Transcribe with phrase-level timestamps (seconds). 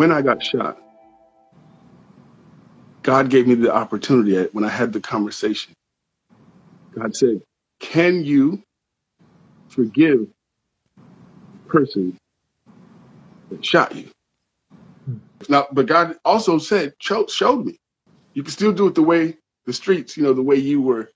[0.00, 0.78] when I got shot,
[3.02, 5.74] God gave me the opportunity when I had the conversation.
[6.98, 7.42] God said,
[7.80, 8.62] Can you
[9.68, 10.20] forgive
[10.96, 12.16] the person
[13.50, 14.08] that shot you?
[15.50, 17.76] Now, but God also said, showed, showed me,
[18.32, 19.36] you can still do it the way
[19.66, 21.10] the streets, you know, the way you were,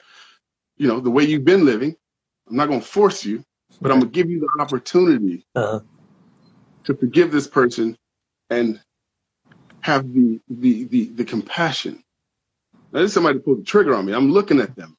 [0.76, 1.96] you know, the way you've been living.
[2.50, 3.42] I'm not going to force you,
[3.80, 5.80] but I'm going to give you the opportunity uh-huh.
[6.84, 7.96] to forgive this person
[8.50, 8.80] and
[9.80, 12.02] have the the the, the compassion.
[12.92, 14.12] Now, there's somebody pulled the trigger on me.
[14.12, 14.96] I'm looking at them.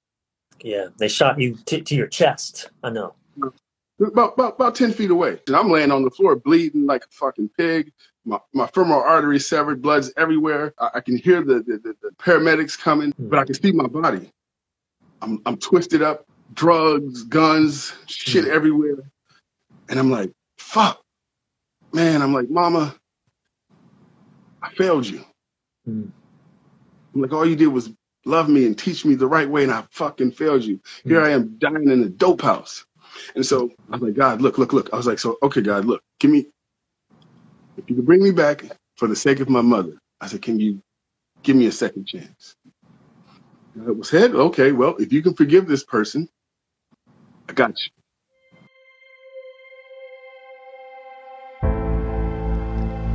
[0.62, 2.70] Yeah, they shot you t- to your chest.
[2.84, 3.14] I know.
[4.00, 7.08] About, about about ten feet away, and I'm laying on the floor bleeding like a
[7.12, 7.94] fucking pig.
[8.26, 10.74] My, my femoral artery severed, blood's everywhere.
[10.80, 13.30] I, I can hear the, the, the, the paramedics coming, mm.
[13.30, 14.32] but I can see my body.
[15.22, 18.50] I'm I'm twisted up, drugs, guns, shit mm.
[18.50, 19.10] everywhere,
[19.88, 21.02] and I'm like, fuck,
[21.94, 22.22] man.
[22.22, 22.96] I'm like, mama,
[24.66, 25.26] I failed you.
[25.90, 26.12] Mm.
[27.16, 27.92] I'm like, all you did was
[28.26, 30.82] love me and teach me the right way, and I fucking failed you.
[31.08, 32.86] Here I am dying in a dope house.
[33.36, 34.92] And so I was like, God, look, look, look.
[34.94, 36.48] I was like, so okay, God, look, give me
[37.78, 38.66] if you can bring me back
[38.98, 40.00] for the sake of my mother.
[40.22, 40.82] I said, can you
[41.44, 42.56] give me a second chance?
[43.78, 46.30] God was said, okay, well, if you can forgive this person,
[47.50, 48.05] I got you.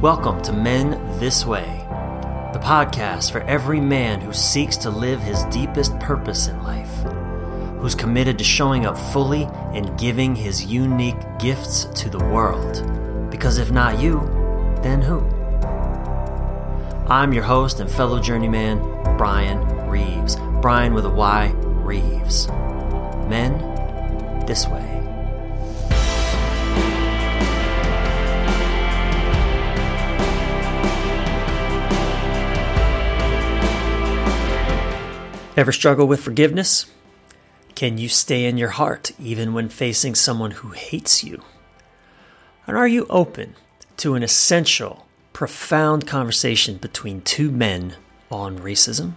[0.00, 1.84] Welcome to Men This Way,
[2.54, 6.90] the podcast for every man who seeks to live his deepest purpose in life,
[7.78, 9.42] who's committed to showing up fully
[9.74, 13.30] and giving his unique gifts to the world.
[13.30, 14.20] Because if not you,
[14.80, 15.20] then who?
[17.06, 18.78] I'm your host and fellow journeyman,
[19.18, 20.36] Brian Reeves.
[20.62, 22.48] Brian with a Y, Reeves.
[23.28, 23.58] Men,
[24.46, 24.99] this way.
[35.56, 36.86] Ever struggle with forgiveness?
[37.74, 41.42] Can you stay in your heart even when facing someone who hates you?
[42.68, 43.56] And are you open
[43.96, 47.94] to an essential, profound conversation between two men
[48.30, 49.14] on racism?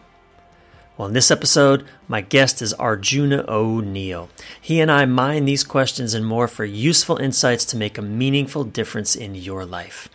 [0.97, 4.29] Well, in this episode, my guest is Arjuna O'Neill.
[4.59, 8.63] He and I mine these questions and more for useful insights to make a meaningful
[8.63, 10.09] difference in your life.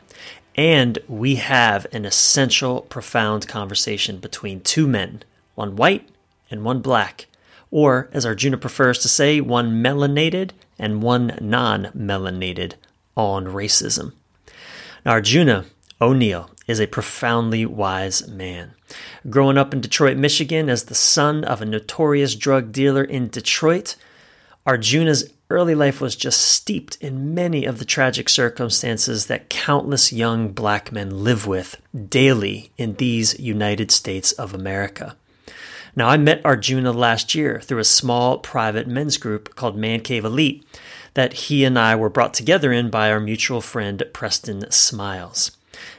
[0.57, 5.23] And we have an essential, profound conversation between two men,
[5.59, 6.09] one white
[6.51, 7.27] and one black,
[7.71, 12.75] or as Arjuna prefers to say, one melanated and one non melanated
[13.17, 14.13] on racism.
[15.05, 15.67] Now, Arjuna
[16.01, 18.75] O'Neill is a profoundly wise man.
[19.29, 23.97] Growing up in Detroit, Michigan, as the son of a notorious drug dealer in Detroit,
[24.65, 30.51] Arjuna's early life was just steeped in many of the tragic circumstances that countless young
[30.51, 35.17] black men live with daily in these United States of America.
[35.99, 40.25] Now, I met Arjuna last year through a small private men's group called Man Cave
[40.25, 40.65] Elite
[41.15, 45.51] that he and I were brought together in by our mutual friend Preston Smiles.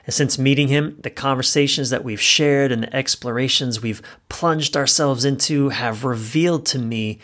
[0.06, 5.26] And since meeting him, the conversations that we've shared and the explorations we've plunged ourselves
[5.26, 7.20] into have revealed to me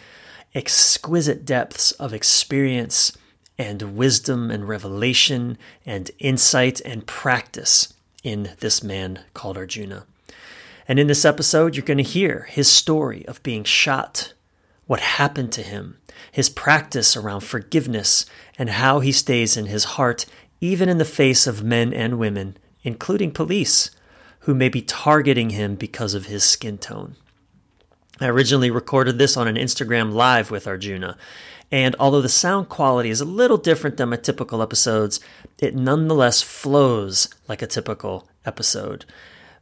[0.53, 3.17] exquisite depths of experience
[3.57, 10.05] and wisdom and revelation and insight and practice in this man called Arjuna.
[10.87, 14.33] And in this episode, you're going to hear his story of being shot,
[14.85, 15.97] what happened to him,
[16.31, 18.25] his practice around forgiveness,
[18.57, 20.25] and how he stays in his heart
[20.61, 23.91] even in the face of men and women, including police,
[24.41, 27.15] who may be targeting him because of his skin tone.
[28.21, 31.17] I originally recorded this on an Instagram live with Arjuna,
[31.71, 35.19] and although the sound quality is a little different than my typical episodes,
[35.59, 39.05] it nonetheless flows like a typical episode.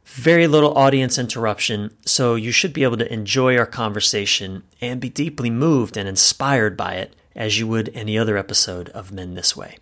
[0.04, 5.08] Very little audience interruption, so you should be able to enjoy our conversation and be
[5.08, 9.56] deeply moved and inspired by it as you would any other episode of Men This
[9.56, 9.78] Way.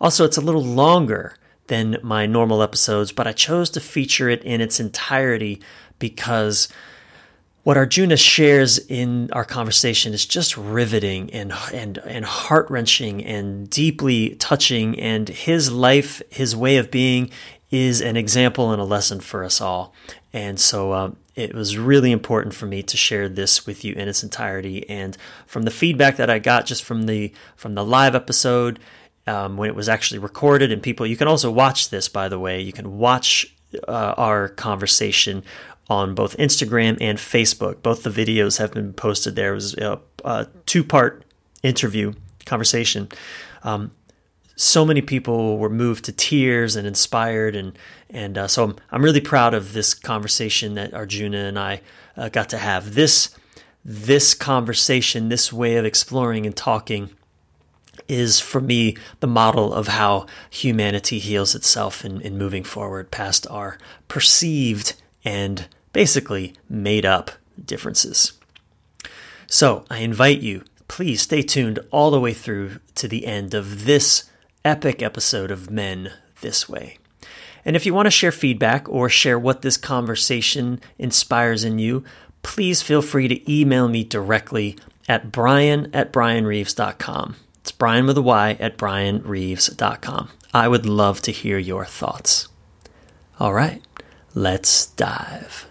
[0.00, 1.36] Also, it's a little longer
[1.68, 5.60] than my normal episodes, but I chose to feature it in its entirety
[5.98, 6.68] because
[7.62, 13.70] what Arjuna shares in our conversation is just riveting and and and heart wrenching and
[13.70, 14.98] deeply touching.
[14.98, 17.30] And his life, his way of being,
[17.72, 19.94] is an example and a lesson for us all.
[20.32, 24.08] And so um, it was really important for me to share this with you in
[24.08, 24.88] its entirety.
[24.88, 25.16] And
[25.46, 28.78] from the feedback that I got just from the from the live episode
[29.26, 32.08] um, when it was actually recorded, and people, you can also watch this.
[32.08, 33.54] By the way, you can watch
[33.88, 35.42] uh, our conversation
[35.88, 37.82] on both Instagram and Facebook.
[37.82, 39.52] Both the videos have been posted there.
[39.52, 41.24] It was a, a two part
[41.62, 42.12] interview
[42.44, 43.08] conversation.
[43.62, 43.92] Um,
[44.62, 47.76] so many people were moved to tears and inspired, and
[48.08, 51.80] and uh, so I'm I'm really proud of this conversation that Arjuna and I
[52.16, 52.94] uh, got to have.
[52.94, 53.36] This
[53.84, 57.10] this conversation, this way of exploring and talking
[58.06, 63.46] is for me the model of how humanity heals itself in, in moving forward past
[63.50, 64.94] our perceived
[65.24, 67.32] and basically made up
[67.64, 68.34] differences.
[69.48, 73.84] So I invite you, please stay tuned all the way through to the end of
[73.84, 74.30] this
[74.64, 76.98] epic episode of Men This Way.
[77.64, 82.04] And if you want to share feedback or share what this conversation inspires in you,
[82.42, 84.76] please feel free to email me directly
[85.08, 87.36] at brian at brianreeves.com.
[87.60, 90.30] It's Brian with a Y at brianreeves.com.
[90.52, 92.48] I would love to hear your thoughts.
[93.38, 93.80] All right,
[94.34, 95.68] let's dive.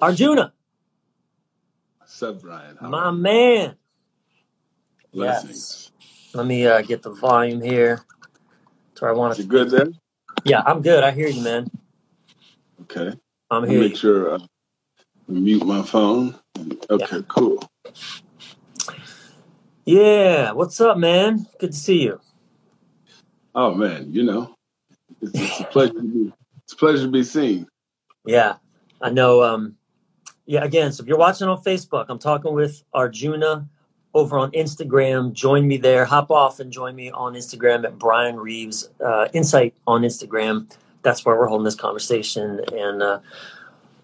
[0.00, 0.52] Arjuna.
[1.98, 2.76] What's up, Brian?
[2.76, 3.76] How my man.
[5.16, 5.90] Blessings.
[5.98, 6.34] Yes.
[6.34, 8.04] Let me uh, get the volume here.
[8.96, 9.42] To where I want to.
[9.42, 9.88] You good there?
[10.44, 11.02] Yeah, I'm good.
[11.02, 11.70] I hear you, man.
[12.82, 13.18] Okay.
[13.50, 13.80] I'm here.
[13.80, 14.38] Make sure uh,
[15.26, 16.34] mute my phone.
[16.90, 17.22] Okay, yeah.
[17.28, 17.66] cool.
[19.86, 21.46] Yeah, what's up, man?
[21.58, 22.20] Good to see you.
[23.54, 24.54] Oh man, you know,
[25.22, 26.32] it's, it's a pleasure to be.
[26.64, 27.66] It's a pleasure to be seen.
[28.26, 28.56] Yeah,
[29.00, 29.42] I know.
[29.42, 29.76] Um,
[30.44, 33.66] yeah, again, so if you're watching on Facebook, I'm talking with Arjuna
[34.16, 35.32] over on Instagram.
[35.32, 36.06] Join me there.
[36.06, 40.70] Hop off and join me on Instagram at Brian Reeves uh, Insight on Instagram.
[41.02, 42.60] That's where we're holding this conversation.
[42.72, 43.20] And uh,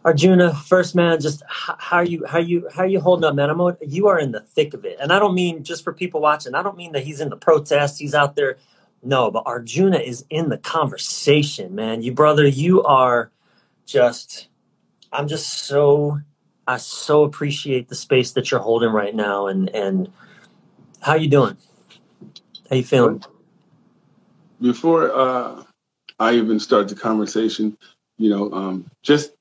[0.04, 3.50] Arjuna, first man, just how are you how you how are you holding up, man?
[3.50, 6.20] I'm you are in the thick of it, and I don't mean just for people
[6.20, 6.54] watching.
[6.54, 7.98] I don't mean that he's in the protest.
[7.98, 8.58] He's out there.
[9.02, 12.02] No, but Arjuna is in the conversation, man.
[12.02, 13.30] You brother, you are
[13.86, 14.48] just.
[15.12, 16.20] I'm just so.
[16.66, 20.12] I so appreciate the space that you're holding right now, and and
[21.00, 21.56] how you doing?
[22.70, 23.22] How you feeling?
[24.60, 25.64] Before uh,
[26.18, 27.76] I even start the conversation,
[28.18, 29.32] you know, um, just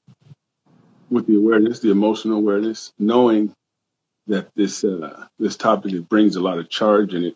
[1.11, 3.53] with the awareness, the emotional awareness, knowing
[4.27, 7.35] that this uh, this topic it brings a lot of charge and it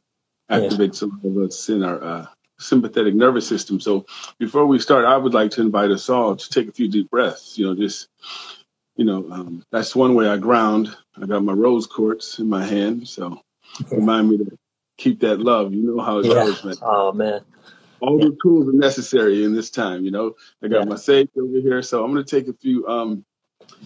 [0.50, 1.08] activates yeah.
[1.08, 2.26] a lot of us in our uh,
[2.60, 3.80] sympathetic nervous system.
[3.80, 4.06] So
[4.40, 7.10] before we start, I would like to invite us all to take a few deep
[7.10, 7.58] breaths.
[7.58, 8.08] You know, just
[8.95, 10.95] you know, um, that's one way I ground.
[11.21, 13.42] I got my rose quartz in my hand, so
[13.92, 14.57] remind me to
[14.97, 15.74] keep that love.
[15.74, 16.33] You know how it yeah.
[16.33, 16.75] goes, man.
[16.81, 17.42] Oh man.
[18.01, 18.30] All yeah.
[18.30, 20.36] the tools are necessary in this time, you know.
[20.62, 23.25] I got my sage over here, so I'm going to take a few um,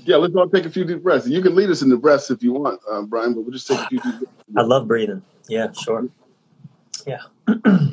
[0.05, 1.27] yeah, let's all take a few deep breaths.
[1.27, 3.67] You can lead us in the breaths if you want, uh, Brian, but we'll just
[3.67, 4.33] take a few deep breaths.
[4.57, 5.21] I love breathing.
[5.47, 6.07] Yeah, sure.
[7.05, 7.19] Yeah.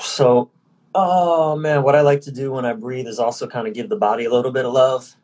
[0.00, 0.50] so,
[0.96, 3.90] oh man, what I like to do when I breathe is also kind of give
[3.90, 5.14] the body a little bit of love,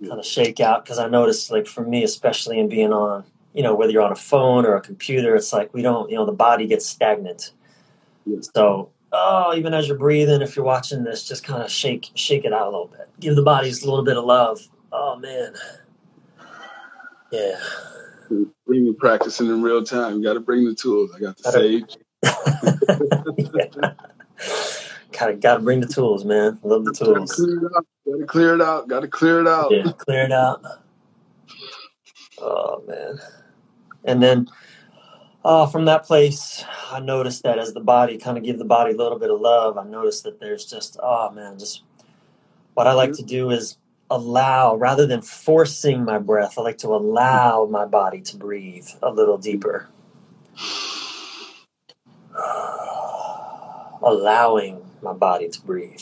[0.00, 0.84] kind of shake out.
[0.84, 4.12] Because I notice, like for me, especially in being on, you know, whether you're on
[4.12, 7.52] a phone or a computer, it's like we don't, you know, the body gets stagnant.
[8.24, 8.38] Yeah.
[8.54, 12.44] So oh, even as you're breathing, if you're watching this, just kind of shake shake
[12.44, 13.08] it out a little bit.
[13.18, 14.60] Give the bodies a little bit of love.
[14.92, 15.54] Oh man,
[17.32, 17.58] yeah.
[18.66, 20.18] Bring the practicing in real time.
[20.18, 21.10] You got to bring the tools.
[21.14, 21.96] I got the sage.
[25.22, 26.58] Gotta gotta bring the tools, man.
[26.64, 27.36] Love the tools.
[28.04, 28.88] Gotta clear it out.
[28.88, 29.70] Gotta clear it out.
[29.70, 30.64] Yeah, clear it out.
[32.38, 33.20] Oh man.
[34.04, 34.48] And then
[35.44, 38.94] uh, from that place, I noticed that as the body kind of give the body
[38.94, 41.84] a little bit of love, I noticed that there's just, oh man, just
[42.74, 43.78] what I like to do is
[44.10, 49.12] allow, rather than forcing my breath, I like to allow my body to breathe a
[49.12, 49.88] little deeper.
[54.02, 56.00] Allowing my body to breathe.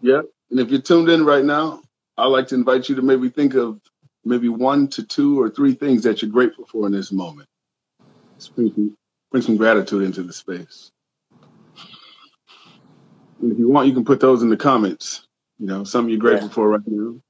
[0.00, 0.22] Yeah.
[0.50, 1.82] And if you're tuned in right now,
[2.16, 3.80] I'd like to invite you to maybe think of
[4.24, 7.48] maybe one to two or three things that you're grateful for in this moment
[8.54, 8.96] bring some,
[9.30, 10.90] bring some gratitude into the space.
[13.40, 15.26] And if you want, you can put those in the comments.
[15.58, 16.54] You know, something you're grateful yeah.
[16.54, 17.20] for right now.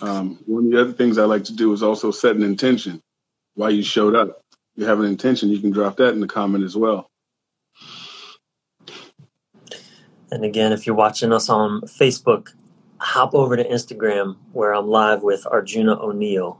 [0.00, 3.00] Um, one of the other things I like to do is also set an intention
[3.54, 4.42] why you showed up.
[4.76, 7.08] If you have an intention, you can drop that in the comment as well.
[10.32, 12.54] And again, if you're watching us on Facebook,
[12.96, 16.58] hop over to Instagram where I'm live with Arjuna O'Neill.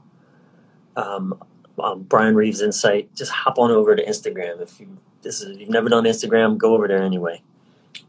[0.95, 1.41] Um,
[1.79, 4.61] um, Brian Reeves Insight, just hop on over to Instagram.
[4.61, 7.41] If you this is if you've never done Instagram, go over there anyway,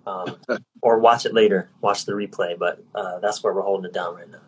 [0.07, 0.37] um,
[0.83, 1.71] or watch it later.
[1.81, 4.39] Watch the replay, but uh, that's where we're holding it down right now.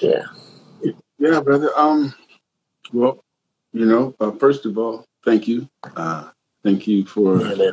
[0.00, 0.24] Yeah.
[1.18, 1.70] Yeah, brother.
[1.76, 2.14] Um.
[2.90, 3.22] Well,
[3.74, 5.68] you know, uh, first of all, thank you.
[5.94, 6.30] Uh,
[6.64, 7.72] thank you for yeah,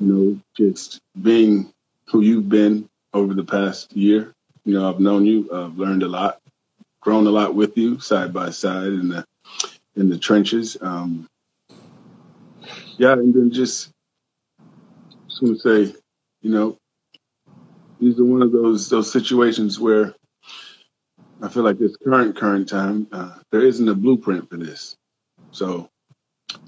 [0.00, 1.72] you know just being
[2.06, 4.32] who you've been over the past year.
[4.64, 5.48] You know, I've known you.
[5.52, 6.40] I've learned a lot
[7.00, 9.24] grown a lot with you side by side in the
[9.96, 10.76] in the trenches.
[10.80, 11.26] Um,
[12.98, 13.90] yeah, and then just
[15.28, 15.98] just want to say,
[16.42, 16.76] you know,
[18.00, 20.14] these are one of those those situations where
[21.42, 24.94] I feel like this current current time uh, there isn't a blueprint for this.
[25.52, 25.88] So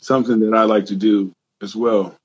[0.00, 2.16] something that I like to do as well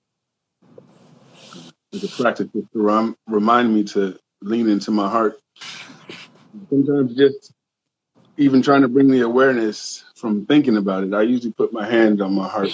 [1.94, 5.39] as a practice to rem- remind me to lean into my heart.
[6.70, 7.53] Sometimes just
[8.38, 11.13] even trying to bring the awareness from thinking about it.
[11.13, 12.70] I usually put my hand on my heart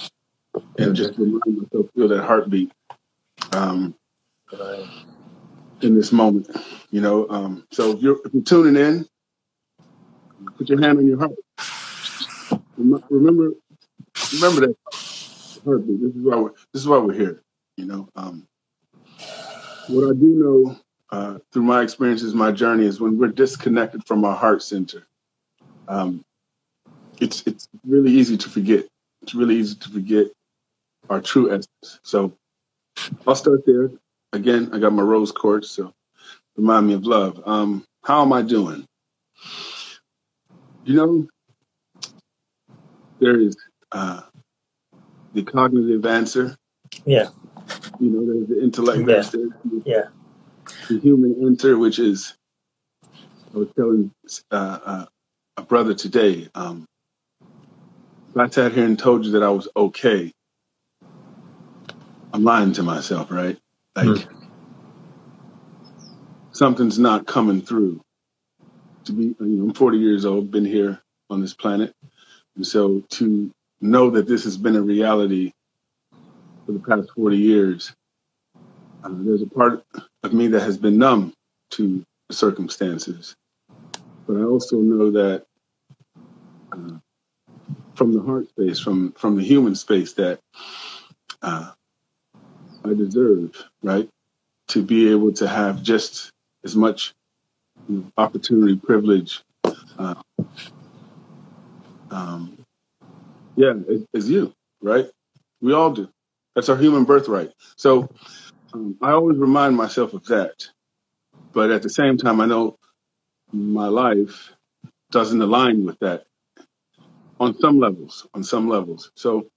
[0.78, 2.72] and just remind myself feel that heartbeat
[3.54, 3.96] um,
[5.82, 6.50] in this moment.
[6.92, 9.08] You know, um, so if you're, if you're tuning in,
[10.58, 11.32] put your hand on your heart.
[12.78, 13.52] Remember,
[14.34, 14.76] remember that
[15.66, 16.02] heartbeat.
[16.02, 17.42] This is why we're this is why we're here.
[17.78, 18.48] You know, um,
[19.88, 20.78] what I do know
[21.12, 25.06] uh, through my experiences, my journey is when we're disconnected from our heart center.
[25.88, 26.24] Um,
[27.20, 28.86] it's it's really easy to forget.
[29.22, 30.28] It's really easy to forget
[31.10, 32.00] our true essence.
[32.04, 32.34] So
[33.28, 33.92] I'll start there.
[34.34, 35.94] Again, I got my rose quartz, so
[36.58, 37.42] remind me of love.
[37.46, 38.86] Um, how am I doing?
[40.86, 41.28] You know,
[43.20, 43.56] there is
[43.92, 44.22] uh,
[45.34, 46.56] the cognitive answer.
[47.06, 47.30] Yeah.
[48.04, 49.16] You know, there's the intellect Yeah.
[49.16, 49.50] answer.
[49.86, 50.04] Yeah.
[50.90, 52.36] The human answer, which is,
[53.56, 54.12] I was telling
[54.52, 55.06] uh, uh,
[55.58, 56.86] a brother today, um,
[58.36, 60.32] if I sat here and told you that I was okay,
[62.34, 63.58] I'm lying to myself, right?
[63.96, 64.28] Like
[66.54, 68.02] something's not coming through.
[69.06, 71.94] To be, you know, I'm 40 years old, been here on this planet,
[72.56, 75.52] and so to know that this has been a reality
[76.66, 77.94] for the past 40 years,
[79.04, 79.84] uh, there's a part
[80.24, 81.34] of me that has been numb
[81.72, 83.36] to circumstances,
[84.28, 85.46] but I also know that
[86.72, 86.98] uh,
[87.96, 90.40] from the heart space, from from the human space, that
[91.42, 91.72] uh,
[92.86, 94.10] I deserve, right,
[94.70, 96.32] to be able to have just
[96.64, 97.14] as much
[98.18, 99.42] opportunity, privilege,
[100.00, 100.16] uh,
[102.10, 102.58] um,
[103.56, 105.10] yeah, as, as you, right?
[105.62, 106.10] We all do.
[106.56, 107.52] That's our human birthright.
[107.78, 108.10] So
[108.74, 110.68] um, I always remind myself of that.
[111.54, 112.78] But at the same time, I know
[113.54, 114.54] my life
[115.12, 116.26] doesn't align with that
[117.40, 118.28] on some levels.
[118.34, 119.12] On some levels.
[119.16, 119.48] So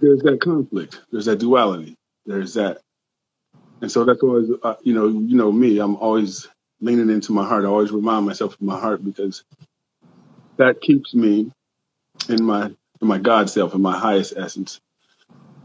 [0.00, 1.00] there's that conflict.
[1.12, 1.96] There's that duality.
[2.26, 2.80] There's that,
[3.82, 5.78] and so that's always, uh, you know, you know me.
[5.80, 6.48] I'm always
[6.80, 7.64] leaning into my heart.
[7.64, 9.44] I always remind myself of my heart because
[10.58, 11.52] that keeps me
[12.28, 12.72] in my
[13.08, 14.80] my God self, and my highest essence,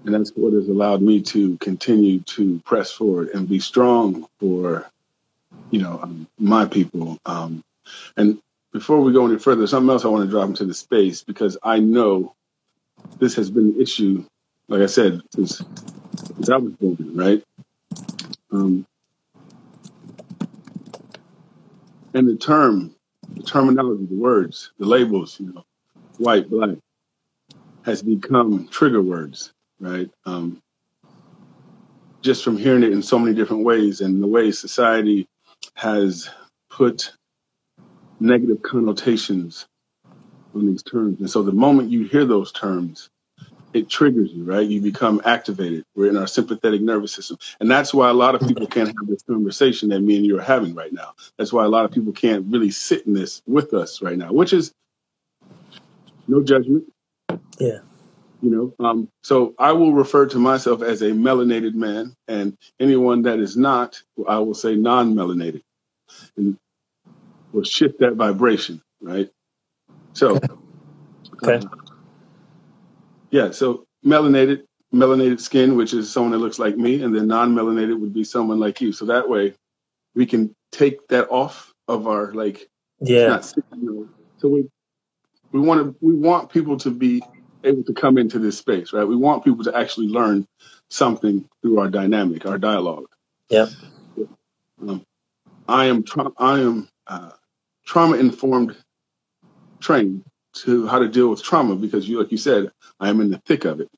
[0.05, 4.89] and that's what has allowed me to continue to press forward and be strong for,
[5.71, 7.17] you know, um, my people.
[7.25, 7.63] Um,
[8.15, 8.39] and
[8.73, 11.57] before we go any further, something else I want to drop into the space because
[11.63, 12.33] I know
[13.19, 14.25] this has been an issue,
[14.67, 15.61] like I said, since,
[16.35, 17.43] since I was born, right?
[18.51, 18.85] Um,
[22.13, 22.95] and the term,
[23.35, 25.63] the terminology, the words, the labels, you know,
[26.17, 26.77] white, black,
[27.87, 30.09] has become trigger words, right?
[30.25, 30.61] Um,
[32.21, 35.25] just from hearing it in so many different ways and the way society
[35.75, 36.29] has
[36.69, 37.13] put
[38.19, 39.65] negative connotations
[40.53, 41.21] on these terms.
[41.21, 43.07] And so the moment you hear those terms,
[43.71, 44.67] it triggers you, right?
[44.67, 45.85] You become activated.
[45.95, 47.37] We're in our sympathetic nervous system.
[47.61, 50.37] And that's why a lot of people can't have this conversation that me and you
[50.37, 51.13] are having right now.
[51.37, 54.33] That's why a lot of people can't really sit in this with us right now,
[54.33, 54.73] which is
[56.27, 56.83] no judgment.
[57.59, 57.79] Yeah.
[58.41, 63.23] You know, um, so I will refer to myself as a melanated man, and anyone
[63.23, 65.63] that is not, I will say non-melanated,
[66.35, 66.55] and
[67.51, 69.29] will shift that vibration, right?
[70.13, 70.37] So,
[71.43, 71.65] Okay.
[71.65, 71.67] uh,
[73.31, 77.99] yeah, so melanated, melanated skin, which is someone that looks like me, and then non-melanated
[77.99, 78.91] would be someone like you.
[78.91, 79.55] So that way,
[80.15, 82.67] we can take that off of our like
[83.01, 83.27] Yeah.
[83.27, 84.07] not you know.
[84.37, 84.69] So we
[85.51, 87.23] we want to we want people to be
[87.63, 89.03] able to come into this space, right?
[89.03, 90.47] We want people to actually learn
[90.89, 93.07] something through our dynamic, our dialogue.
[93.49, 93.67] Yeah.
[94.81, 95.03] Um,
[95.67, 97.31] I am tra- I am uh,
[97.85, 98.75] trauma informed
[99.81, 100.23] trained
[100.53, 103.41] to how to deal with trauma because you like you said I am in the
[103.45, 103.89] thick of it.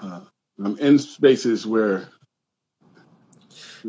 [0.00, 0.20] Uh,
[0.62, 2.08] I'm in spaces where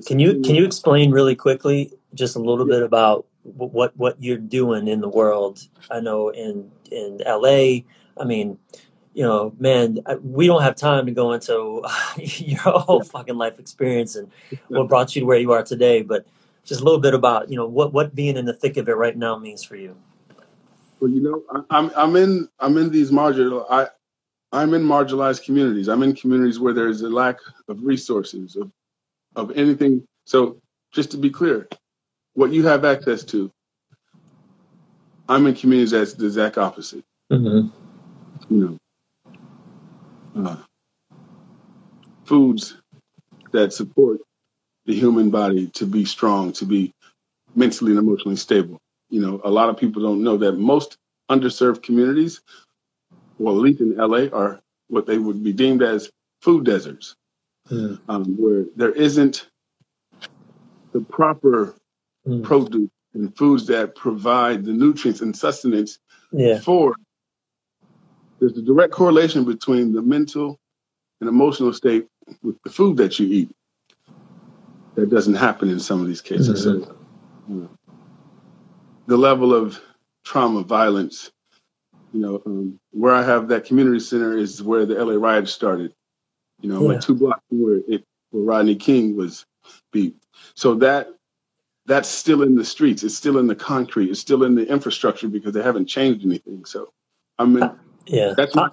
[0.05, 4.37] Can you can you explain really quickly just a little bit about what what you're
[4.37, 5.67] doing in the world?
[5.89, 7.83] I know in in LA,
[8.19, 8.57] I mean,
[9.13, 11.83] you know, man, we don't have time to go into
[12.17, 14.31] your whole fucking life experience and
[14.67, 16.25] what brought you to where you are today, but
[16.63, 18.95] just a little bit about you know what what being in the thick of it
[18.95, 19.95] right now means for you.
[20.99, 23.87] Well, you know, I, I'm I'm in I'm in these marginal I
[24.51, 25.87] I'm in marginalized communities.
[25.87, 28.71] I'm in communities where there is a lack of resources of
[29.35, 30.05] of anything.
[30.25, 31.67] So just to be clear,
[32.41, 33.51] what you have access to,
[35.29, 37.05] I'm in communities that's the exact opposite.
[37.31, 37.67] Mm-hmm.
[38.51, 38.79] You
[40.35, 40.57] know, uh,
[42.25, 42.77] foods
[43.51, 44.21] that support
[44.87, 46.91] the human body to be strong, to be
[47.53, 48.79] mentally and emotionally stable.
[49.11, 50.97] You know, a lot of people don't know that most
[51.29, 52.41] underserved communities,
[53.37, 56.09] well, at least in LA, are what they would be deemed as
[56.41, 57.13] food deserts,
[57.69, 57.99] mm.
[58.09, 59.47] um, where there isn't
[60.91, 61.75] the proper
[62.27, 62.43] mm.
[62.43, 65.99] produce and foods that provide the nutrients and sustenance
[66.31, 66.59] yeah.
[66.59, 66.95] for.
[68.39, 70.59] There's a direct correlation between the mental
[71.19, 72.07] and emotional state
[72.41, 73.49] with the food that you eat
[74.95, 76.65] that doesn't happen in some of these cases.
[76.65, 76.83] Mm-hmm.
[76.83, 76.95] So,
[77.47, 77.69] you know,
[79.07, 79.79] the level of
[80.23, 81.31] trauma, violence,
[82.13, 85.93] you know, um, where I have that community center is where the LA riots started.
[86.61, 86.87] You know, yeah.
[86.89, 89.45] like two blocks from where it where Rodney King was
[89.91, 90.15] beat.
[90.55, 91.09] So that
[91.85, 93.03] that's still in the streets.
[93.03, 94.09] It's still in the concrete.
[94.09, 96.65] It's still in the infrastructure because they haven't changed anything.
[96.65, 96.91] So,
[97.39, 98.69] I mean, uh, yeah, that's my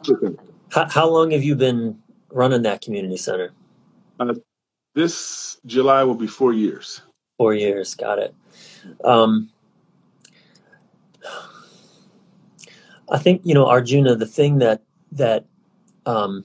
[0.70, 1.98] how, how, long have you been
[2.30, 3.52] running that community center?
[4.20, 4.34] Uh,
[4.94, 7.00] this July will be four years.
[7.38, 8.34] Four years, got it.
[9.04, 9.50] Um,
[13.10, 14.16] I think you know Arjuna.
[14.16, 15.46] The thing that that
[16.04, 16.44] um,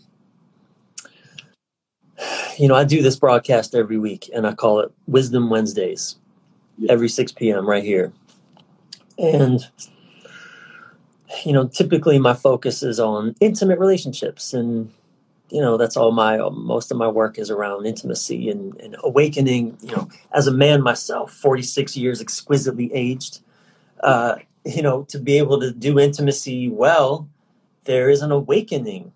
[2.57, 6.15] you know, I do this broadcast every week, and I call it Wisdom Wednesdays.
[6.89, 7.67] Every six p.m.
[7.67, 8.13] right here.
[9.17, 9.67] And
[11.45, 14.91] you know, typically my focus is on intimate relationships and
[15.53, 19.77] you know that's all my most of my work is around intimacy and, and awakening
[19.81, 23.39] you know as a man myself 46 years exquisitely aged
[24.01, 24.35] uh,
[24.65, 27.29] you know to be able to do intimacy well
[27.83, 29.11] there is an awakening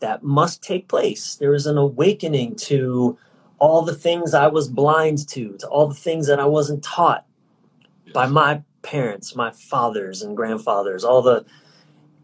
[0.00, 3.18] that must take place there is an awakening to
[3.62, 7.24] all the things i was blind to to all the things that i wasn't taught
[8.12, 11.44] by my parents my fathers and grandfathers all the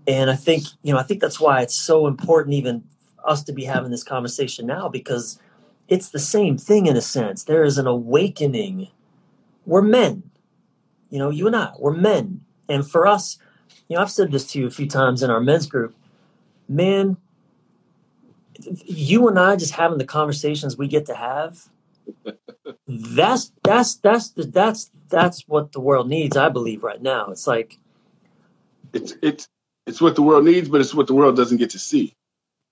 [0.06, 2.82] and i think you know i think that's why it's so important even
[3.24, 5.38] us to be having this conversation now because
[5.88, 7.44] it's the same thing in a sense.
[7.44, 8.88] There is an awakening.
[9.64, 10.30] We're men,
[11.10, 12.42] you know, you and I, we're men.
[12.68, 13.38] And for us,
[13.88, 15.94] you know, I've said this to you a few times in our men's group,
[16.68, 17.16] man,
[18.84, 21.68] you and I just having the conversations we get to have.
[22.86, 26.36] that's that's that's the, that's that's what the world needs.
[26.36, 27.30] I believe right now.
[27.30, 27.78] It's like
[28.92, 29.48] it's it's
[29.86, 32.14] it's what the world needs, but it's what the world doesn't get to see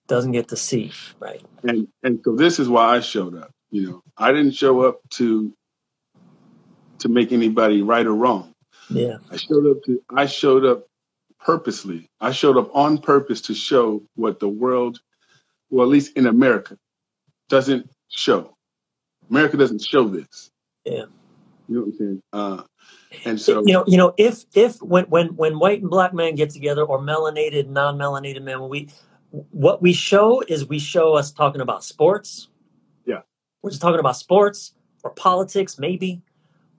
[0.06, 1.42] doesn't get to see, right?
[1.64, 3.50] And and so this is why I showed up.
[3.70, 5.52] You know, I didn't show up to
[7.00, 8.52] to make anybody right or wrong.
[8.88, 9.18] Yeah.
[9.30, 10.86] I showed up to I showed up
[11.40, 12.08] purposely.
[12.20, 15.00] I showed up on purpose to show what the world,
[15.70, 16.76] well, at least in America,
[17.48, 18.56] doesn't show.
[19.30, 20.50] America doesn't show this.
[20.84, 21.04] Yeah.
[21.68, 22.22] You know what I'm saying?
[22.32, 22.62] Uh,
[23.24, 26.34] and so you know, you know, if if when when when white and black men
[26.34, 28.88] get together, or melanated, non-melanated men, when we
[29.30, 32.48] what we show is we show us talking about sports.
[33.04, 33.22] Yeah.
[33.62, 36.22] We're just talking about sports or politics, maybe,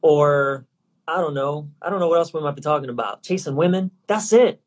[0.02, 0.66] or
[1.08, 1.70] I don't know.
[1.82, 3.24] I don't know what else we might be talking about.
[3.24, 3.92] Chasing women.
[4.08, 4.62] That's it.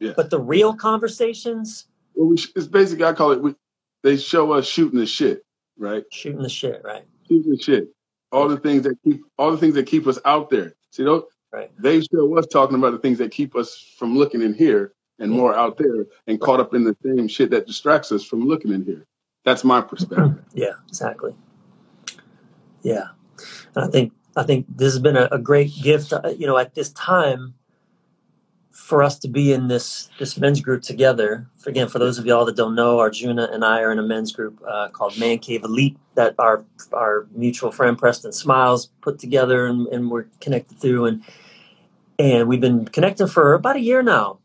[0.00, 0.12] Yeah.
[0.16, 1.86] But the real conversations.
[2.16, 3.42] It's basically I call it.
[3.42, 3.54] We,
[4.02, 5.44] they show us shooting the shit,
[5.78, 6.04] right?
[6.12, 7.04] Shooting the shit, right?
[7.28, 7.88] Shooting the shit.
[8.30, 10.74] All the things that keep all the things that keep us out there.
[10.90, 11.70] See, those, right.
[11.78, 15.30] they show us talking about the things that keep us from looking in here and
[15.30, 18.72] more out there and caught up in the same shit that distracts us from looking
[18.72, 19.06] in here.
[19.44, 20.42] That's my perspective.
[20.52, 21.34] Yeah, exactly.
[22.82, 23.08] Yeah,
[23.74, 26.12] and I think I think this has been a, a great gift.
[26.12, 27.54] Uh, you know, at this time,
[28.74, 31.46] for us to be in this this men's group together.
[31.66, 34.32] Again, for those of y'all that don't know, Arjuna and I are in a men's
[34.32, 39.66] group uh, called Man Cave Elite that our our mutual friend Preston Smiles put together,
[39.66, 41.22] and, and we're connected through and
[42.18, 44.38] and we've been connecting for about a year now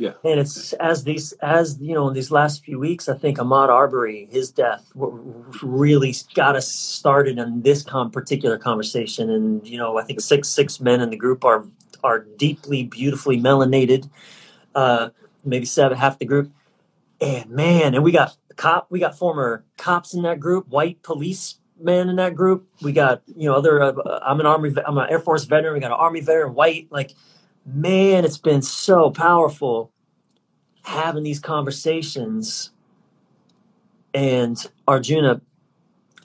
[0.00, 0.12] yeah.
[0.24, 3.68] And it's as these, as you know, in these last few weeks, I think Ahmaud
[3.68, 9.28] Arbery, his death, really got us started in this com- particular conversation.
[9.28, 11.66] And you know, I think six six men in the group are
[12.02, 14.08] are deeply, beautifully melanated.
[14.74, 15.10] Uh,
[15.44, 16.52] maybe seven, half the group.
[17.20, 22.08] And man, and we got cop, we got former cops in that group, white policemen
[22.08, 22.68] in that group.
[22.80, 23.82] We got you know other.
[23.82, 25.74] Uh, I'm an army, I'm an Air Force veteran.
[25.74, 27.14] We got an Army veteran, white, like
[27.66, 29.92] man, it's been so powerful
[30.82, 32.70] having these conversations.
[34.12, 34.56] And
[34.88, 35.40] Arjuna,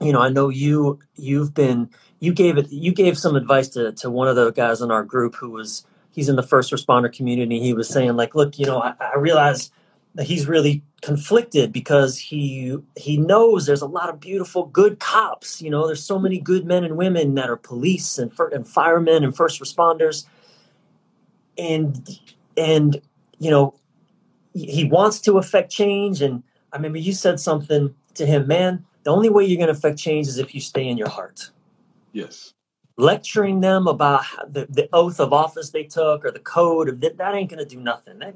[0.02, 1.90] you know, I know you you've been
[2.26, 5.04] you gave it you gave some advice to to one of the guys in our
[5.04, 7.60] group who was he's in the first responder community.
[7.60, 9.70] He was saying like, look, you know, I, I realize
[10.16, 15.62] that he's really conflicted because he he knows there's a lot of beautiful good cops.
[15.62, 19.24] You know there's so many good men and women that are police and, and firemen
[19.24, 20.26] and first responders.
[21.60, 22.10] And
[22.58, 23.02] and
[23.38, 23.76] you know
[24.54, 26.22] he wants to affect change.
[26.22, 26.42] And
[26.74, 30.00] i remember you said something to him man the only way you're going to affect
[30.00, 31.52] change is if you stay in your heart
[32.16, 32.56] yes
[32.98, 37.18] lecturing them about the, the oath of office they took or the code of that,
[37.18, 38.36] that ain't going to do nothing that,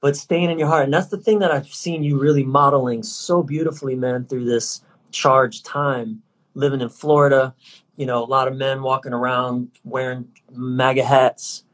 [0.00, 0.84] but staying in your heart.
[0.84, 4.82] And that's the thing that I've seen you really modeling so beautifully, man, through this
[5.10, 6.22] charged time
[6.54, 7.54] living in Florida.
[7.96, 11.64] You know, a lot of men walking around wearing MAGA hats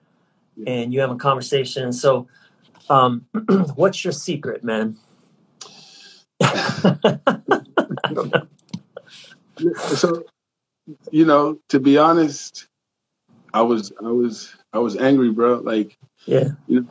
[0.66, 2.00] and you have having conversations.
[2.00, 2.26] So,
[2.88, 3.26] um,
[3.74, 4.96] what's your secret, man?
[9.94, 10.24] so,
[11.10, 12.68] you know, to be honest,
[13.52, 15.56] I was, I was, I was angry, bro.
[15.56, 15.96] Like,
[16.26, 16.88] yeah, you know,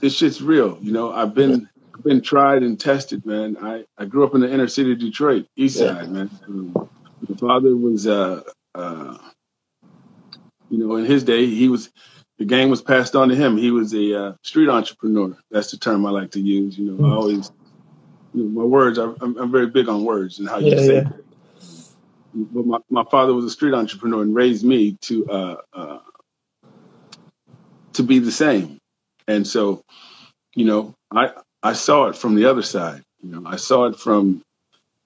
[0.00, 0.78] this shit's real.
[0.80, 3.56] You know, I've been I've been tried and tested, man.
[3.62, 6.10] I, I grew up in the inner city of Detroit, East Side, yeah.
[6.10, 6.30] man.
[6.46, 6.88] Um,
[7.26, 8.42] my father was, uh,
[8.74, 9.16] uh,
[10.70, 11.90] you know, in his day, he was
[12.38, 13.56] the game was passed on to him.
[13.56, 15.36] He was a uh, street entrepreneur.
[15.50, 16.78] That's the term I like to use.
[16.78, 17.06] You know.
[17.06, 17.50] I always,
[18.34, 18.98] you know, my words.
[18.98, 20.94] I, am I'm very big on words and how you yeah, say.
[20.94, 21.08] Yeah.
[21.08, 21.25] It.
[22.36, 25.98] But my, my father was a street entrepreneur and raised me to uh, uh,
[27.94, 28.78] to be the same.
[29.26, 29.82] And so,
[30.54, 33.02] you know, I I saw it from the other side.
[33.22, 34.42] You know, I saw it from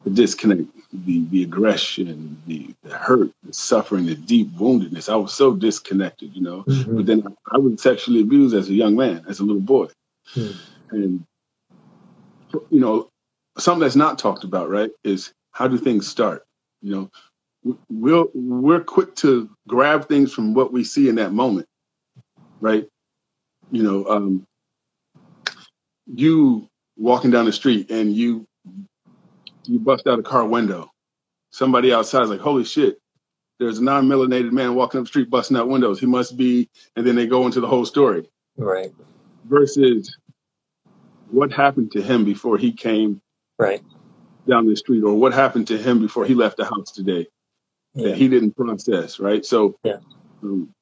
[0.04, 5.08] the disconnect, the the aggression, the, the hurt, the suffering, the deep woundedness.
[5.08, 6.64] I was so disconnected, you know.
[6.64, 6.96] Mm-hmm.
[6.96, 9.86] But then I was sexually abused as a young man, as a little boy,
[10.34, 10.96] mm-hmm.
[10.96, 11.24] and
[12.70, 13.08] you know,
[13.58, 16.44] something that's not talked about, right, is how do things start?
[16.82, 17.10] You
[17.64, 21.66] know, we're we're quick to grab things from what we see in that moment,
[22.60, 22.88] right?
[23.70, 24.46] you know, um,
[26.06, 28.46] you walking down the street and you
[29.64, 30.90] you bust out a car window.
[31.52, 32.98] Somebody outside is like, "Holy shit!"
[33.58, 36.00] There's a non-melanated man walking up the street busting out windows.
[36.00, 38.28] He must be, and then they go into the whole story.
[38.56, 38.92] Right.
[39.44, 40.16] Versus
[41.30, 43.20] what happened to him before he came
[43.58, 43.82] right
[44.48, 47.26] down the street, or what happened to him before he left the house today
[47.94, 48.08] yeah.
[48.08, 49.18] that he didn't process.
[49.18, 49.44] Right.
[49.44, 49.98] So, yeah.
[50.42, 50.72] Um,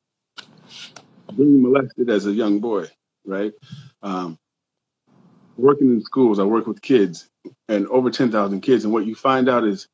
[1.37, 2.87] being molested as a young boy,
[3.25, 3.53] right?
[4.03, 4.39] Um,
[5.57, 7.29] working in schools, I work with kids
[7.69, 8.85] and over 10,000 kids.
[8.85, 9.89] And what you find out is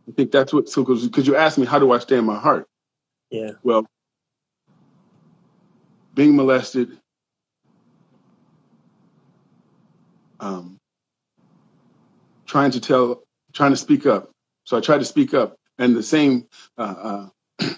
[0.08, 2.38] I think that's what so because you asked me how do I stay in my
[2.38, 2.68] heart?
[3.30, 3.52] Yeah.
[3.64, 3.86] Well,
[6.16, 6.98] being molested,
[10.40, 10.78] um,
[12.48, 13.22] trying to tell,
[13.54, 14.32] trying to speak up,
[14.64, 16.48] so I tried to speak up, and the same.
[16.78, 17.78] Uh, uh, it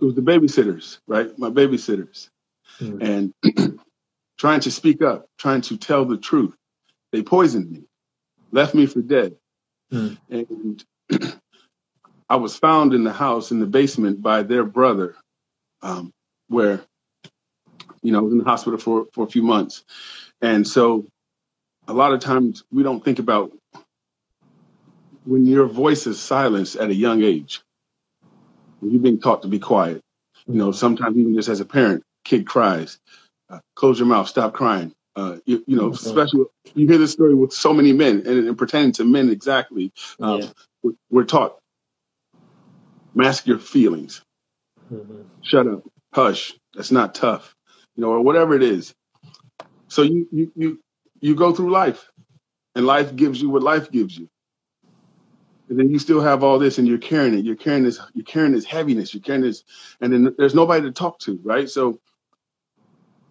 [0.00, 1.36] was the babysitters, right?
[1.38, 2.28] My babysitters,
[2.78, 3.02] mm.
[3.02, 3.80] and
[4.38, 6.54] trying to speak up, trying to tell the truth.
[7.12, 7.85] They poisoned me,
[8.56, 9.36] left me for dead,
[9.92, 10.16] mm.
[10.30, 10.84] and
[12.28, 15.14] I was found in the house in the basement by their brother,
[15.82, 16.10] um,
[16.48, 16.80] where
[18.02, 19.84] you know I was in the hospital for for a few months,
[20.40, 21.06] and so
[21.86, 23.52] a lot of times we don't think about
[25.26, 27.60] when your voice is silenced at a young age,
[28.80, 30.00] when you're being taught to be quiet.
[30.46, 32.98] You know, sometimes even just as a parent, kid cries,
[33.50, 34.92] uh, close your mouth, stop crying.
[35.16, 36.06] Uh, you, you, know, mm-hmm.
[36.06, 39.90] especially you hear this story with so many men, and, and pertaining to men exactly.
[40.20, 40.48] Um, yeah.
[40.82, 41.58] we're, we're, taught
[43.14, 44.22] mask your feelings,
[44.92, 45.22] mm-hmm.
[45.40, 46.52] shut up, hush.
[46.74, 47.56] That's not tough,
[47.96, 48.94] you know, or whatever it is.
[49.88, 50.80] So you you you
[51.20, 52.10] you go through life,
[52.74, 54.28] and life gives you what life gives you.
[55.70, 57.44] And then you still have all this, and you're carrying it.
[57.44, 57.98] You're carrying this.
[58.12, 59.14] You're carrying this heaviness.
[59.14, 59.64] You're carrying this,
[60.02, 61.70] and then there's nobody to talk to, right?
[61.70, 61.98] So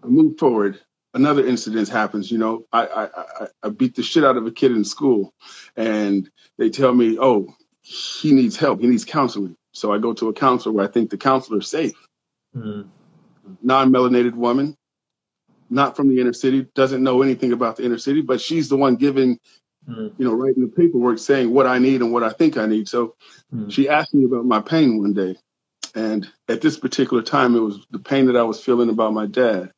[0.04, 0.80] I move forward.
[1.15, 2.32] Another incident happens.
[2.32, 5.34] You know, I, I I I beat the shit out of a kid in school,
[5.75, 8.82] and they tell me, "Oh, he needs help.
[8.82, 11.67] He needs counseling." So I go to a counselor where I think the counselor is
[11.67, 11.95] safe.
[12.56, 12.88] Mm.
[13.62, 14.75] Non-melanated woman,
[15.69, 18.78] not from the inner city, doesn't know anything about the inner city, but she's the
[18.78, 19.39] one giving
[19.88, 20.13] mm.
[20.17, 22.88] you know, writing the paperwork saying what I need and what I think I need.
[22.88, 23.15] So
[23.54, 23.71] mm.
[23.71, 25.36] she asked me about my pain one day.
[25.93, 29.28] And at this particular time, it was the pain that I was feeling about my
[29.28, 29.71] dad.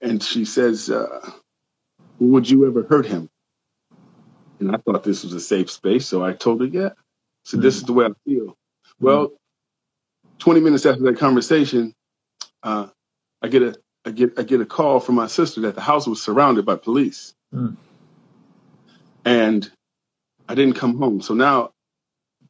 [0.00, 1.30] And she says, uh,
[2.18, 3.28] Would you ever hurt him?
[4.60, 6.06] And I thought this was a safe space.
[6.06, 6.90] So I told her, Yeah.
[7.44, 7.62] So mm.
[7.62, 8.56] this is the way I feel.
[9.00, 9.32] Well,
[10.38, 11.94] 20 minutes after that conversation,
[12.62, 12.88] uh,
[13.42, 16.06] I get a I get I get a call from my sister that the house
[16.06, 17.34] was surrounded by police.
[17.54, 17.76] Mm
[19.28, 19.70] and
[20.48, 21.20] I didn't come home.
[21.20, 21.72] So now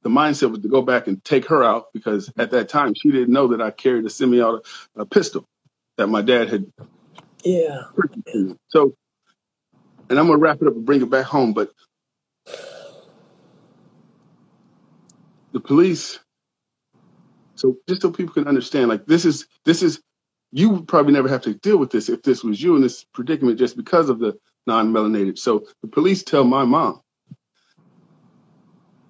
[0.02, 3.10] the mindset was to go back and take her out because at that time she
[3.10, 4.62] didn't know that I carried a semi-auto
[4.94, 5.44] a pistol
[5.96, 6.72] that my dad had.
[7.44, 7.84] Yeah.
[8.68, 8.94] So,
[10.10, 11.54] and I'm gonna wrap it up and bring it back home.
[11.54, 11.72] But
[15.52, 16.20] the police.
[17.54, 20.00] So just so people can understand, like this is this is
[20.52, 23.04] you would probably never have to deal with this if this was you in this
[23.12, 25.38] predicament just because of the non-melanated.
[25.38, 27.00] So the police tell my mom,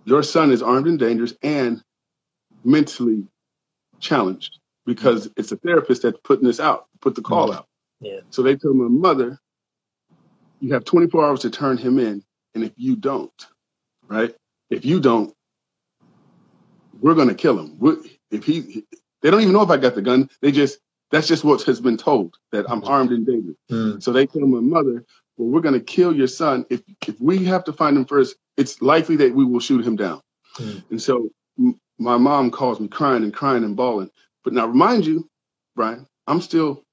[0.04, 1.82] your son is armed and dangerous and
[2.64, 3.24] mentally
[4.00, 7.56] challenged because it's a therapist that's putting this out, put the call mm.
[7.56, 7.68] out.
[8.00, 8.20] Yeah.
[8.30, 9.38] So they tell my mother,
[10.60, 12.22] you have 24 hours to turn him in.
[12.54, 13.46] And if you don't,
[14.08, 14.34] right?
[14.70, 15.34] If you don't,
[17.00, 17.78] we're going to kill him.
[18.30, 18.84] If he,
[19.22, 20.28] they don't even know if I got the gun.
[20.40, 20.78] They just,
[21.10, 23.56] that's just what has been told that I'm armed and dangerous.
[23.70, 24.02] Mm.
[24.02, 25.04] So they tell my mother,
[25.36, 26.66] well, we're going to kill your son.
[26.68, 29.96] If if we have to find him first, it's likely that we will shoot him
[29.96, 30.20] down.
[30.56, 30.90] Mm.
[30.90, 34.10] And so m- my mom calls me crying and crying and bawling.
[34.44, 35.28] But now, remind you,
[35.76, 36.84] Brian, I'm still.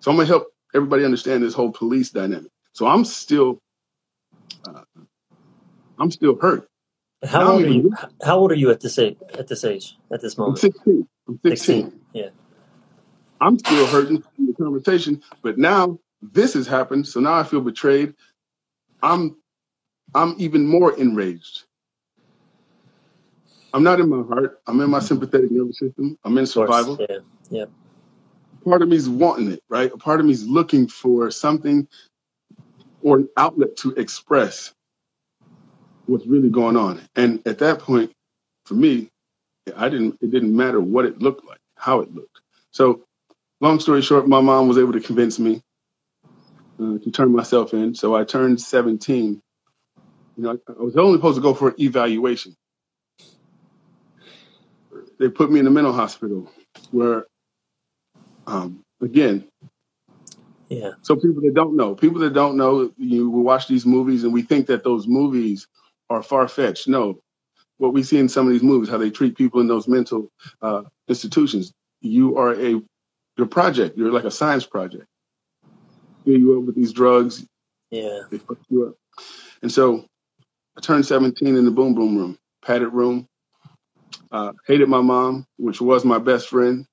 [0.00, 2.50] So I'm gonna help everybody understand this whole police dynamic.
[2.72, 3.58] So I'm still,
[4.66, 4.82] uh,
[5.98, 6.68] I'm still hurt.
[7.24, 7.92] How old are you?
[8.24, 9.16] How old are you at this age?
[9.36, 9.96] At this age?
[10.12, 10.58] At this moment?
[10.64, 11.08] I'm 16.
[11.28, 11.82] I'm 16.
[11.82, 12.00] 16.
[12.12, 12.28] Yeah.
[13.40, 17.60] I'm still hurting in the conversation, but now this has happened, so now I feel
[17.60, 18.14] betrayed.
[19.02, 19.36] I'm
[20.14, 21.64] I'm even more enraged.
[23.72, 24.60] I'm not in my heart.
[24.66, 26.18] I'm in my sympathetic nervous system.
[26.24, 26.98] I'm in survival.
[26.98, 27.18] Yeah.
[27.50, 27.64] Yeah.
[28.68, 29.90] Part of me is wanting it, right?
[29.92, 31.88] A part of me is looking for something
[33.02, 34.72] or an outlet to express
[36.06, 37.00] what's really going on.
[37.16, 38.12] And at that point,
[38.66, 39.08] for me,
[39.76, 42.40] I didn't it didn't matter what it looked like, how it looked.
[42.70, 43.04] So
[43.60, 45.62] long story short, my mom was able to convince me
[46.80, 47.94] uh, to turn myself in.
[47.94, 49.40] So I turned 17.
[50.36, 52.54] You know, I was only supposed to go for an evaluation.
[55.18, 56.50] They put me in a mental hospital
[56.92, 57.26] where,
[58.48, 59.46] um, again,
[60.68, 60.92] yeah.
[61.02, 64.32] So people that don't know, people that don't know, you we watch these movies and
[64.32, 65.66] we think that those movies
[66.10, 66.88] are far fetched.
[66.88, 67.20] No,
[67.78, 70.28] what we see in some of these movies, how they treat people in those mental
[70.62, 71.72] uh, institutions.
[72.00, 72.82] You are a
[73.36, 73.96] your project.
[73.96, 75.06] You're like a science project
[76.28, 77.46] fill you up with these drugs.
[77.90, 78.20] Yeah.
[78.30, 78.94] They fuck you up.
[79.62, 80.04] And so
[80.76, 83.26] I turned 17 in the boom boom room, padded room.
[84.30, 86.86] Uh, hated my mom, which was my best friend.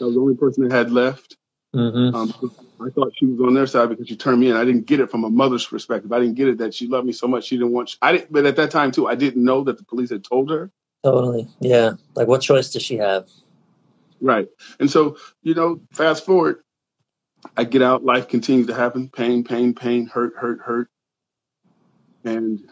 [0.00, 1.36] That was the only person that had left.
[1.74, 2.16] Mm-hmm.
[2.16, 2.34] Um,
[2.80, 4.56] I thought she was on their side because she turned me in.
[4.56, 6.10] I didn't get it from a mother's perspective.
[6.10, 7.96] I didn't get it that she loved me so much she didn't want.
[8.00, 10.50] I didn't, but at that time too, I didn't know that the police had told
[10.50, 10.72] her.
[11.04, 11.92] Totally, yeah.
[12.14, 13.28] Like, what choice does she have?
[14.22, 14.48] Right,
[14.80, 16.62] and so you know, fast forward,
[17.56, 20.88] I get out, life continues to happen, pain, pain, pain, hurt, hurt, hurt.
[22.24, 22.70] And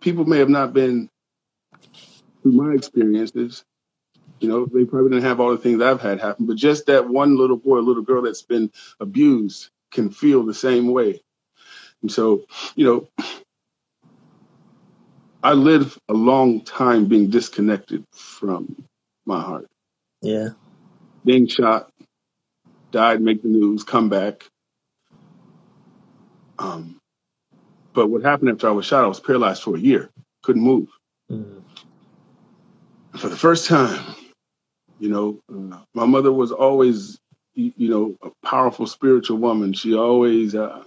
[0.00, 1.08] people may have not been
[2.42, 3.64] through my experiences.
[4.40, 7.08] You know, they probably didn't have all the things I've had happen, but just that
[7.08, 11.20] one little boy, little girl that's been abused can feel the same way.
[12.02, 13.26] And so, you know,
[15.42, 18.86] I lived a long time being disconnected from
[19.26, 19.66] my heart.
[20.22, 20.50] Yeah.
[21.24, 21.90] Being shot,
[22.90, 24.46] died, make the news, come back.
[26.58, 26.98] Um,
[27.94, 30.10] but what happened after I was shot, I was paralyzed for a year,
[30.42, 30.88] couldn't move.
[31.30, 31.62] Mm.
[33.16, 34.14] For the first time,
[34.98, 37.18] you know, uh, my mother was always,
[37.54, 39.72] you, you, know, a powerful spiritual woman.
[39.72, 40.84] She always uh,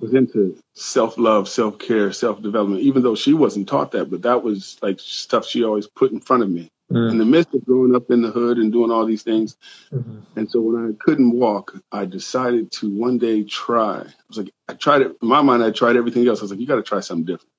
[0.00, 4.22] was into self love, self care, self development, even though she wasn't taught that, but
[4.22, 6.70] that was like stuff she always put in front of me.
[6.92, 7.12] Mm.
[7.12, 9.56] In the midst of growing up in the hood and doing all these things.
[9.90, 10.18] Mm-hmm.
[10.36, 14.00] And so when I couldn't walk, I decided to one day try.
[14.00, 16.40] I was like, I tried it in my mind, I tried everything else.
[16.40, 17.50] I was like, you got to try something different.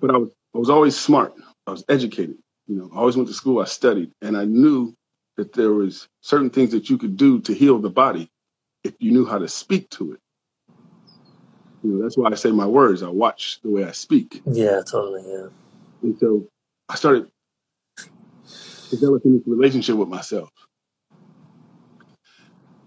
[0.00, 1.34] But I was, I was always smart.
[1.66, 2.36] I was educated.
[2.66, 4.94] You know, I always went to school, I studied, and I knew
[5.36, 8.30] that there was certain things that you could do to heal the body
[8.84, 10.20] if you knew how to speak to it.
[11.82, 13.02] You know, that's why I say my words.
[13.02, 14.42] I watch the way I speak.
[14.46, 15.22] Yeah, totally.
[15.26, 15.48] Yeah.
[16.02, 16.46] And so
[16.88, 17.30] I started
[18.90, 20.50] developing this relationship with myself.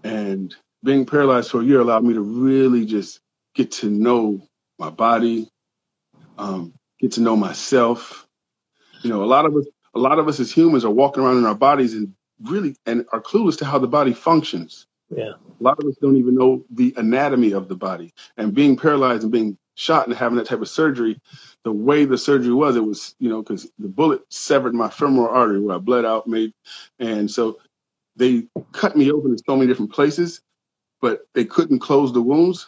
[0.04, 3.20] And being paralyzed for a year allowed me to really just
[3.54, 4.46] get to know
[4.78, 5.48] my body,
[6.38, 8.25] um, get to know myself.
[9.06, 11.38] You know, a lot of us, a lot of us as humans are walking around
[11.38, 14.86] in our bodies and really and are clueless to how the body functions.
[15.14, 15.34] Yeah.
[15.60, 18.12] A lot of us don't even know the anatomy of the body.
[18.36, 21.20] And being paralyzed and being shot and having that type of surgery,
[21.62, 25.28] the way the surgery was, it was, you know, because the bullet severed my femoral
[25.28, 26.52] artery where I bled out, made,
[26.98, 27.58] and so
[28.16, 30.40] they cut me open in so many different places,
[31.00, 32.66] but they couldn't close the wounds.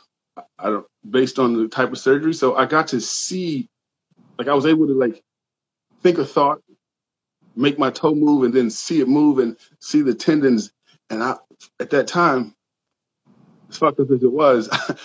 [0.61, 2.33] I don't, based on the type of surgery.
[2.33, 3.68] So I got to see,
[4.38, 5.24] like, I was able to like
[6.02, 6.61] think a thought,
[7.56, 10.72] make my toe move, and then see it move and see the tendons.
[11.11, 11.37] And I,
[11.80, 12.54] at that time,
[13.68, 14.68] as fucked up as it was,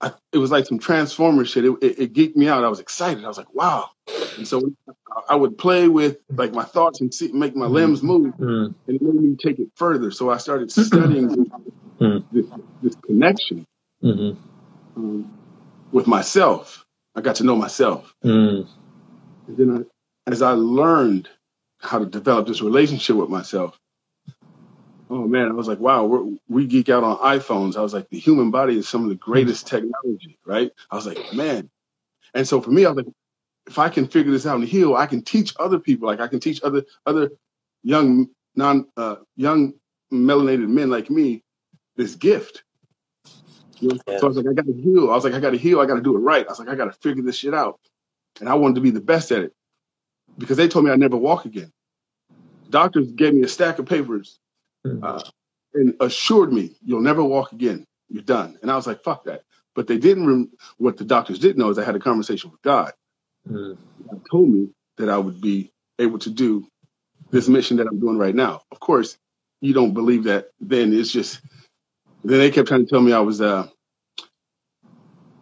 [0.00, 1.64] I, it was like some Transformer shit.
[1.64, 2.64] It, it, it, geeked me out.
[2.64, 3.24] I was excited.
[3.24, 3.90] I was like, wow.
[4.36, 4.70] And so
[5.28, 8.74] I would play with like my thoughts and see, make my limbs move, mm-hmm.
[8.86, 10.10] and it made me take it further.
[10.10, 11.28] So I started studying
[12.00, 12.36] mm-hmm.
[12.36, 12.46] this,
[12.82, 13.66] this, connection
[14.02, 14.38] mm-hmm.
[14.96, 15.38] um,
[15.92, 16.84] with myself.
[17.14, 18.12] I got to know myself.
[18.24, 18.68] Mm.
[19.46, 19.93] And then I,
[20.26, 21.28] as I learned
[21.80, 23.78] how to develop this relationship with myself,
[25.10, 27.76] Oh man, I was like, wow, we geek out on iPhones.
[27.76, 30.72] I was like, the human body is some of the greatest technology, right?
[30.90, 31.70] I was like, man.
[32.34, 33.14] And so for me, I was like,
[33.66, 36.08] if I can figure this out and heal, I can teach other people.
[36.08, 37.30] Like I can teach other other
[37.82, 39.74] young non uh, young
[40.12, 41.42] melanated men like me
[41.96, 42.64] this gift.
[43.80, 43.98] You know?
[44.08, 44.18] yeah.
[44.18, 45.10] So I was like, I got to heal.
[45.10, 45.80] I was like, I got to heal.
[45.80, 46.46] I got to do it right.
[46.46, 47.78] I was like, I got to figure this shit out.
[48.40, 49.54] And I wanted to be the best at it
[50.38, 51.72] because they told me I'd never walk again.
[52.70, 54.38] Doctors gave me a stack of papers
[54.86, 55.04] Mm-hmm.
[55.04, 55.22] uh,
[55.74, 57.84] and assured me you'll never walk again.
[58.08, 58.58] You're done.
[58.62, 59.42] And I was like, fuck that.
[59.74, 60.26] But they didn't.
[60.26, 62.92] Rem- what the doctors didn't know is I had a conversation with God.
[63.50, 63.78] Mm.
[64.10, 66.66] God told me that I would be able to do
[67.30, 68.62] this mission that I'm doing right now.
[68.72, 69.18] Of course,
[69.60, 70.50] you don't believe that.
[70.60, 71.40] Then it's just.
[72.24, 73.40] Then they kept trying to tell me I was.
[73.40, 73.68] Uh,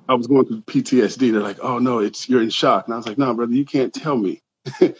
[0.09, 1.33] I was going through PTSD.
[1.33, 3.67] They're like, "Oh no, it's you're in shock," and I was like, "No, brother, you
[3.67, 4.42] can't tell me."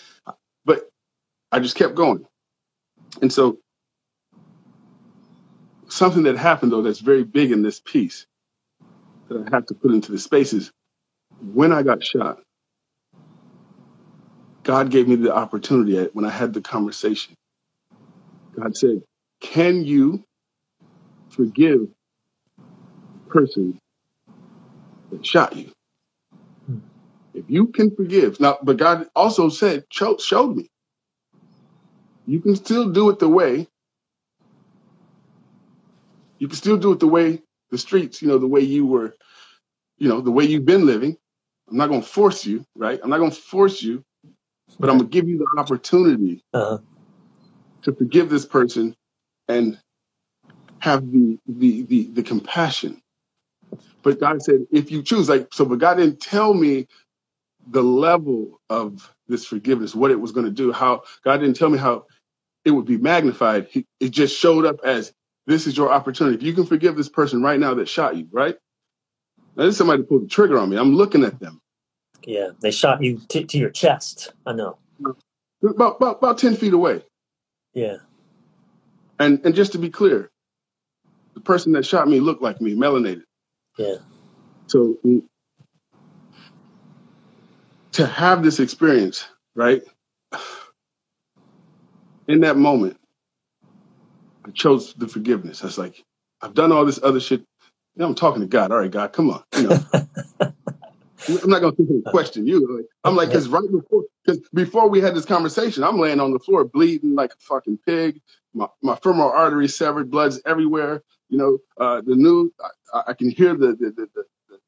[0.67, 0.89] but
[1.53, 2.27] I just kept going,
[3.23, 3.59] and so
[5.89, 8.27] something that happened though that's very big in this piece
[9.29, 10.73] that I have to put into the spaces.
[11.41, 12.41] When I got shot,
[14.65, 17.35] God gave me the opportunity at- when I had the conversation.
[18.59, 19.03] God said,
[19.41, 20.25] Can you
[21.31, 21.81] forgive
[23.15, 23.79] the person
[25.11, 25.73] that shot you?
[27.35, 28.41] If you can forgive.
[28.41, 30.71] Now, but God also said, showed me.
[32.27, 33.69] You can still do it the way
[36.43, 37.41] you can still do it the way
[37.71, 39.15] the streets, you know, the way you were,
[39.99, 41.17] you know, the way you've been living.
[41.71, 42.99] I'm not going to force you, right?
[43.01, 44.05] I'm not going to force you,
[44.81, 46.79] but I'm going to give you the opportunity uh-huh.
[47.83, 48.97] to forgive this person
[49.47, 49.79] and
[50.81, 53.01] have the, the the the compassion.
[54.03, 56.89] But God said, if you choose, like so, but God didn't tell me
[57.69, 61.71] the level of this forgiveness, what it was going to do, how God didn't tell
[61.71, 62.07] me how
[62.65, 63.69] it would be magnified.
[63.71, 65.13] He, it just showed up as
[65.47, 66.37] this is your opportunity.
[66.37, 68.57] If you can forgive this person right now that shot you, right?
[69.57, 70.77] Now, this is somebody pulled the trigger on me.
[70.77, 71.61] I'm looking at them.
[72.25, 74.33] Yeah, they shot you t- to your chest.
[74.47, 74.79] I know.
[75.63, 77.03] About, about about ten feet away.
[77.75, 77.99] Yeah.
[79.19, 80.31] And and just to be clear,
[81.35, 83.25] the person that shot me looked like me, melanated.
[83.79, 83.97] Yeah.
[84.69, 84.99] So
[87.93, 89.83] to have this experience, right?
[92.29, 92.97] In that moment,
[94.45, 95.63] I chose the forgiveness.
[95.63, 96.05] I was like,
[96.41, 97.43] I've done all this other shit.
[97.97, 98.73] Know, I'm talking to God.
[98.73, 99.43] All right, God, come on.
[99.57, 99.79] You know.
[101.29, 101.75] I'm not gonna
[102.07, 102.87] question you.
[103.05, 106.39] I'm like, cause right before, cause before we had this conversation, I'm laying on the
[106.39, 108.21] floor bleeding like a fucking pig.
[108.55, 111.03] My, my femoral artery severed, blood's everywhere.
[111.29, 112.53] You know, uh, the new,
[112.93, 114.59] I, I, can hear the, the, the, the, the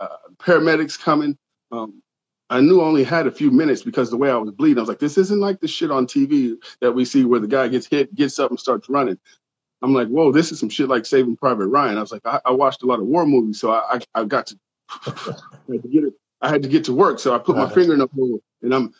[0.00, 1.36] uh, paramedics coming.
[1.70, 2.02] Um,
[2.50, 4.82] I knew I only had a few minutes because the way I was bleeding, I
[4.82, 7.68] was like, this isn't like the shit on TV that we see where the guy
[7.68, 9.18] gets hit, gets up and starts running.
[9.82, 11.98] I'm like, whoa, this is some shit like Saving Private Ryan.
[11.98, 14.24] I was like, I, I watched a lot of war movies, so I, I, I
[14.24, 14.58] got to,
[15.06, 16.14] I had to get it.
[16.40, 18.72] I had to get to work, so I put my finger in the hole, and
[18.72, 18.94] I'm,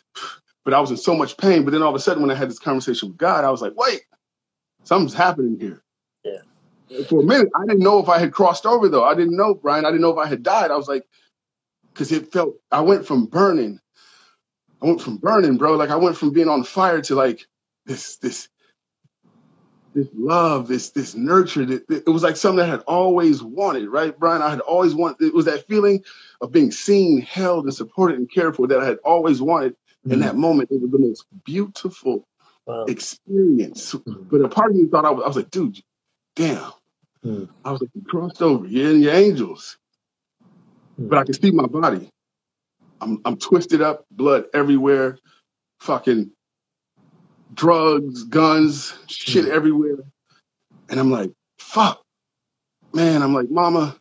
[0.65, 1.63] but I was in so much pain.
[1.63, 3.61] But then all of a sudden, when I had this conversation with God, I was
[3.61, 4.01] like, wait,
[4.83, 5.81] something's happening here.
[6.23, 7.03] Yeah.
[7.07, 9.05] For a minute, I didn't know if I had crossed over though.
[9.05, 9.85] I didn't know, Brian.
[9.85, 10.69] I didn't know if I had died.
[10.69, 11.05] I was like,
[11.93, 12.55] because it felt.
[12.71, 13.79] I went from burning.
[14.81, 15.75] I went from burning, bro.
[15.75, 17.45] Like I went from being on fire to like
[17.85, 18.47] this, this
[19.93, 21.65] this love, this this nurture.
[21.65, 24.41] That, it was like something I had always wanted, right, Brian?
[24.41, 25.27] I had always wanted.
[25.27, 26.03] It was that feeling
[26.41, 29.73] of being seen, held, and supported and cared for that I had always wanted.
[29.73, 30.13] Mm-hmm.
[30.13, 32.25] In that moment, it was the most beautiful
[32.65, 32.85] wow.
[32.85, 33.93] experience.
[33.93, 34.29] Mm-hmm.
[34.29, 35.81] But a part of me thought I was, I was like, dude,
[36.35, 36.71] damn.
[37.25, 37.45] Mm-hmm.
[37.65, 38.65] I was like, you crossed over.
[38.65, 39.77] You're in your angels,
[41.07, 42.09] but I can see my body.
[43.01, 45.17] I'm I'm twisted up, blood everywhere,
[45.79, 46.31] fucking
[47.53, 49.51] drugs, guns, shit mm.
[49.51, 49.97] everywhere.
[50.89, 52.01] And I'm like, fuck,
[52.93, 53.21] man.
[53.21, 53.95] I'm like, mama,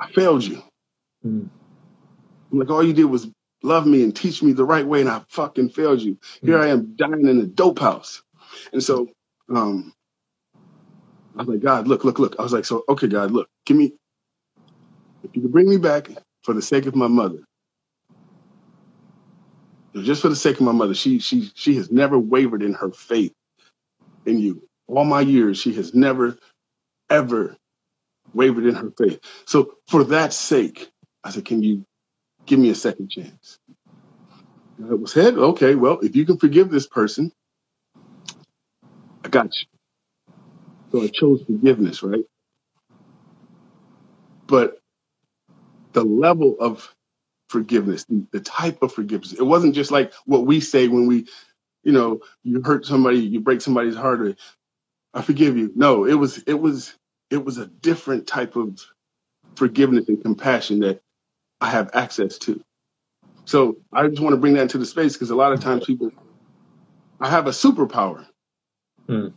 [0.00, 0.62] I failed you.
[1.24, 1.48] Mm.
[2.52, 3.28] I'm like, all you did was
[3.62, 6.18] love me and teach me the right way, and I fucking failed you.
[6.42, 6.62] Here mm.
[6.62, 8.22] I am dying in a dope house.
[8.72, 9.08] And so
[9.54, 9.92] um,
[11.36, 12.36] I was like, God, look, look, look.
[12.38, 13.92] I was like, so, okay, God, look, give me,
[15.26, 16.10] if you could bring me back
[16.44, 17.40] for the sake of my mother,
[19.96, 22.90] just for the sake of my mother, she she she has never wavered in her
[22.92, 23.34] faith
[24.26, 24.62] in you.
[24.88, 26.38] All my years, she has never
[27.10, 27.56] ever
[28.34, 29.20] wavered in her faith.
[29.46, 30.90] So for that sake,
[31.24, 31.84] I said, "Can you
[32.46, 33.58] give me a second chance?"
[34.78, 37.32] And it was said, "Okay, well, if you can forgive this person,
[39.24, 39.68] I got you."
[40.92, 42.24] So I chose forgiveness, right?
[44.48, 44.78] But
[45.96, 46.94] the level of
[47.48, 49.32] forgiveness, the, the type of forgiveness.
[49.32, 51.26] It wasn't just like what we say when we,
[51.84, 54.36] you know, you hurt somebody, you break somebody's heart, or
[55.14, 55.72] I forgive you.
[55.74, 56.94] No, it was it was
[57.30, 58.78] it was a different type of
[59.56, 61.00] forgiveness and compassion that
[61.62, 62.62] I have access to.
[63.46, 65.86] So I just want to bring that into the space because a lot of times
[65.86, 66.10] people,
[67.20, 68.26] I have a superpower.
[69.08, 69.28] Hmm.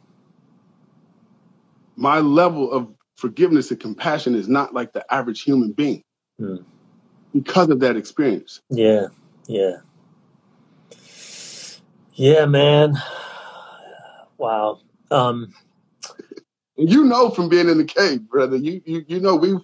[1.95, 6.03] My level of forgiveness and compassion is not like the average human being.
[6.39, 6.63] Hmm
[7.33, 8.61] because of that experience.
[8.69, 9.07] Yeah,
[9.47, 9.77] yeah,
[12.13, 12.95] yeah, man.
[14.37, 14.79] Wow.
[15.11, 15.53] Um,
[16.75, 18.55] you know from being in the cave, brother.
[18.55, 19.59] You you you know we've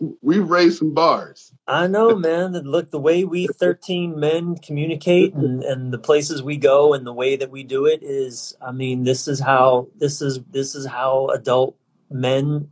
[0.22, 1.52] we've raised some bars.
[1.66, 2.52] I know, man.
[2.52, 7.12] Look, the way we thirteen men communicate and and the places we go and the
[7.12, 10.86] way that we do it is, I mean, this is how this is this is
[10.86, 11.76] how adult
[12.10, 12.68] men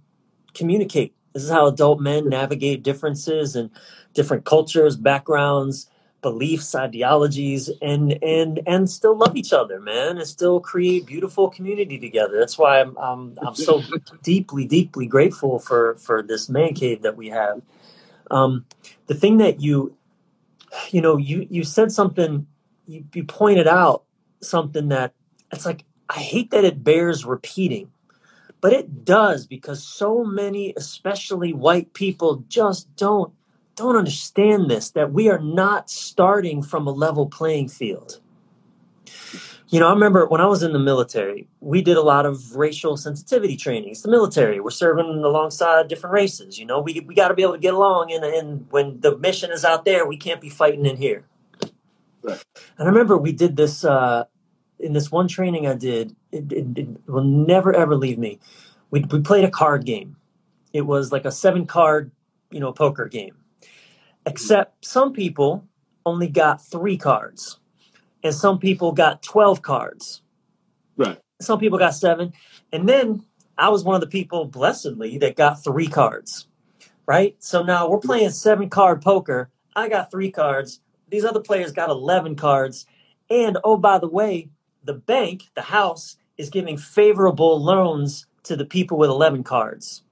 [0.53, 1.15] communicate.
[1.35, 3.71] This is how adult men navigate differences and
[4.15, 5.91] different cultures, backgrounds,
[6.23, 11.99] beliefs, ideologies, and and and still love each other, man, and still create beautiful community
[11.99, 12.39] together.
[12.39, 13.83] That's why I'm I'm, I'm so
[14.23, 17.61] deeply, deeply grateful for for this man cave that we have.
[18.31, 18.65] Um,
[19.09, 19.97] the thing that you,
[20.91, 22.47] you know, you you said something,
[22.87, 24.05] you, you pointed out
[24.41, 25.15] something that
[25.53, 27.91] it's like I hate that it bears repeating
[28.65, 33.31] but it does because so many especially white people just don't
[33.77, 38.23] don't understand this that we are not starting from a level playing field.
[39.69, 42.57] You know, I remember when I was in the military, we did a lot of
[42.57, 43.91] racial sensitivity training.
[43.91, 44.61] It's the military.
[44.61, 46.59] We're serving alongside different races.
[46.59, 48.13] You know, we, we got to be able to get along.
[48.13, 51.27] And, and when the mission is out there, we can't be fighting in here.
[52.23, 52.43] Right.
[52.79, 54.25] And I remember we did this uh,
[54.79, 56.17] in this one training I did.
[56.35, 58.41] It, it, it will never, ever leave me.
[58.91, 60.17] We, we played a card game.
[60.73, 62.11] It was like a seven card,
[62.51, 63.37] you know, poker game
[64.27, 65.67] Except some people
[66.07, 67.59] only got three cards,
[68.23, 70.23] and some people got 12 cards.
[70.97, 71.19] Right.
[71.41, 72.33] Some people got seven.
[72.73, 73.25] And then
[73.59, 76.47] I was one of the people, blessedly, that got three cards.
[77.07, 77.37] Right.
[77.39, 79.51] So now we're playing seven card poker.
[79.77, 80.81] I got three cards.
[81.09, 82.87] These other players got 11 cards.
[83.29, 84.49] And oh, by the way,
[84.83, 90.03] the bank, the house, is giving favorable loans to the people with 11 cards.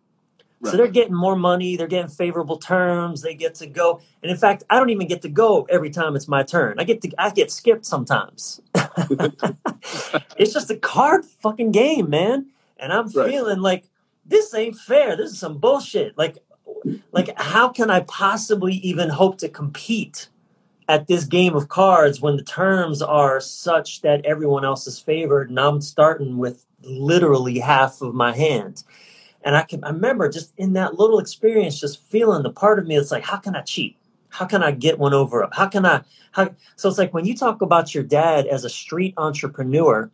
[0.60, 0.70] Right.
[0.70, 4.00] So they're getting more money, they're getting favorable terms, they get to go.
[4.22, 6.78] And in fact, I don't even get to go every time it's my turn.
[6.78, 8.60] I get to I get skipped sometimes.
[10.36, 12.46] it's just a card fucking game, man.
[12.76, 13.28] And I'm right.
[13.28, 13.88] feeling like
[14.24, 15.16] this ain't fair.
[15.16, 16.16] This is some bullshit.
[16.16, 16.38] Like
[17.10, 20.28] like how can I possibly even hope to compete
[20.92, 25.48] at this game of cards when the terms are such that everyone else is favored
[25.48, 28.84] and I'm starting with literally half of my hand.
[29.42, 32.86] And I can I remember just in that little experience, just feeling the part of
[32.86, 33.96] me that's like, how can I cheat?
[34.28, 35.54] How can I get one over up?
[35.54, 38.68] How can I how so it's like when you talk about your dad as a
[38.68, 40.10] street entrepreneur,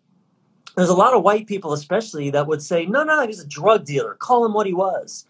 [0.76, 3.85] there's a lot of white people especially that would say, no, no, he's a drug
[3.85, 4.14] dealer.
[4.14, 5.26] Call him what he was.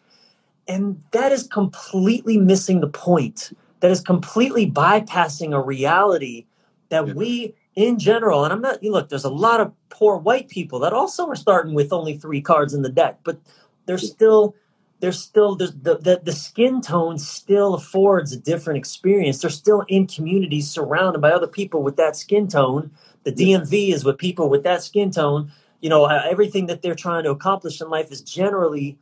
[0.68, 3.54] And that is completely missing the point.
[3.80, 6.46] That is completely bypassing a reality
[6.88, 7.14] that Yeah.
[7.14, 10.80] we in general, and I'm not, you look, there's a lot of poor white people
[10.80, 13.38] that also are starting with only three cards in the deck, but
[13.86, 14.56] there's still,
[14.98, 19.40] there's still, there's the, the, the skin tone still affords a different experience.
[19.40, 22.90] They're still in communities surrounded by other people with that skin tone.
[23.22, 25.52] The DMV is with people with that skin tone.
[25.80, 28.98] You know, uh, everything that they're trying to accomplish in life is generally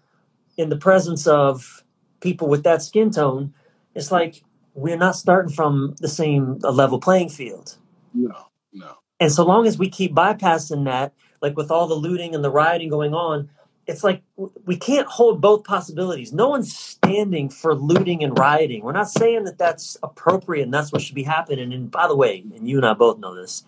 [0.58, 1.82] in the presence of
[2.20, 3.54] people with that skin tone.
[3.94, 4.42] It's like
[4.76, 7.78] we're not starting from the same level playing field.
[8.12, 8.98] No, no.
[9.18, 12.50] And so long as we keep bypassing that, like with all the looting and the
[12.50, 13.48] rioting going on,
[13.86, 14.22] it's like
[14.66, 16.32] we can't hold both possibilities.
[16.32, 18.82] No one's standing for looting and rioting.
[18.82, 21.72] We're not saying that that's appropriate and that's what should be happening.
[21.72, 23.64] And by the way, and you and I both know this,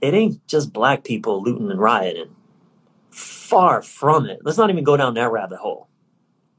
[0.00, 2.36] it ain't just black people looting and rioting.
[3.10, 4.40] Far from it.
[4.42, 5.88] Let's not even go down that rabbit hole.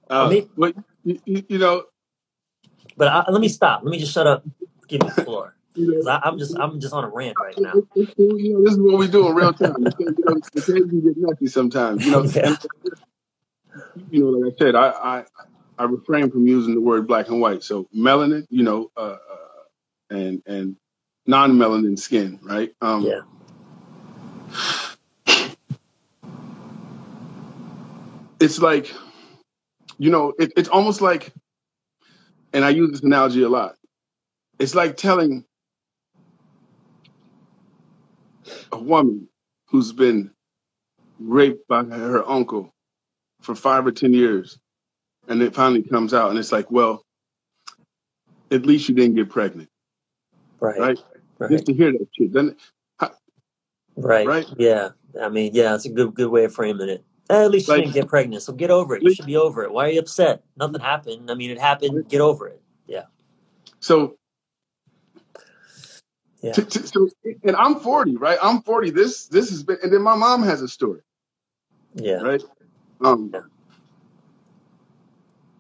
[0.09, 1.83] Uh, mean- but you, you, you know,
[2.97, 3.81] But I, let me stop.
[3.83, 4.43] Let me just shut up.
[4.87, 5.55] Give me the floor.
[5.75, 7.73] you I, I'm just I'm just on a rant right now.
[7.95, 9.75] You know, this is what we do in real time.
[9.79, 10.25] You can't get,
[10.55, 12.05] you can't get sometimes.
[12.05, 12.55] You know, Yeah.
[14.09, 15.23] you know, like I said, I, I
[15.77, 17.63] I refrain from using the word black and white.
[17.63, 20.75] So melanin, you know, uh, uh, and and
[21.25, 22.73] non-melanin skin, right?
[22.81, 23.21] Um, Yeah.
[28.39, 28.93] It's like,
[29.97, 31.33] you know, it, it's almost like,
[32.56, 33.76] and I use this analogy a lot.
[34.60, 35.43] It's like telling
[38.72, 39.28] a woman
[39.68, 40.32] who's been
[41.20, 42.74] raped by her uncle
[43.41, 44.58] for five or ten years,
[45.28, 47.03] and it finally comes out, and it's like, well,
[48.51, 49.70] at least you didn't get pregnant,
[50.62, 50.80] Right.
[50.80, 50.99] right?
[51.38, 51.51] Right.
[51.51, 53.12] Just to hear that shit, doesn't it?
[53.97, 54.28] Right.
[54.28, 54.47] Right?
[54.58, 54.89] Yeah.
[55.22, 57.03] I mean, yeah, it's a good good way of framing it.
[57.30, 59.01] At least you Like- didn't get pregnant, so get over it.
[59.03, 59.71] You should be over it.
[59.71, 60.43] Why are you upset?
[60.57, 61.32] Nothing happened.
[61.32, 62.07] I mean, it happened.
[62.07, 62.61] Get over it.
[62.88, 63.05] Yeah.
[63.80, 64.17] So,
[66.41, 66.51] Yeah.
[66.51, 67.09] to, to, so,
[67.43, 68.38] and I'm 40, right?
[68.41, 68.91] I'm 40.
[68.91, 71.01] This this has been, and then my mom has a story,
[71.95, 72.21] Yeah.
[72.21, 72.43] right?
[73.01, 73.41] Um, Yeah.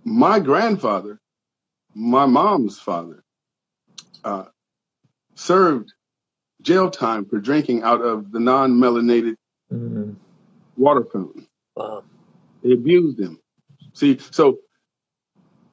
[0.03, 1.19] my grandfather,
[1.95, 3.23] my mom's father,
[4.23, 4.45] uh,
[5.33, 5.93] served
[6.61, 9.35] jail time for drinking out of the non-melanated
[9.73, 10.15] Mhm.
[10.77, 11.47] water fountain.
[11.75, 12.03] Wow.
[12.63, 13.39] They abused them.
[13.93, 14.59] See, so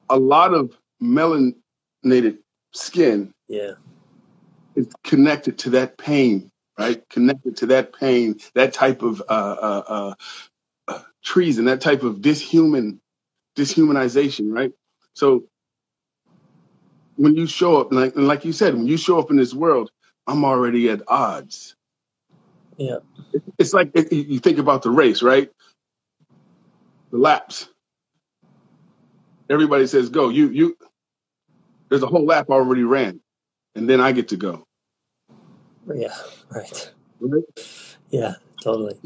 [0.09, 2.39] a lot of melanated
[2.73, 3.73] skin Yeah.
[4.75, 7.03] is connected to that pain, right?
[7.09, 9.25] Connected to that pain, that type of uh,
[9.61, 10.15] uh, uh,
[10.89, 12.99] uh, treason, that type of dishuman,
[13.57, 14.71] dishumanization, right?
[15.15, 15.45] So
[17.17, 19.53] when you show up, like and like you said, when you show up in this
[19.53, 19.91] world,
[20.27, 21.75] I'm already at odds.
[22.77, 22.97] Yeah.
[23.59, 25.49] It's like it, you think about the race, right?
[27.13, 27.69] The laps.
[29.47, 30.29] Everybody says go.
[30.29, 30.75] You you.
[31.89, 33.21] There's a whole lap already ran,
[33.75, 34.65] and then I get to go.
[35.93, 36.07] Yeah.
[36.49, 36.91] Right.
[37.19, 37.43] Right?
[38.09, 38.33] Yeah.
[38.63, 38.97] Totally.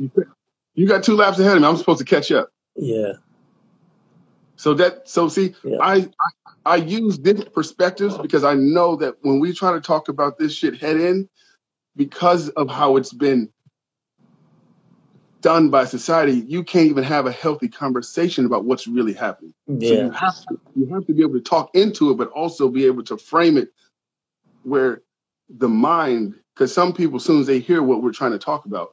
[0.75, 1.67] You, got two laps ahead of me.
[1.67, 2.49] I'm supposed to catch up.
[2.77, 3.13] Yeah.
[4.55, 5.79] So that so see, Yeah.
[5.81, 6.29] I, I
[6.65, 10.53] I use different perspectives because I know that when we try to talk about this
[10.53, 11.27] shit head in,
[11.97, 13.49] because of how it's been
[15.41, 19.53] done by society, you can't even have a healthy conversation about what's really happening.
[19.81, 22.69] So you have to you have to be able to talk into it, but also
[22.69, 23.69] be able to frame it
[24.63, 25.01] where
[25.49, 28.65] the mind, because some people, as soon as they hear what we're trying to talk
[28.65, 28.89] about,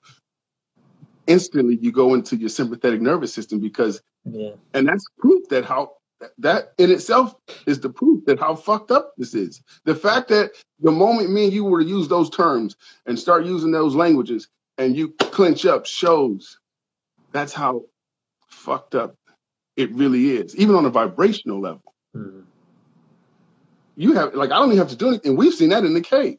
[1.26, 4.53] instantly you go into your sympathetic nervous system because Yeah.
[4.74, 5.92] and that's proof that how
[6.38, 7.34] that in itself
[7.66, 9.62] is the proof that how fucked up this is.
[9.84, 12.76] The fact that the moment me and you were to use those terms
[13.07, 14.49] and start using those languages
[14.79, 16.59] and you clinch up shows
[17.33, 17.85] that's how
[18.49, 19.16] fucked up
[19.77, 21.95] it really is, even on a vibrational level.
[22.14, 22.45] Mhm.
[23.97, 25.37] You have like I don't even have to do anything.
[25.37, 26.39] We've seen that in the cave.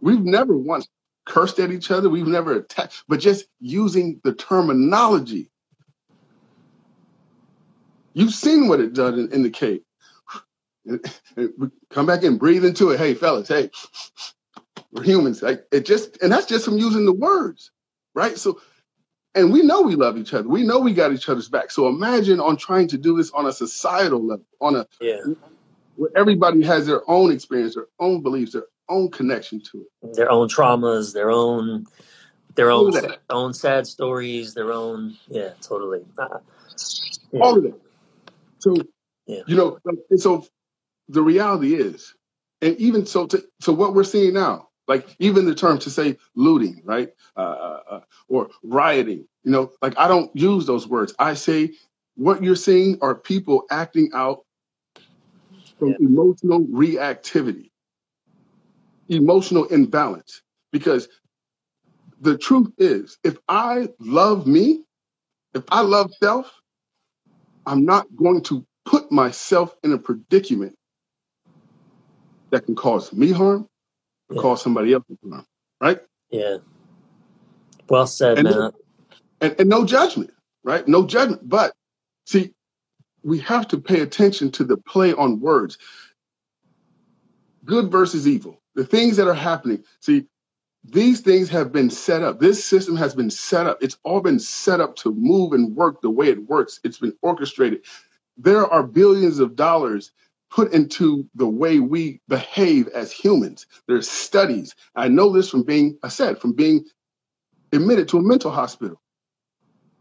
[0.00, 0.88] We've never once
[1.26, 2.10] cursed at each other.
[2.10, 5.50] We've never attacked, but just using the terminology.
[8.14, 9.82] You've seen what it does in, in the cave.
[10.84, 11.04] And-
[11.36, 12.98] and we Come back and breathe into it.
[12.98, 13.70] Hey, fellas, hey,
[14.92, 15.42] we're humans.
[15.42, 17.72] Like it just, and that's just from using the words,
[18.14, 18.38] right?
[18.38, 18.52] So
[19.34, 20.48] And we know we love each other.
[20.48, 21.72] We know we got each other's back.
[21.72, 25.22] So imagine on trying to do this on a societal level, on a Yeah.
[25.96, 30.14] where everybody has their own experience, their own beliefs, their own connection to it.
[30.16, 31.86] Their own traumas, their own
[32.56, 32.92] their own
[33.30, 36.04] own sad stories, their own yeah, totally.
[36.18, 36.40] Uh,
[37.32, 37.40] yeah.
[37.40, 37.80] All of that.
[38.60, 38.76] So
[39.26, 39.42] Yeah.
[39.46, 39.78] you know,
[40.10, 40.46] and so
[41.08, 42.14] the reality is,
[42.62, 46.16] and even so, to, so what we're seeing now, like even the term to say
[46.34, 51.14] looting, right, uh, uh, uh, or rioting, you know, like I don't use those words.
[51.18, 51.72] I say
[52.16, 54.44] what you're seeing are people acting out
[55.78, 55.96] from Yeah.
[56.00, 57.70] emotional reactivity,
[59.08, 60.42] emotional imbalance.
[60.72, 61.08] Because
[62.20, 64.84] the truth is, if I love me,
[65.54, 66.52] if I love self,
[67.66, 70.76] I'm not going to put myself in a predicament
[72.52, 73.68] that can cause me harm
[74.32, 74.40] Yeah.
[74.40, 75.04] cause somebody else
[75.80, 76.00] right?
[76.30, 76.58] Yeah.
[77.88, 78.72] Well said, And man.
[79.40, 80.30] and, and no judgment,
[80.64, 80.86] right?
[80.88, 81.48] No judgment.
[81.48, 81.74] But
[82.26, 82.54] see,
[83.22, 85.78] we have to pay attention to the play on words.
[87.64, 88.60] Good versus evil.
[88.74, 89.84] The things that are happening.
[90.00, 90.26] See,
[90.84, 92.40] these things have been set up.
[92.40, 93.78] This system has been set up.
[93.82, 96.80] It's all been set up to move and work the way it works.
[96.82, 97.84] It's been orchestrated.
[98.36, 100.10] There are billions of dollars
[100.52, 103.66] put into the way we behave as humans.
[103.88, 104.74] There's studies.
[104.96, 106.84] I know this from being, I said, from being
[107.72, 109.00] admitted to a mental hospital.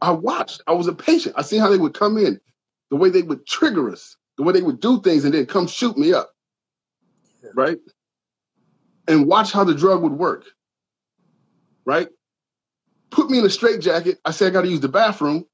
[0.02, 0.62] I watched.
[0.68, 1.36] I was a patient.
[1.38, 2.40] I seen how they would come in,
[2.92, 5.68] the way they would trigger us, the way they would do things, and then come
[5.68, 6.32] shoot me up,
[7.44, 7.52] Yeah.
[7.56, 7.80] right?
[9.08, 10.46] And watch how the drug would work,
[11.86, 12.10] right?
[13.12, 14.20] Put me in a straitjacket.
[14.26, 15.46] I say I got to use the bathroom.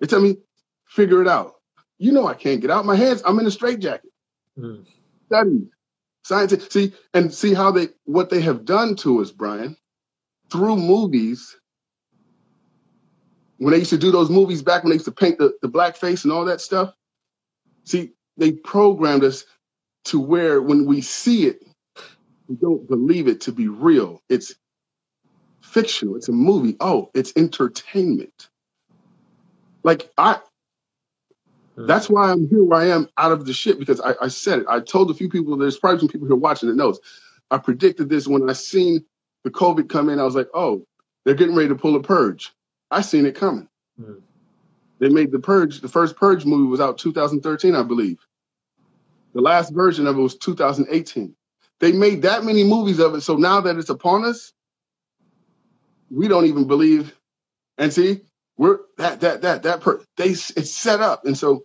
[0.00, 0.38] They tell me,
[0.86, 1.54] figure it out.
[1.98, 2.84] You know I can't get out.
[2.84, 3.22] My hands.
[3.24, 4.10] I'm in a straitjacket.
[4.58, 4.84] Mm.
[5.26, 5.62] Studies,
[6.24, 6.68] science.
[6.70, 9.76] See and see how they what they have done to us, Brian,
[10.50, 11.56] through movies
[13.58, 15.68] when they used to do those movies back when they used to paint the, the
[15.68, 16.94] black face and all that stuff,
[17.84, 19.44] see, they programmed us
[20.04, 21.64] to where when we see it,
[22.48, 24.22] we don't believe it to be real.
[24.28, 24.54] It's
[25.60, 26.16] fictional.
[26.16, 26.76] It's a movie.
[26.80, 28.48] Oh, it's entertainment.
[29.82, 30.38] Like I.
[31.86, 34.60] that's why I'm here where I am out of the shit because I, I said
[34.60, 34.66] it.
[34.68, 36.98] I told a few people, there's probably some people here watching that knows.
[37.50, 39.04] I predicted this when I seen
[39.44, 40.18] the COVID come in.
[40.18, 40.84] I was like, oh,
[41.24, 42.52] they're getting ready to pull a purge.
[42.90, 43.68] I seen it coming.
[44.00, 44.20] Mm.
[44.98, 45.80] They made the purge.
[45.80, 48.18] The first purge movie was out 2013, I believe.
[49.34, 51.34] The last version of it was 2018.
[51.80, 53.20] They made that many movies of it.
[53.20, 54.52] So now that it's upon us,
[56.10, 57.14] we don't even believe.
[57.76, 58.22] And see,
[58.56, 61.24] we're that that that that per, they it's set up.
[61.24, 61.64] And so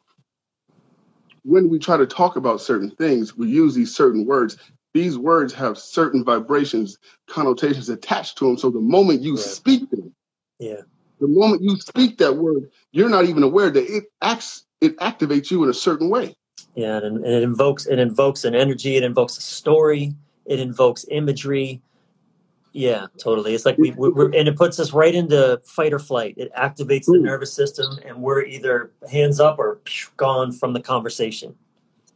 [1.44, 4.58] when we try to talk about certain things, we use these certain words.
[4.94, 8.58] These words have certain vibrations, connotations attached to them.
[8.58, 10.14] So the moment you speak them,
[10.60, 10.82] Yeah.
[11.20, 15.52] the moment you speak that word, you're not even aware that it acts, it activates
[15.52, 16.36] you in a certain way.
[16.76, 20.14] Yeah, and, and it invokes it invokes an energy, it invokes a story,
[20.46, 21.82] it invokes imagery.
[22.74, 23.54] Yeah, totally.
[23.54, 26.34] It's like we we- we're, and it puts us right into fight or flight.
[26.38, 29.80] It activates the nervous system, and we're either hands up or
[30.18, 31.56] gone from the conversation.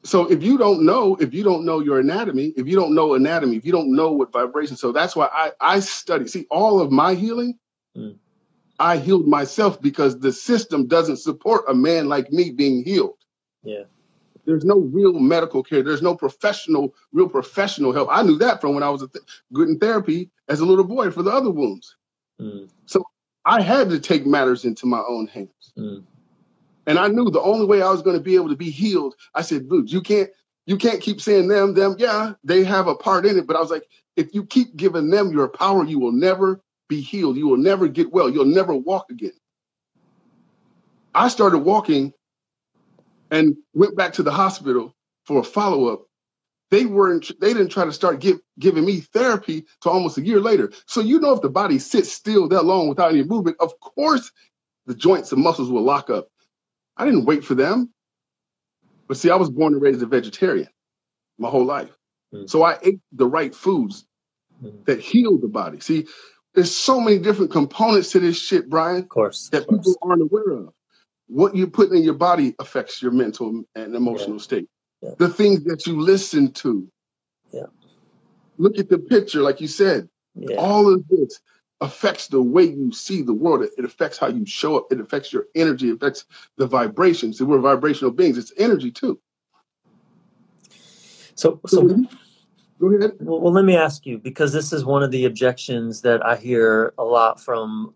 [0.04, 3.14] So if you don't know, if you don't know your anatomy, if you don't know
[3.14, 6.28] anatomy, if you don't know what vibration, so that's why I I study.
[6.28, 7.58] See, all of my healing,
[7.96, 8.16] Mm.
[8.80, 13.18] I healed myself because the system doesn't support a man like me being healed.
[13.64, 13.84] Yeah,
[14.48, 15.84] There's no real medical care.
[15.84, 18.10] There's no professional, real professional help.
[18.12, 20.86] I knew that from when I was a th- good in therapy as a little
[20.86, 21.98] boy for the other wounds.
[22.42, 22.70] Mm,
[23.46, 25.76] I had to take matters into my own hands.
[25.78, 26.04] mm,
[26.88, 29.16] And I knew the only way I was going to be able to be healed,
[29.36, 30.30] I said, dude, you can't,
[30.66, 31.96] you can't keep saying them, them.
[32.00, 33.48] Yeah, they have a part in it.
[33.48, 33.88] But I was like,
[34.18, 37.38] if you keep giving them your power, you will never be healed.
[37.38, 38.30] You will never get well.
[38.30, 39.34] You'll never walk again.
[41.16, 42.14] I started walking
[43.32, 46.04] and went back to the hospital for a follow up.
[46.70, 50.40] They weren't, they didn't try to start give, giving me therapy till almost a year
[50.42, 50.72] later.
[50.86, 54.32] So, you know, if the body sits still that long without any movement, of course
[54.86, 56.28] the joints and muscles will lock up.
[56.98, 57.94] I didn't wait for them.
[59.08, 60.68] But see, I was born and raised a vegetarian
[61.38, 61.96] my whole life.
[62.34, 62.50] Mm.
[62.50, 64.06] So I ate the right foods
[64.62, 64.86] mm.
[64.86, 65.80] that heal the body.
[65.80, 66.08] See,
[66.54, 69.80] there's so many different components to this shit, Brian, Of course, that of course.
[69.80, 70.74] people aren't aware of.
[71.28, 74.68] What you put in your body affects your mental and emotional state.
[75.02, 75.12] Yeah.
[75.18, 76.88] The things that you listen to.
[77.52, 77.66] Yeah.
[78.58, 80.10] Look at the picture, like you said.
[80.36, 81.40] Yeah, All of this
[81.82, 83.68] affects the way you see the world.
[83.78, 84.88] It, affects how you show up.
[84.92, 85.90] It affects your energy.
[85.90, 86.26] It affects
[86.58, 87.42] the vibrations.
[87.42, 88.38] We're vibrational beings.
[88.38, 89.20] It's energy too.
[91.36, 92.06] so So so
[92.80, 93.14] go ahead.
[93.20, 96.36] Well, well, let me ask you because this is one of the objections that I
[96.36, 97.94] hear a lot from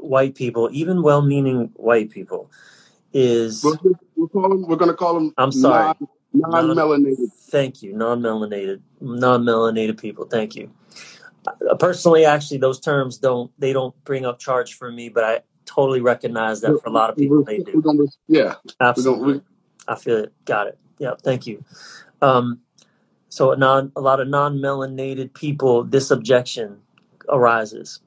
[0.00, 2.50] white people, even well-meaning white people,
[3.12, 4.62] is call them.
[4.66, 5.34] We're going to call them.
[5.38, 5.94] I'm sorry.
[6.34, 7.30] Non, non-melanated.
[7.50, 10.24] Thank you, non-melanated, non-melanated people.
[10.24, 10.72] Thank you.
[11.46, 15.40] Uh, personally, actually, those terms don't they don't bring up charge for me, but I
[15.66, 17.82] totally recognize that for a lot of people they do.
[17.82, 19.34] Gonna, yeah, absolutely.
[19.34, 19.44] Gonna,
[19.88, 20.32] I feel it.
[20.46, 20.78] Got it.
[20.98, 21.64] Yeah, thank you.
[22.22, 22.60] Um,
[23.28, 26.78] so, non a lot of non-melanated people, this objection
[27.28, 28.00] arises.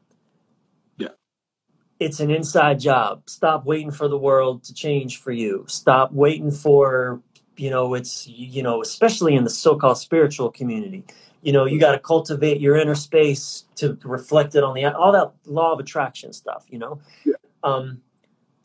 [1.99, 3.23] Yeah, it's an inside job.
[3.29, 5.65] Stop waiting for the world to change for you.
[5.67, 7.21] Stop waiting for
[7.57, 11.03] you know it's you know especially in the so-called spiritual community
[11.41, 15.11] you know you got to cultivate your inner space to reflect it on the all
[15.11, 17.33] that law of attraction stuff you know yeah.
[17.63, 18.01] um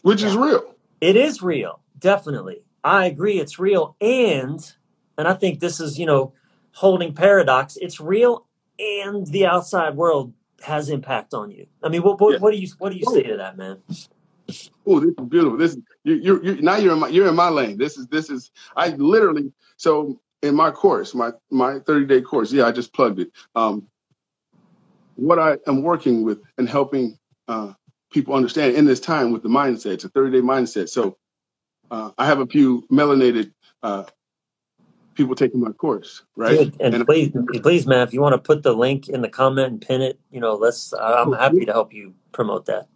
[0.03, 4.75] which is real it is real definitely i agree it's real and
[5.17, 6.33] and i think this is you know
[6.73, 8.47] holding paradox it's real
[8.79, 10.33] and the outside world
[10.63, 12.39] has impact on you i mean what what, yeah.
[12.39, 13.79] what do you what do you say to that man
[14.87, 15.57] oh, this is beautiful.
[15.57, 17.79] This is you, you, you now you're in my you're in my lane.
[17.79, 22.53] This is this is I literally so in my course, my my 30 day course.
[22.53, 23.31] Yeah, I just plugged it.
[23.55, 23.87] Um,
[25.17, 27.73] what I am working with and helping uh,
[28.13, 29.95] people understand in this time with the mindset.
[29.95, 30.89] It's a 30 day mindset.
[30.89, 31.19] So
[31.91, 33.53] uh, I have a few melanated
[33.83, 34.05] uh,
[35.21, 36.59] people taking my course, right?
[36.59, 39.69] And, and please, please, man, if you want to put the link in the comment
[39.69, 40.93] and pin it, you know, let's.
[40.95, 42.89] I'm happy to help you promote that.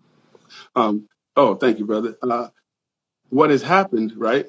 [0.74, 2.16] Um, Oh, thank you, brother.
[2.22, 2.48] Uh,
[3.30, 4.46] what has happened, right?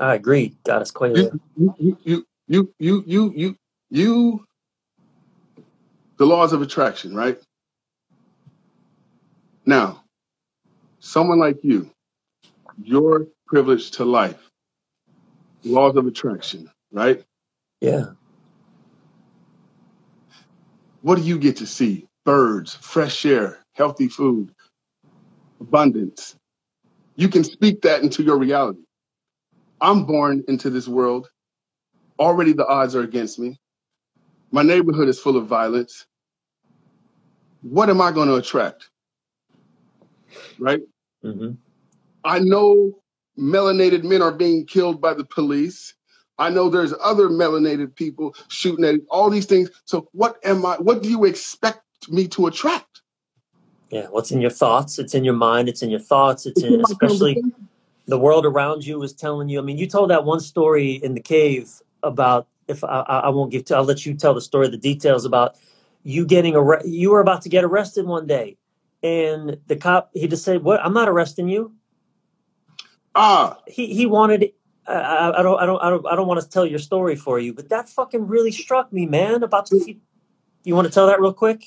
[0.00, 0.54] I agree.
[0.64, 0.92] God is.
[0.96, 1.40] You,
[1.78, 3.56] you, you, you, you, you, you,
[3.90, 4.44] you,
[6.18, 7.38] the laws of attraction, right?
[9.64, 10.04] Now,
[11.00, 11.90] someone like you,
[12.82, 14.50] your privilege to life,
[15.64, 17.24] laws of attraction, right?
[17.80, 18.10] Yeah.
[21.02, 22.08] What do you get to see?
[22.28, 24.54] birds, fresh air, healthy food,
[25.62, 26.36] abundance.
[27.16, 28.82] You can speak that into your reality.
[29.80, 31.30] I'm born into this world.
[32.18, 33.58] Already the odds are against me.
[34.50, 36.04] My neighborhood is full of violence.
[37.62, 38.90] What am I going to attract?
[40.58, 40.82] Right?
[41.24, 41.52] Mm-hmm.
[42.24, 42.92] I know
[43.38, 45.94] melanated men are being killed by the police.
[46.38, 49.70] I know there's other melanated people shooting at all these things.
[49.84, 50.76] So what am I?
[50.76, 53.02] What do you expect me to attract.
[53.90, 54.98] Yeah, what's in your thoughts?
[54.98, 55.68] It's in your mind.
[55.68, 56.46] It's in your thoughts.
[56.46, 57.42] It's, in, especially
[58.06, 59.58] the world around you is telling you.
[59.58, 61.70] I mean, you told that one story in the cave
[62.02, 63.64] about if I, I won't give.
[63.66, 65.56] To, I'll let you tell the story, the details about
[66.02, 68.58] you getting arre- You were about to get arrested one day,
[69.02, 70.84] and the cop he just said, "What?
[70.84, 71.72] I'm not arresting you."
[73.18, 74.52] Ah, he he wanted.
[74.86, 77.38] I, I don't I don't I don't I don't want to tell your story for
[77.40, 79.42] you, but that fucking really struck me, man.
[79.42, 79.98] About the,
[80.62, 81.64] you want to tell that real quick?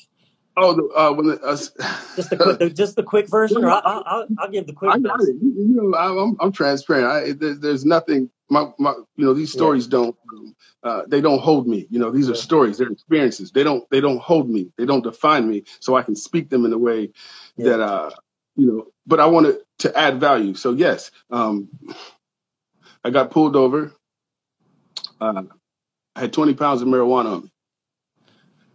[0.56, 1.56] Oh, the, uh, when the, uh,
[2.16, 4.92] just the quick, the, just the quick version, or I'll, I'll, I'll give the quick.
[4.92, 5.40] I got version.
[5.42, 5.44] it.
[5.44, 7.06] You, know, I'm, I'm transparent.
[7.06, 8.30] I, there's, there's nothing.
[8.50, 9.90] My, my, you know, these stories yeah.
[9.90, 10.16] don't,
[10.82, 11.86] uh, they don't hold me.
[11.88, 12.76] You know, these are stories.
[12.76, 13.52] They're experiences.
[13.52, 14.70] They don't, they don't hold me.
[14.76, 15.64] They don't define me.
[15.80, 17.12] So I can speak them in a way
[17.56, 17.70] yeah.
[17.70, 18.10] that, uh,
[18.56, 18.86] you know.
[19.06, 20.54] But I wanted to add value.
[20.54, 21.68] So yes, um,
[23.04, 23.92] I got pulled over.
[25.20, 25.42] Uh,
[26.14, 27.50] I had 20 pounds of marijuana on me,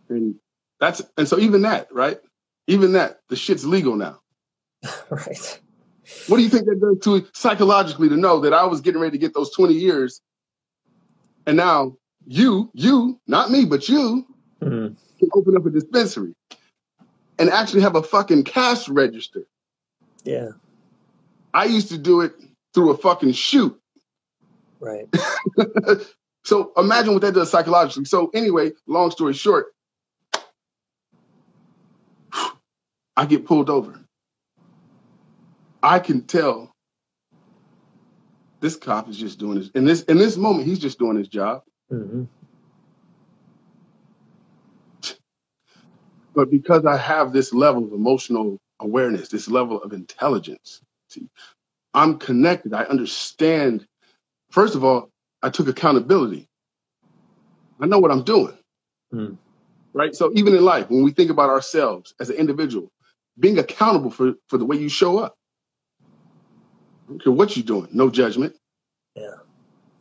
[0.09, 0.36] and
[0.80, 2.19] that's and so even that, right?
[2.67, 4.19] Even that, the shit's legal now.
[5.09, 5.61] right.
[6.28, 9.17] What do you think that does to psychologically to know that I was getting ready
[9.17, 10.21] to get those 20 years
[11.47, 11.95] and now
[12.28, 14.25] you, you, not me, but you
[14.61, 14.93] mm-hmm.
[15.17, 16.36] can open up a dispensary
[17.39, 19.43] and actually have a fucking cash register.
[20.28, 20.49] Yeah.
[21.53, 22.34] I used to do it
[22.73, 23.80] through a fucking shoot.
[24.82, 25.07] Right.
[26.43, 28.05] so imagine what that does psychologically.
[28.05, 29.67] So anyway, long story short,
[33.15, 33.99] I get pulled over.
[35.82, 36.71] I can tell
[38.59, 41.30] this cop is just doing his in this in this moment he's just doing his
[41.30, 41.61] job.
[41.91, 42.25] Mm-hmm.
[46.36, 51.28] But because I have this level of emotional awareness, this level of intelligence, see,
[51.93, 52.73] I'm connected.
[52.73, 53.88] I understand.
[54.51, 55.09] First of all,
[55.41, 56.47] I took accountability.
[57.80, 58.57] I know what I'm doing.
[59.13, 59.38] Mm.
[59.93, 60.15] Right.
[60.15, 62.91] So even in life, when we think about ourselves as an individual,
[63.39, 65.36] being accountable for, for the way you show up.
[66.01, 68.55] I don't care what you're doing, no judgment.
[69.15, 69.36] Yeah.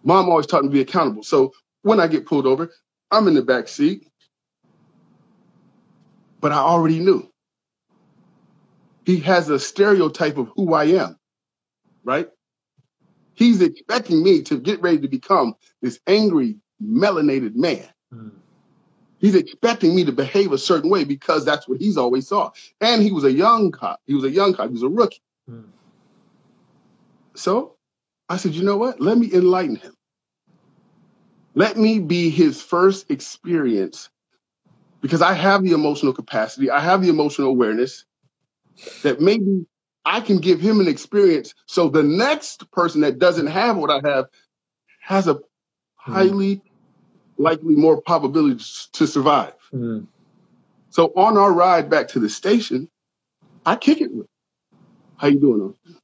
[0.04, 1.22] Mom always taught me to be accountable.
[1.22, 1.52] So
[1.82, 2.70] when I get pulled over,
[3.10, 4.06] I'm in the back seat.
[6.40, 7.30] But I already knew.
[9.06, 11.16] He has a stereotype of who I am,
[12.02, 12.28] right?
[13.34, 17.88] He's expecting me to get ready to become this angry, melanated man.
[18.12, 18.32] Mm.
[19.18, 22.50] He's expecting me to behave a certain way because that's what he's always saw.
[22.80, 24.00] And he was a young cop.
[24.06, 24.66] He was a young cop.
[24.66, 25.22] He was a rookie.
[25.48, 25.60] Hmm.
[27.34, 27.76] So
[28.28, 29.00] I said, you know what?
[29.00, 29.94] Let me enlighten him.
[31.54, 34.10] Let me be his first experience
[35.00, 36.70] because I have the emotional capacity.
[36.70, 38.04] I have the emotional awareness
[39.02, 39.66] that maybe
[40.04, 44.08] I can give him an experience so the next person that doesn't have what I
[44.08, 44.26] have
[45.00, 45.40] has a hmm.
[46.12, 46.62] highly
[47.38, 49.54] likely more probability to survive.
[49.72, 50.06] Mm.
[50.90, 52.88] So on our ride back to the station,
[53.64, 54.26] I kick it with.
[55.18, 55.60] How you doing?
[55.60, 56.00] Austin?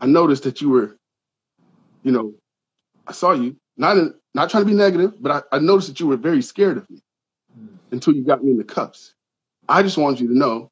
[0.00, 0.96] I noticed that you were,
[2.02, 2.34] you know,
[3.06, 3.56] I saw you.
[3.76, 6.42] Not in, not trying to be negative, but I, I noticed that you were very
[6.42, 7.00] scared of me
[7.58, 7.68] mm.
[7.90, 9.14] until you got me in the cuffs.
[9.68, 10.70] I just wanted you to know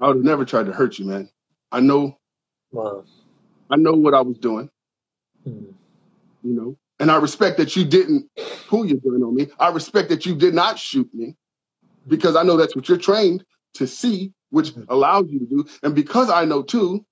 [0.00, 1.28] I would have never tried to hurt you, man.
[1.72, 2.18] I know
[2.72, 3.04] wow.
[3.70, 4.70] I know what I was doing.
[5.46, 5.74] Mm.
[6.42, 8.28] You know, and I respect that you didn't
[8.68, 9.48] pull your gun on me.
[9.58, 11.36] I respect that you did not shoot me
[12.06, 13.44] because I know that's what you're trained
[13.74, 14.84] to see, which mm-hmm.
[14.88, 15.64] allows you to do.
[15.82, 17.04] And because I know too,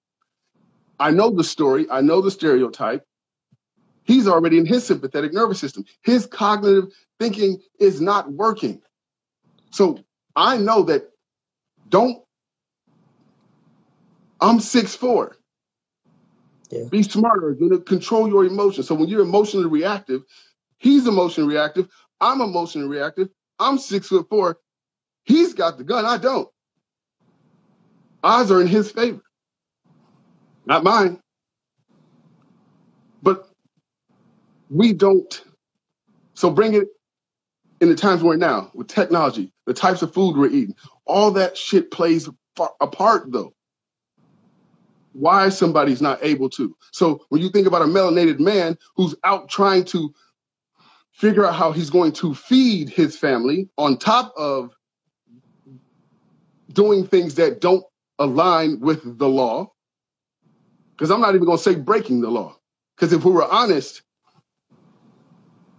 [0.98, 3.04] I know the story, I know the stereotype.
[4.04, 5.84] He's already in his sympathetic nervous system.
[6.02, 8.80] His cognitive thinking is not working.
[9.70, 9.98] So
[10.36, 11.10] I know that
[11.88, 12.22] don't,
[14.40, 15.36] I'm six four.
[16.70, 16.84] Yeah.
[16.90, 17.54] Be smarter.
[17.54, 18.88] Going to control your emotions.
[18.88, 20.22] So when you're emotionally reactive,
[20.78, 21.88] he's emotionally reactive.
[22.20, 23.28] I'm emotionally reactive.
[23.58, 24.58] I'm six foot four.
[25.24, 26.04] He's got the gun.
[26.04, 26.48] I don't.
[28.22, 29.22] Odds are in his favor,
[30.66, 31.20] not mine.
[33.22, 33.48] But
[34.70, 35.42] we don't.
[36.34, 36.88] So bring it
[37.80, 40.74] in the times we're in now with technology, the types of food we're eating.
[41.06, 42.28] All that shit plays
[42.80, 43.52] a part though
[45.16, 46.76] why somebody's not able to.
[46.92, 50.14] So when you think about a melanated man who's out trying to
[51.12, 54.74] figure out how he's going to feed his family on top of
[56.72, 57.84] doing things that don't
[58.18, 59.72] align with the law,
[60.96, 62.56] because I'm not even going to say breaking the law.
[62.94, 64.02] Because if we were honest,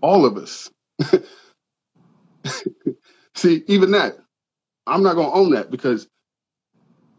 [0.01, 0.69] all of us,
[3.35, 4.17] see, even that,
[4.87, 6.07] I'm not going to own that because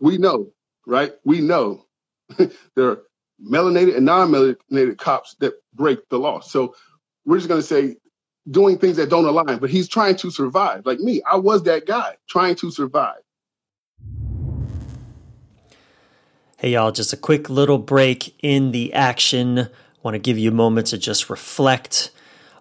[0.00, 0.50] we know,
[0.86, 1.12] right?
[1.24, 1.87] We know
[2.74, 3.02] there are
[3.44, 6.40] melanated and non-melanated cops that break the law.
[6.40, 6.74] So
[7.24, 7.96] we're just going to say
[8.50, 10.86] doing things that don't align, but he's trying to survive.
[10.86, 13.20] Like me, I was that guy trying to survive.
[16.56, 19.68] Hey, y'all, just a quick little break in the action.
[20.02, 22.10] Want to give you a moment to just reflect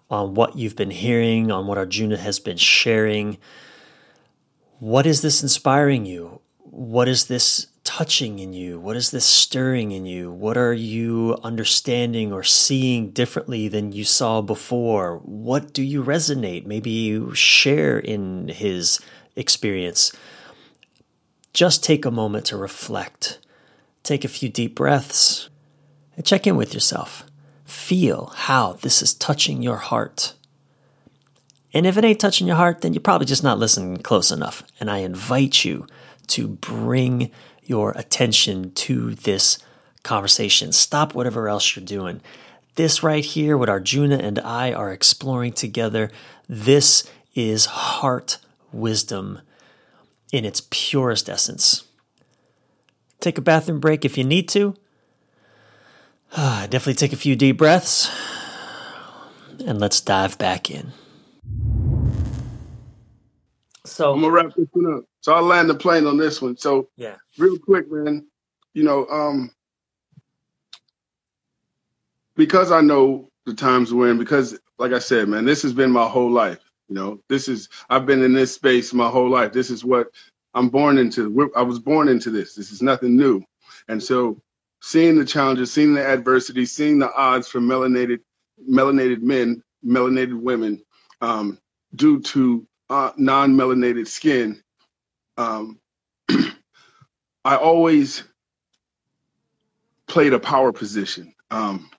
[0.09, 3.37] on what you've been hearing, on what Arjuna has been sharing.
[4.79, 6.41] What is this inspiring you?
[6.59, 8.81] What is this touching in you?
[8.81, 10.29] What is this stirring in you?
[10.29, 15.19] What are you understanding or seeing differently than you saw before?
[15.23, 16.65] What do you resonate?
[16.65, 18.99] Maybe you share in his
[19.37, 20.11] experience.
[21.53, 23.39] Just take a moment to reflect.
[24.03, 25.47] Take a few deep breaths
[26.17, 27.23] and check in with yourself.
[27.63, 30.33] Feel how this is touching your heart.
[31.73, 34.63] And if it ain't touching your heart, then you're probably just not listening close enough.
[34.77, 35.87] And I invite you
[36.27, 37.31] to bring
[37.69, 39.59] your attention to this
[40.03, 40.71] conversation.
[40.71, 42.21] Stop whatever else you're doing.
[42.75, 46.11] This right here, what Arjuna and I are exploring together,
[46.47, 48.37] this is heart
[48.71, 49.41] wisdom
[50.31, 51.83] in its purest essence.
[53.19, 54.75] Take a bathroom break if you need to.
[56.35, 58.11] Definitely take a few deep breaths.
[59.65, 60.93] And let's dive back in.
[63.85, 65.05] So I'm gonna wrap this one up.
[65.27, 66.55] So I'll land the plane on this one.
[66.55, 68.25] So yeah, real quick, man.
[68.73, 69.51] You know, um,
[72.37, 75.91] because I know the times we're in, because like I said, man, this has been
[75.91, 76.71] my whole life.
[76.87, 79.51] You know, this is I've been in this space my whole life.
[79.51, 80.07] This is what
[80.53, 81.51] I'm born into.
[81.57, 82.55] I was born into this.
[82.55, 83.43] This is nothing new.
[83.89, 84.41] And so
[84.81, 88.19] seeing the challenges, seeing the adversity, seeing the odds for melanated
[88.71, 90.81] melanated men, melanated women,
[91.19, 91.59] um,
[91.95, 94.63] due to uh, non-melanated skin,
[95.37, 95.79] um,
[97.45, 98.23] I always
[100.07, 101.33] played a power position.
[101.51, 101.89] Um,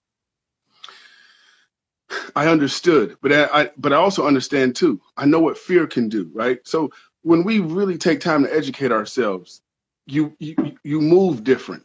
[2.34, 5.00] I understood, but I, I, but I also understand too.
[5.16, 6.58] I know what fear can do, right?
[6.66, 6.90] So
[7.22, 9.62] when we really take time to educate ourselves,
[10.06, 11.84] you you you move different,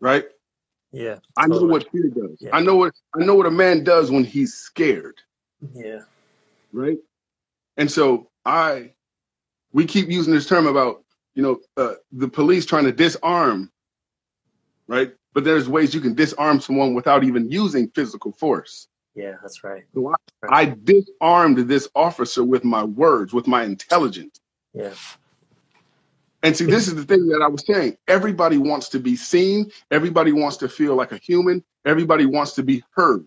[0.00, 0.24] right?
[0.92, 1.18] Yeah.
[1.36, 2.36] I know what fear does.
[2.40, 2.50] Yeah.
[2.52, 5.20] I know what I know what a man does when he's scared.
[5.74, 6.00] Yeah.
[6.72, 6.98] Right?
[7.76, 8.92] And so I,
[9.72, 11.02] we keep using this term about,
[11.34, 13.70] you know, uh, the police trying to disarm,
[14.86, 15.12] right?
[15.34, 18.88] But there's ways you can disarm someone without even using physical force.
[19.14, 19.84] Yeah, that's right.
[19.94, 20.14] So
[20.48, 24.40] I, I disarmed this officer with my words, with my intelligence.
[24.74, 24.92] Yeah.
[26.42, 27.96] And see, this is the thing that I was saying.
[28.08, 29.70] Everybody wants to be seen.
[29.90, 31.62] Everybody wants to feel like a human.
[31.84, 33.26] Everybody wants to be heard.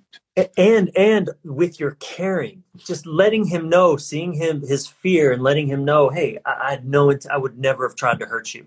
[0.58, 5.68] And and with your caring, just letting him know, seeing him his fear, and letting
[5.68, 7.26] him know, hey, I, I know it.
[7.32, 8.66] I would never have tried to hurt you.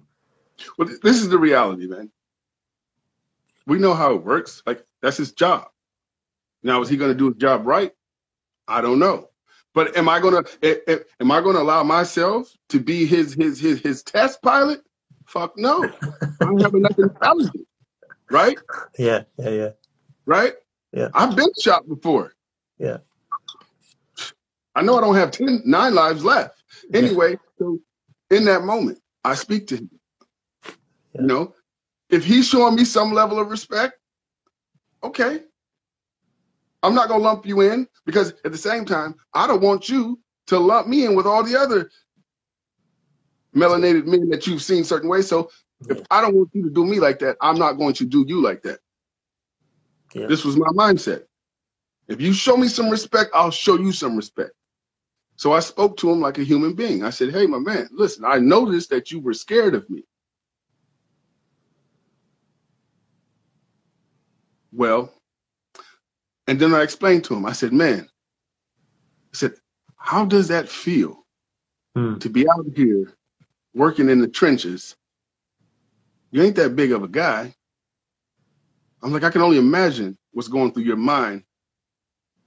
[0.79, 2.11] Well, this is the reality, man.
[3.67, 4.63] We know how it works.
[4.67, 5.69] Like that's his job.
[6.63, 7.93] Now, is he going to do his job right?
[8.67, 9.29] I don't know.
[9.75, 13.61] But am I going to am I going to allow myself to be his his
[13.61, 14.81] his his test pilot?
[15.27, 15.85] Fuck no.
[15.85, 17.67] I don't have enough intelligence.
[18.31, 18.59] Right?
[18.99, 19.71] Yeah, yeah, yeah,
[20.27, 20.55] Right?
[20.99, 21.09] Yeah.
[21.15, 22.35] I've been shot before.
[22.79, 22.99] yeah.
[24.75, 26.63] I know I don't have 10, nine lives left.
[26.91, 26.99] Yeah.
[27.01, 27.79] Anyway, so
[28.31, 29.91] in that moment, I speak to him.
[31.15, 31.21] Yeah.
[31.23, 31.55] You know,
[32.11, 33.95] if he's showing me some level of respect,
[35.03, 35.41] okay.
[36.83, 40.21] I'm not gonna lump you in because at the same time, I don't want you
[40.47, 41.91] to lump me in with all the other
[43.55, 45.29] melanated men that you've seen certain ways.
[45.29, 45.51] So
[45.89, 48.25] if I don't want you to do me like that, I'm not going to do
[48.29, 48.79] you like that.
[50.15, 50.27] Yeah.
[50.27, 51.25] This was my mindset.
[52.09, 54.53] If you show me some respect, I'll show you some respect.
[55.37, 57.05] So I spoke to him like a human being.
[57.05, 60.05] I said, Hey, my man, listen, I noticed that you were scared of me.
[64.73, 65.13] Well,
[66.47, 68.09] and then I explained to him, I said, Man,
[69.33, 69.55] I said,
[69.97, 71.27] how does that feel
[71.95, 72.19] Hmm.
[72.19, 73.13] to be out here
[73.75, 74.97] working in the trenches?
[76.31, 77.55] You ain't that big of a guy.
[79.03, 81.45] I'm like, I can only imagine what's going through your mind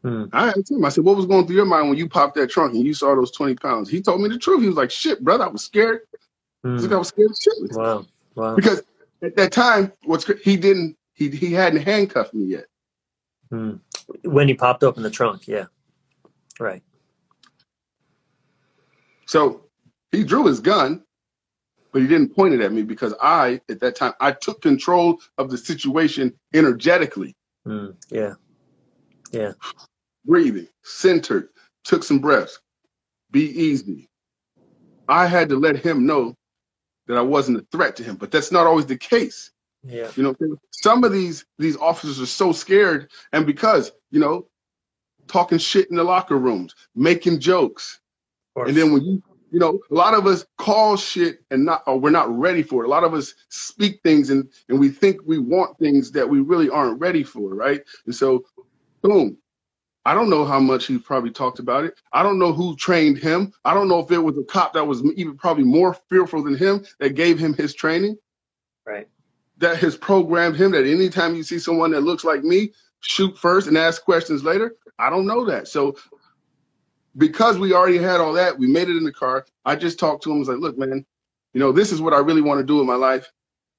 [0.03, 0.25] Hmm.
[0.33, 2.49] I asked him, I said, what was going through your mind when you popped that
[2.49, 3.89] trunk and you saw those 20 pounds?
[3.89, 4.61] He told me the truth.
[4.61, 6.01] He was like, shit, brother, I was scared.
[6.63, 6.77] Hmm.
[6.77, 7.77] like, I was scared shitless.
[7.77, 8.05] Wow.
[8.35, 8.55] Wow.
[8.55, 8.81] Because
[9.21, 12.65] at that time, what's he didn't, he, he hadn't handcuffed me yet.
[13.49, 13.75] Hmm.
[14.23, 15.65] When he popped open the trunk, yeah.
[16.59, 16.81] Right.
[19.27, 19.65] So
[20.11, 21.03] he drew his gun,
[21.91, 25.19] but he didn't point it at me because I, at that time, I took control
[25.37, 27.35] of the situation energetically,
[27.65, 27.91] Hmm.
[28.09, 28.33] Yeah.
[29.31, 29.53] Yeah.
[30.25, 31.49] breathing, centered,
[31.83, 32.59] took some breaths,
[33.31, 34.09] be easy.
[35.07, 36.35] I had to let him know
[37.07, 39.51] that I wasn't a threat to him, but that's not always the case.
[39.83, 40.09] Yeah.
[40.15, 40.35] You know,
[40.71, 44.47] some of these these officers are so scared, and because you know,
[45.27, 47.99] talking shit in the locker rooms, making jokes,
[48.55, 51.99] and then when you you know, a lot of us call shit and not or
[51.99, 52.87] we're not ready for it.
[52.87, 56.39] A lot of us speak things and and we think we want things that we
[56.39, 57.83] really aren't ready for, right?
[58.05, 58.45] And so,
[59.01, 59.37] boom.
[60.03, 61.93] I don't know how much he probably talked about it.
[62.11, 63.53] I don't know who trained him.
[63.65, 66.55] I don't know if it was a cop that was even probably more fearful than
[66.55, 68.17] him that gave him his training
[68.85, 69.07] right.
[69.59, 72.71] that has programmed him that anytime you see someone that looks like me,
[73.01, 74.75] shoot first and ask questions later.
[74.97, 75.67] I don't know that.
[75.67, 75.95] So
[77.17, 79.45] because we already had all that, we made it in the car.
[79.65, 80.37] I just talked to him.
[80.37, 81.05] I was like, look, man,
[81.53, 83.31] you know, this is what I really want to do in my life.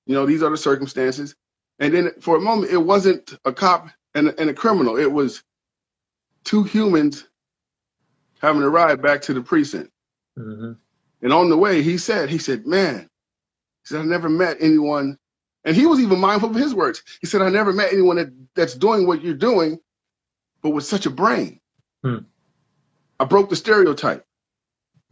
[0.07, 1.35] You know, these are the circumstances.
[1.79, 4.99] And then for a moment, it wasn't a cop and, and a criminal.
[4.99, 5.43] It was
[6.45, 7.29] two humans
[8.41, 9.91] having a ride back to the precinct.
[10.37, 10.73] hmm
[11.23, 13.09] And on the way, he said, he said, man, he
[13.85, 15.19] said, I never met anyone.
[15.65, 17.03] And he was even mindful of his words.
[17.21, 19.79] He said, I never met anyone that, that's doing what you're doing,
[20.63, 21.61] but with such a brain.
[22.05, 22.19] Hmm.
[23.23, 24.27] I broke the stereotype.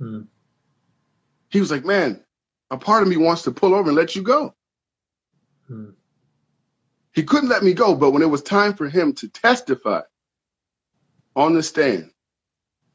[0.00, 0.22] Hmm.
[1.50, 2.20] He was like, man,
[2.72, 4.52] a part of me wants to pull over and let you go.
[5.68, 5.90] Hmm.
[7.14, 10.02] He couldn't let me go, but when it was time for him to testify
[11.36, 12.11] on the stand,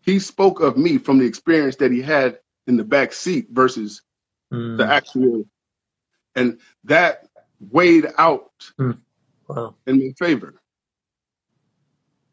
[0.01, 4.01] he spoke of me from the experience that he had in the back seat versus
[4.51, 4.78] Hmm.
[4.78, 5.45] the actual,
[6.36, 7.28] and that
[7.61, 8.51] weighed out
[9.47, 9.76] Wow.
[9.88, 10.55] in my favor.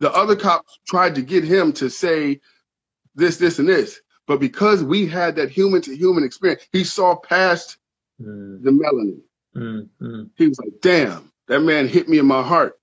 [0.01, 2.41] The other cops tried to get him to say
[3.15, 7.17] this, this, and this, but because we had that human to human experience, he saw
[7.17, 7.79] past
[8.21, 8.63] Hmm.
[8.63, 9.21] the melanin.
[9.55, 9.81] Hmm.
[10.05, 10.25] Hmm.
[10.37, 12.79] He was like, "Damn, that man hit me in my heart."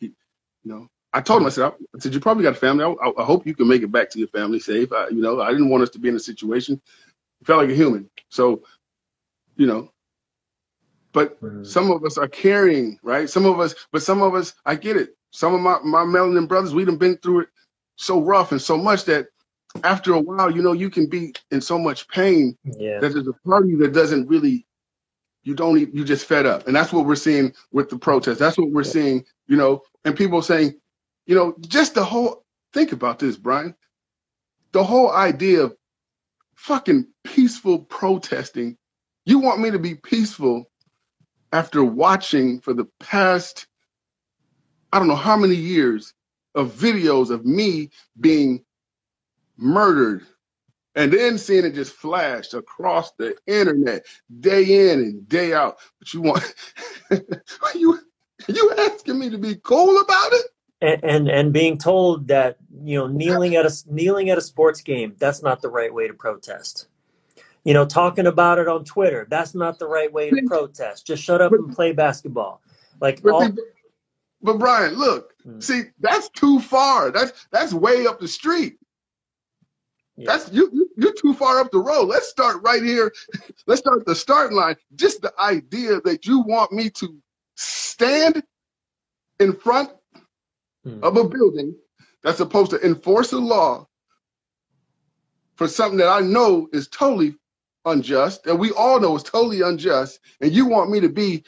[0.00, 2.58] He, you know, I told him, I said, I, I said, you probably got a
[2.58, 2.84] family.
[2.84, 4.92] I, I, hope you can make it back to your family safe.
[4.92, 6.80] I, you know, I didn't want us to be in a situation.
[7.40, 8.62] He felt like a human, so
[9.56, 9.92] you know.
[11.12, 11.64] But Hmm.
[11.64, 13.28] some of us are carrying, right?
[13.28, 15.16] Some of us, but some of us, I get it.
[15.30, 17.48] Some of my my melanin brothers, we done been through it
[17.96, 19.28] so rough and so much that
[19.84, 23.00] after a while, you know, you can be in so much pain Yeah.
[23.00, 24.58] that there's a part of you that doesn't really
[25.44, 28.58] you don't you just fed up and that's what we're seeing with the protest that's
[28.58, 28.92] what we're Yeah.
[28.92, 30.74] seeing you know and people saying
[31.26, 32.44] you know just the whole
[32.74, 33.74] think about this brian
[34.72, 35.76] the whole idea of
[36.56, 38.78] fucking peaceful protesting
[39.26, 40.70] you want me to be peaceful
[41.52, 43.66] after watching for the past
[44.92, 46.14] i don't know how many years
[46.54, 47.90] of videos of me
[48.20, 48.64] being
[49.58, 50.24] murdered
[50.94, 54.06] and then seeing it just flash across the internet
[54.40, 55.78] day in and day out.
[55.98, 56.54] But you want
[57.74, 58.00] you
[58.48, 60.46] you asking me to be cool about it?
[60.80, 64.80] And, and and being told that you know kneeling at a kneeling at a sports
[64.80, 66.86] game that's not the right way to protest.
[67.64, 71.06] You know, talking about it on Twitter that's not the right way to protest.
[71.06, 72.62] Just shut up and play basketball.
[73.00, 73.48] Like But, all,
[74.42, 75.62] but Brian, look, Mm.
[75.62, 77.10] see, that's too far.
[77.10, 78.78] That's that's way up the street.
[80.18, 82.06] Yeah, That's you, you you're too far up the road.
[82.06, 83.12] Let's start right here.
[83.68, 84.76] Let's start at the starting line.
[84.96, 87.18] Just the idea that you want me to
[87.56, 88.42] stand
[89.40, 89.90] in front
[90.86, 91.02] Mm.
[91.02, 91.76] of a building
[92.22, 93.86] that's supposed to enforce a law
[95.56, 97.36] for something that I know is totally
[97.86, 101.44] unjust, that we all know is totally unjust, and you want me to be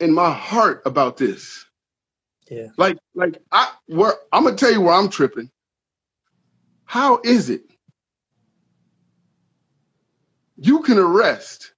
[0.00, 1.66] in my heart about this.
[2.50, 2.68] yeah.
[2.78, 5.50] Like, like I where I'm gonna tell you where I'm tripping.
[6.86, 7.64] How is it
[10.56, 11.72] you can arrest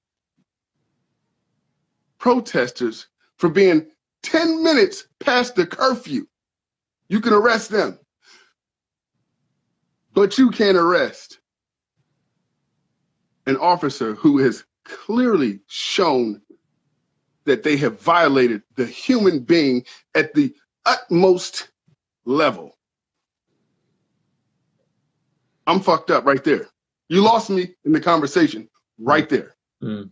[2.19, 3.07] protesters
[3.37, 3.87] for being
[4.23, 6.27] 10 minutes past the curfew?
[7.09, 7.99] You can arrest them,
[10.13, 11.39] but you can't arrest
[13.47, 16.43] an officer who has clearly shown
[17.45, 20.53] that they have violated the human being at the
[20.85, 21.69] utmost
[22.25, 22.77] level.
[25.69, 26.69] I'm fucked up right there.
[27.09, 29.55] You lost me in the conversation right there.
[29.83, 30.11] Mm.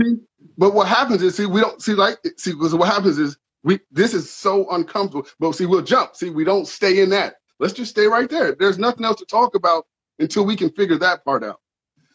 [0.00, 0.16] See,
[0.56, 3.78] but what happens is, see, we don't see like, see, because what happens is, we
[3.92, 5.26] this is so uncomfortable.
[5.38, 6.16] But see, we'll jump.
[6.16, 7.36] See, we don't stay in that.
[7.60, 8.54] Let's just stay right there.
[8.54, 9.86] There's nothing else to talk about
[10.18, 11.60] until we can figure that part out.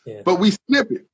[0.06, 0.22] Yeah.
[0.26, 1.08] But we snip it.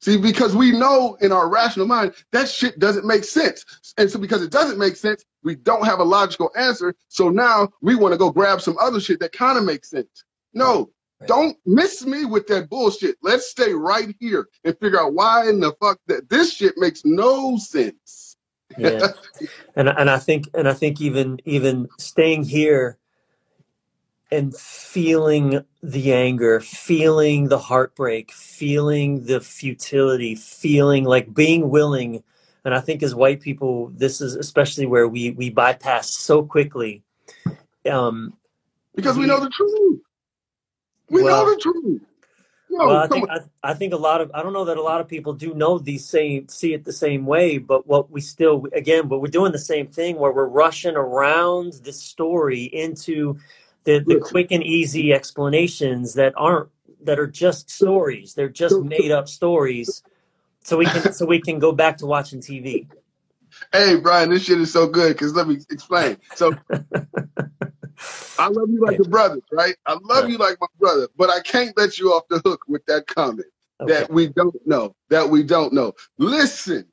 [0.00, 3.64] See, because we know in our rational mind that shit doesn't make sense.
[3.98, 6.94] And so because it doesn't make sense, we don't have a logical answer.
[7.08, 10.24] So now we want to go grab some other shit that kind of makes sense.
[10.54, 10.90] No,
[11.20, 11.26] Right.
[11.26, 13.16] don't miss me with that bullshit.
[13.22, 17.02] Let's stay right here and figure out why in the fuck that this shit makes
[17.04, 18.36] no sense.
[18.78, 19.08] yeah
[19.76, 22.98] and and i think and i think even even staying here
[24.30, 32.22] and feeling the anger feeling the heartbreak feeling the futility feeling like being willing
[32.64, 37.02] and i think as white people this is especially where we we bypass so quickly
[37.90, 38.34] um
[38.94, 40.00] Because we we know the truth.
[41.10, 42.02] We well know the truth.
[42.70, 43.30] No, Well, I think.
[43.30, 45.54] I, I think a lot of I don't know that a lot of people do
[45.54, 49.28] know these same see it the same way, but what we still again, but we're
[49.28, 53.38] doing the same thing where we're rushing around this story into
[53.88, 56.68] the the quick and easy explanations that aren't
[57.04, 58.34] that are just stories.
[58.34, 60.02] They're just made up stories,
[60.62, 62.86] so we can so we can go back to watching TV.
[63.72, 66.18] hey, Brian, this shit is so good because let me explain.
[66.34, 66.52] So
[68.38, 69.74] I love you like a brother, right?
[69.86, 72.64] I love right, you like my brother, but I can't let you off the hook
[72.68, 73.48] with that comment
[73.80, 75.94] okay, that we don't know, that we don't know.
[76.18, 76.84] Listen,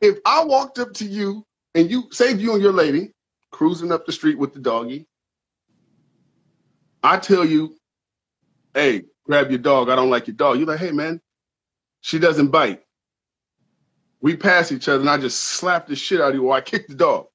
[0.00, 1.44] if I walked up to you
[1.74, 3.12] and you saved you and your lady
[3.50, 5.06] cruising up the street with the doggy,
[7.02, 7.76] I tell you,
[8.74, 9.90] hey, grab your dog.
[9.90, 10.58] I don't like your dog.
[10.58, 11.20] You're like, hey, man,
[12.02, 12.82] she doesn't bite.
[14.20, 16.60] We pass each other and I just slap the shit out of you or I
[16.62, 17.26] kick the dog.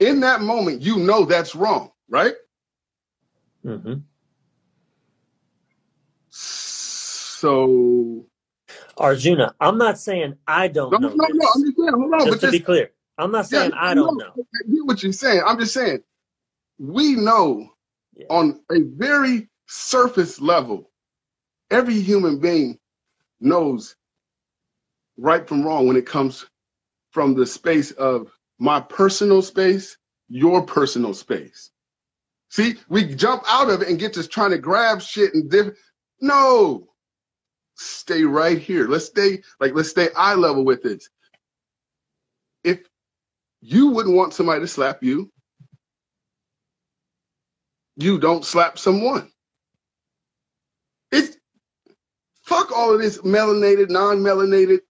[0.00, 2.34] In that moment, you know that's wrong, right?
[3.66, 3.94] Mm-hmm.
[6.30, 8.26] So,
[8.98, 12.30] Arjuna, I'm not saying I don't no, know no, I'm just saying, hold on, Just
[12.30, 14.18] but to be clear, I'm not saying I I don't know.
[14.18, 14.34] know.
[14.36, 15.42] I get what you're saying.
[15.46, 16.02] I'm just saying,
[16.78, 17.71] we know
[18.14, 20.90] Yeah, on a very surface level,
[21.70, 22.78] every human being
[23.40, 23.96] knows
[25.16, 26.46] right from wrong when it comes
[27.10, 29.96] from the space of my personal space,
[30.28, 31.70] your personal space.
[32.50, 35.78] See, we jump out of it and get to trying to grab shit and diff-
[36.20, 36.88] no,
[37.76, 38.86] stay right here.
[38.88, 41.02] Let's stay like let's stay eye level with it.
[42.64, 42.80] If
[43.60, 45.30] you wouldn't want somebody to slap you,
[48.02, 49.30] you don't slap someone.
[51.12, 51.36] It's
[52.44, 54.80] fuck all of this melanated, non-melanated,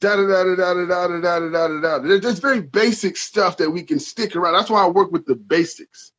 [0.00, 1.98] da da da da da da da da da da da da.
[2.00, 4.54] There's just very basic stuff that we can stick around.
[4.54, 6.12] That's why I work with the basics.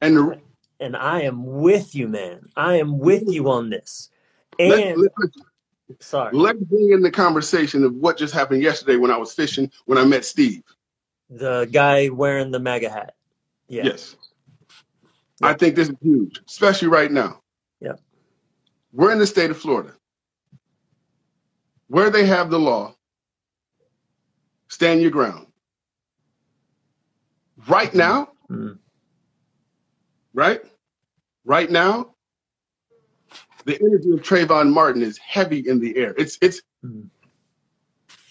[0.00, 0.40] And the,
[0.80, 2.48] and I am with you, man.
[2.56, 4.10] I am with you on this.
[4.58, 5.12] let, And let,
[6.00, 9.70] sorry, let's bring in the conversation of what just happened yesterday when I was fishing
[9.86, 10.62] when I met Steve.
[11.30, 13.14] the guy wearing the MAGA hat.
[13.68, 14.16] Yeah, Yes.
[15.42, 17.40] I think this is huge, especially right now.
[17.80, 17.94] yeah.
[18.92, 19.92] We're in the state of Florida
[21.88, 22.94] where they have the law
[24.68, 25.46] stand your ground.
[27.68, 28.78] Right now, Mm.
[30.32, 30.60] right?
[31.44, 32.14] Right now,
[33.64, 36.14] the energy of Trayvon Martin is heavy in the air.
[36.16, 37.08] It's it's Mm.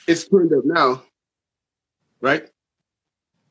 [0.07, 1.03] it's turned up now,
[2.21, 2.49] right?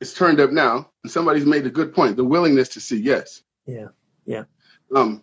[0.02, 2.16] It's turned up now, and somebody's made a good point.
[2.16, 3.44] The willingness to see yes.
[3.66, 3.86] Yeah.
[4.26, 4.42] Yeah.
[4.96, 5.22] Um,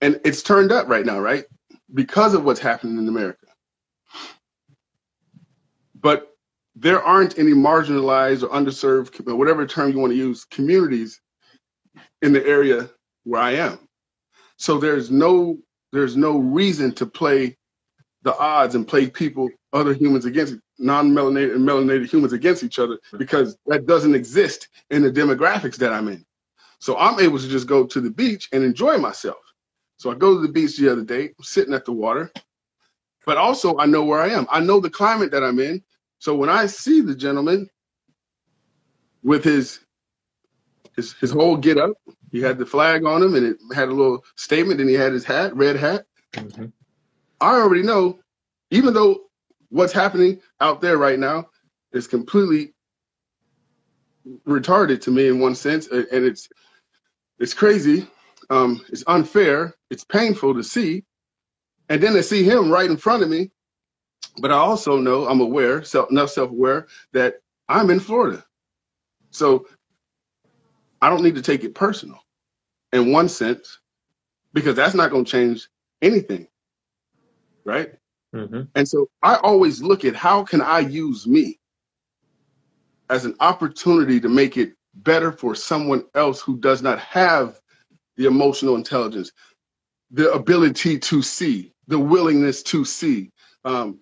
[0.00, 1.44] and it's turned up right now, right?
[1.92, 3.48] Because of what's happening in America.
[6.00, 6.36] But
[6.76, 11.20] there aren't any marginalized or underserved, or whatever term you want to use, communities
[12.22, 12.90] in the area
[13.24, 13.88] where I am.
[14.56, 15.58] So there's no
[15.92, 17.56] there's no reason to play
[18.22, 22.98] the odds and play people, other humans against non-melanated and melanated humans against each other
[23.18, 26.24] because that doesn't exist in the demographics that I'm in.
[26.78, 29.38] So I'm able to just go to the beach and enjoy myself.
[29.96, 32.32] So I go to the beach the other day, I'm sitting at the water,
[33.24, 34.46] but also I know where I am.
[34.50, 35.82] I know the climate that I'm in.
[36.18, 37.68] So when I see the gentleman
[39.22, 39.80] with his
[40.96, 41.92] his his whole get up,
[42.30, 45.12] he had the flag on him and it had a little statement, and he had
[45.12, 46.04] his hat, red hat.
[46.32, 46.72] Mhm.
[47.40, 48.20] I already know,
[48.70, 49.20] even though
[49.72, 51.48] what's happening out there right now
[51.92, 52.74] is completely
[54.46, 56.48] retarded to me in one sense, and it's
[57.38, 58.06] it's crazy,
[58.50, 61.04] um, it's unfair, it's painful to see,
[61.88, 63.50] and then to see him right in front of me.
[64.38, 67.36] But I also know I'm aware, self, enough self-aware that
[67.68, 68.44] I'm in Florida,
[69.30, 69.66] so
[71.00, 72.20] I don't need to take it personal,
[72.92, 73.80] in one sense,
[74.52, 75.68] because that's not going to change
[76.02, 76.46] anything,
[77.64, 77.92] right?
[78.34, 78.68] Mhm.
[78.74, 81.58] And so I always look at how can I use me
[83.10, 87.60] as an opportunity to make it better for someone else who does not have
[88.16, 89.32] the emotional intelligence,
[90.10, 93.30] the ability to see, the willingness to see,
[93.64, 94.00] um,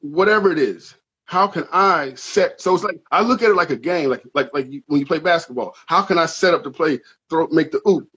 [0.00, 0.94] whatever it is.
[1.26, 2.60] How can I set?
[2.60, 5.00] So it's like I look at it like a game, like like like you, when
[5.00, 5.76] you play basketball.
[5.86, 7.00] How can I set up the play,
[7.30, 8.08] throw, make the oop?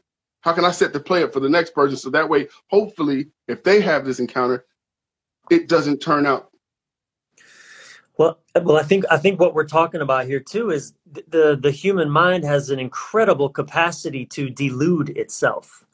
[0.41, 3.29] How can I set the play up for the next person so that way, hopefully,
[3.47, 4.65] if they have this encounter,
[5.49, 6.49] it doesn't turn out
[8.17, 11.57] Well, well, I think I think what we're talking about here too is th- the
[11.59, 15.85] the human mind has an incredible capacity to delude itself,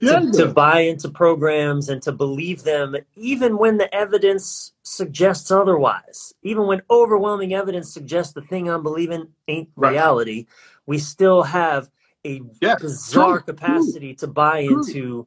[0.00, 6.34] to, to buy into programs and to believe them, even when the evidence suggests otherwise.
[6.42, 9.92] Even when overwhelming evidence suggests the thing I'm believing ain't Right.
[9.92, 10.46] reality,
[10.86, 11.90] we still have
[12.26, 14.76] a Yeah, bizarre true, true, capacity to buy true.
[14.76, 15.26] into,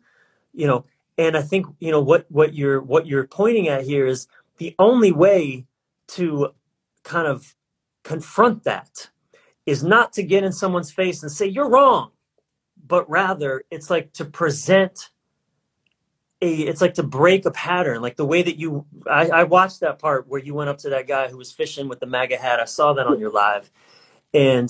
[0.54, 0.86] you know.
[1.18, 4.28] And I think you know what what you're what you're pointing at here is
[4.58, 5.66] the only way
[6.10, 6.54] to
[7.04, 7.56] kind of
[8.04, 9.10] confront that
[9.66, 12.12] is not to get in someone's face and say you're wrong
[12.86, 15.10] but rather it's like to present
[16.42, 19.80] a it's like to break a pattern like the way that you I, I watched
[19.80, 22.38] that part where you went up to that guy who was fishing with the maga
[22.38, 23.72] hat i saw that on your live
[24.34, 24.70] and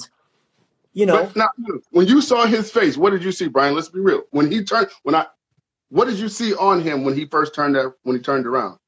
[0.94, 1.50] you know now,
[1.90, 3.74] when you saw his face, what did you see, Brian?
[3.74, 4.24] Let's be real.
[4.30, 5.26] When he turned, when I,
[5.94, 8.80] what did you see on him when he first turned that when he turned around?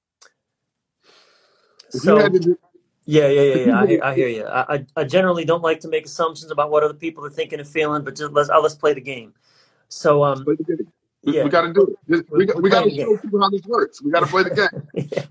[1.94, 2.58] If so you had to do,
[3.06, 5.88] yeah yeah yeah, yeah I, hear- I hear you I, I generally don't like to
[5.88, 8.74] make assumptions about what other people are thinking and feeling but just let's uh, let's
[8.74, 9.36] play the game
[9.88, 10.88] so um play the game.
[11.24, 12.26] We, yeah we got to do it.
[12.32, 14.02] We, We we got to show people how this works.
[14.02, 15.08] We got to play the game.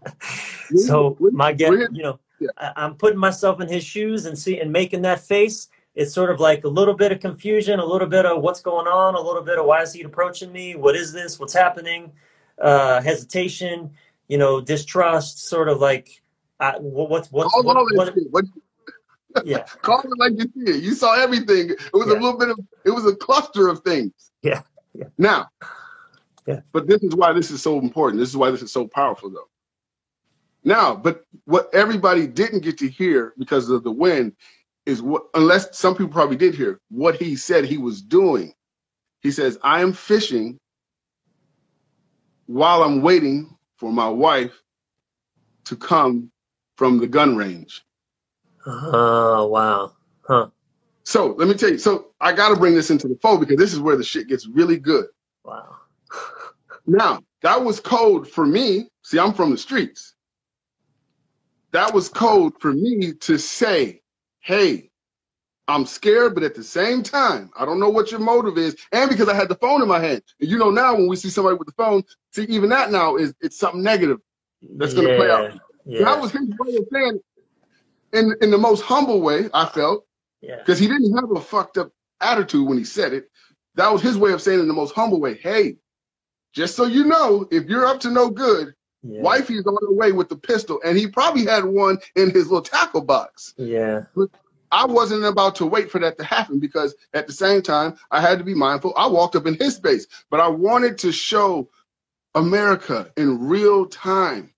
[0.70, 0.86] Yeah.
[0.86, 2.48] So my guess, you know, Yeah.
[2.56, 5.68] I, I'm putting myself in his shoes and see and making that face.
[5.94, 8.86] It's sort of like a little bit of confusion, a little bit of what's going
[8.86, 10.74] on, a little bit of why is he approaching me?
[10.74, 11.38] What is this?
[11.38, 12.12] What's happening?
[12.60, 13.90] Uh, hesitation,
[14.28, 16.22] you know, distrust, sort of like,
[16.58, 18.14] I, what, what's what's Call what what?
[18.30, 18.44] What,
[19.44, 20.82] Yeah, call it like you see it.
[20.82, 21.70] You saw everything.
[21.70, 22.58] It was a little bit of.
[22.84, 24.12] It was a cluster of things.
[24.42, 24.62] yeah,
[24.94, 25.48] yeah, Now,
[26.46, 26.60] yeah.
[26.72, 28.20] but this is why this is so important.
[28.20, 29.48] This is why this is so powerful, though.
[30.62, 34.32] Now, but what everybody didn't get to hear because of the wind
[34.86, 38.52] is what, unless some people probably did hear, what he said he was doing.
[39.22, 40.58] He says, I am fishing
[42.46, 44.62] while I'm waiting for my wife
[45.66, 46.30] to come
[46.76, 47.82] from the gun range.
[48.66, 49.92] Oh wow,
[50.26, 50.48] huh?
[51.04, 51.78] So let me tell you.
[51.78, 54.28] So I got to bring this into the fold because this is where the shit
[54.28, 55.06] gets really good.
[55.44, 55.76] Wow.
[56.86, 58.88] Now, that was code for me.
[59.04, 60.14] See, I'm from the streets.
[61.72, 64.02] That was code for me to say,
[64.44, 64.90] hey,
[65.66, 68.76] I'm scared, but at the same time, I don't know what your motive is.
[68.92, 70.22] And because I had the phone in my hand.
[70.40, 72.02] And you know, now when we see somebody with the phone,
[72.32, 74.18] see, even that now is it's something negative
[74.76, 75.54] that's going to play out.
[75.86, 77.20] Yeah, That yeah, was his way of saying,
[78.12, 80.06] in, in the most humble way, I felt,
[80.42, 81.90] yeah, because he didn't have a fucked up
[82.20, 83.30] attitude when he said it.
[83.76, 85.76] That was his way of saying in the most humble way, hey,
[86.52, 88.74] just so you know, if you're up to no good,
[89.06, 89.20] Yeah.
[89.22, 92.62] Wifey's on the way with the pistol, and he probably had one in his little
[92.62, 93.52] tackle box.
[93.58, 94.04] Yeah.
[94.72, 98.20] I wasn't about to wait for that to happen because at the same time, I
[98.20, 98.94] had to be mindful.
[98.96, 101.68] I walked up in his space, but I wanted to show
[102.34, 104.52] America in real time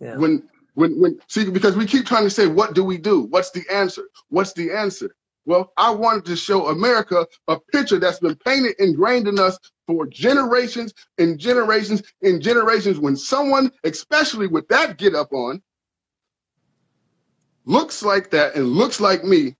[0.00, 0.16] Yeah.
[0.16, 0.44] when
[0.74, 3.64] when when see because we keep trying to say what do we do what's the
[3.70, 5.14] answer what's the answer
[5.46, 10.06] well i wanted to show america a picture that's been painted ingrained in us for
[10.06, 15.62] generations and generations and generations when someone especially with that get up on
[17.64, 19.56] looks like that and looks like me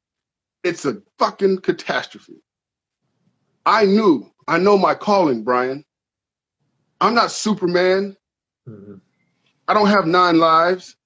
[0.65, 2.43] it's a fucking catastrophe
[3.67, 5.85] i knew i know my calling brian
[7.01, 8.17] i'm not superman
[8.69, 9.01] Mhm.
[9.69, 10.97] I don't have nine lives,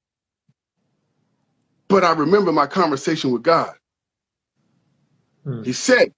[1.89, 3.75] but I remember my conversation with God.
[5.45, 5.63] Hmm.
[5.63, 6.13] He said,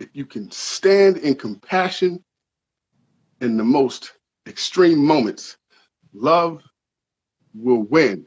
[0.00, 2.24] if you can stand in compassion
[3.40, 4.12] in the most
[4.46, 5.56] extreme moments,
[6.14, 6.62] love
[7.54, 8.26] will win.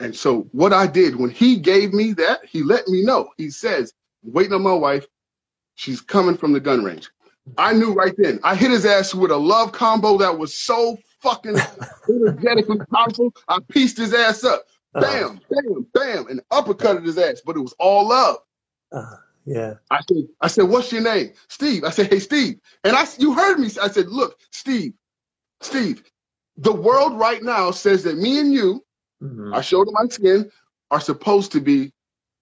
[0.00, 3.30] And so, what I did when he gave me that, he let me know.
[3.36, 3.92] He says,
[4.22, 5.06] waiting on my wife,
[5.74, 7.10] she's coming from the gun range.
[7.58, 8.40] I knew right then.
[8.44, 11.56] I hit his ass with a love combo that was so fucking
[12.08, 13.32] energetically powerful.
[13.48, 14.64] I pieced his ass up.
[14.94, 17.42] Uh, Bam, bam, bam, and uppercutted his ass.
[17.44, 18.38] But it was all love.
[18.92, 19.74] Uh, yeah.
[19.90, 21.32] I said, I said, what's your name?
[21.48, 21.84] Steve.
[21.84, 22.60] I said, hey, Steve.
[22.84, 23.68] And I, you heard me.
[23.82, 24.94] I said, look, Steve,
[25.60, 26.04] Steve,
[26.56, 28.84] the world right now says that me and you,
[29.22, 29.54] Mhm.
[29.54, 30.50] I showed him my skin,
[30.90, 31.92] are supposed to be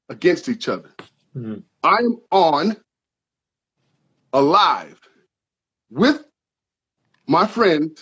[0.09, 0.91] against each other.
[1.37, 1.63] Mhm.
[1.83, 2.77] I'm on
[4.33, 5.01] alive
[5.91, 6.25] with
[7.27, 7.99] my friend,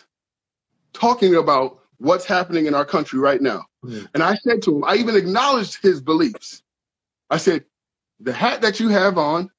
[0.92, 3.66] talking about what's happening in our country right now.
[3.84, 4.08] Mhm.
[4.14, 6.62] And I said to him, I even acknowledged his beliefs.
[7.30, 7.64] I said,
[8.20, 9.50] the hat that you have on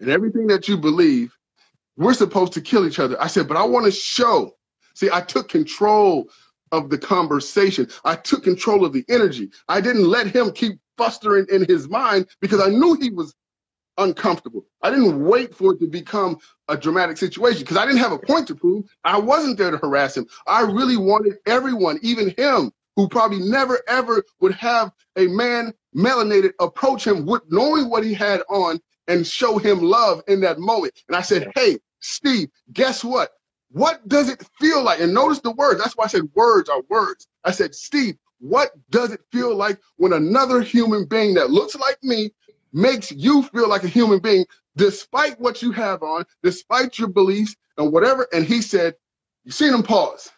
[0.00, 1.36] and everything that you believe,
[1.96, 3.20] we're supposed to kill each other.
[3.20, 4.52] I said, but I want to show.
[4.94, 6.28] See, I took control
[6.70, 7.88] of the conversation.
[8.04, 9.50] I took control of the energy.
[9.68, 13.34] I didn't let him keep fustering in his mind because I knew he was
[13.98, 14.64] uncomfortable.
[14.80, 16.38] I didn't wait for it to become
[16.68, 18.86] a dramatic situation because I didn't have a point to prove.
[19.04, 20.26] I wasn't there to harass him.
[20.46, 26.52] I really wanted everyone, even him, who probably never ever would have a man melanated
[26.60, 30.94] approach him with knowing what he had on and show him love in that moment.
[31.08, 33.30] And I said, Hey, Steve, guess what?
[33.70, 35.00] What does it feel like?
[35.00, 35.80] And notice the words.
[35.80, 37.26] That's why I said words are words.
[37.44, 41.98] I said, Steve, what does it feel like when another human being that looks like
[42.02, 42.30] me
[42.72, 44.44] makes you feel like a human being,
[44.76, 48.26] despite what you have on, despite your beliefs and whatever?
[48.32, 48.94] And he said,
[49.44, 50.30] You seen him pause.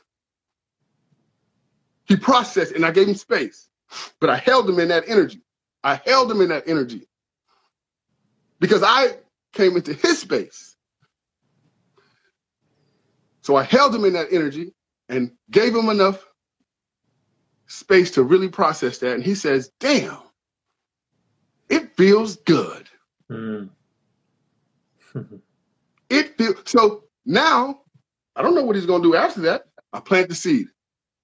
[2.06, 3.68] He processed, and I gave him space,
[4.20, 5.40] but I held him in that energy.
[5.84, 7.08] I held him in that energy
[8.60, 9.16] because I
[9.54, 10.76] came into his space.
[13.42, 14.74] So I held him in that energy
[15.08, 16.24] and gave him enough
[17.68, 19.14] space to really process that.
[19.14, 20.18] And he says, Damn,
[21.70, 22.88] it feels good.
[23.30, 23.70] Mm.
[26.10, 27.80] It feels so now.
[28.36, 29.64] I don't know what he's going to do after that.
[29.92, 30.68] I plant the seed.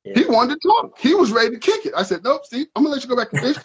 [0.05, 0.15] Yeah.
[0.19, 0.99] He wanted to talk.
[0.99, 1.93] He was ready to kick it.
[1.97, 3.63] I said, Nope, Steve, I'm to let you go back and fish.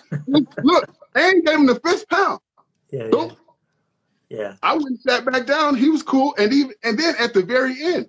[0.63, 2.39] Look, ain't gave him the fifth pound.
[2.91, 3.09] Yeah.
[3.11, 3.29] Yeah.
[4.29, 4.55] Yeah.
[4.63, 5.75] I went and sat back down.
[5.75, 6.35] He was cool.
[6.37, 8.07] And even and then at the very end,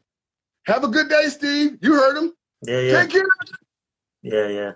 [0.67, 1.79] have a good day, Steve.
[1.83, 2.33] You heard him.
[2.63, 2.81] Yeah.
[2.81, 3.01] Yeah.
[3.03, 3.27] Take care.
[4.23, 4.49] Yeah.
[4.49, 4.73] Yeah.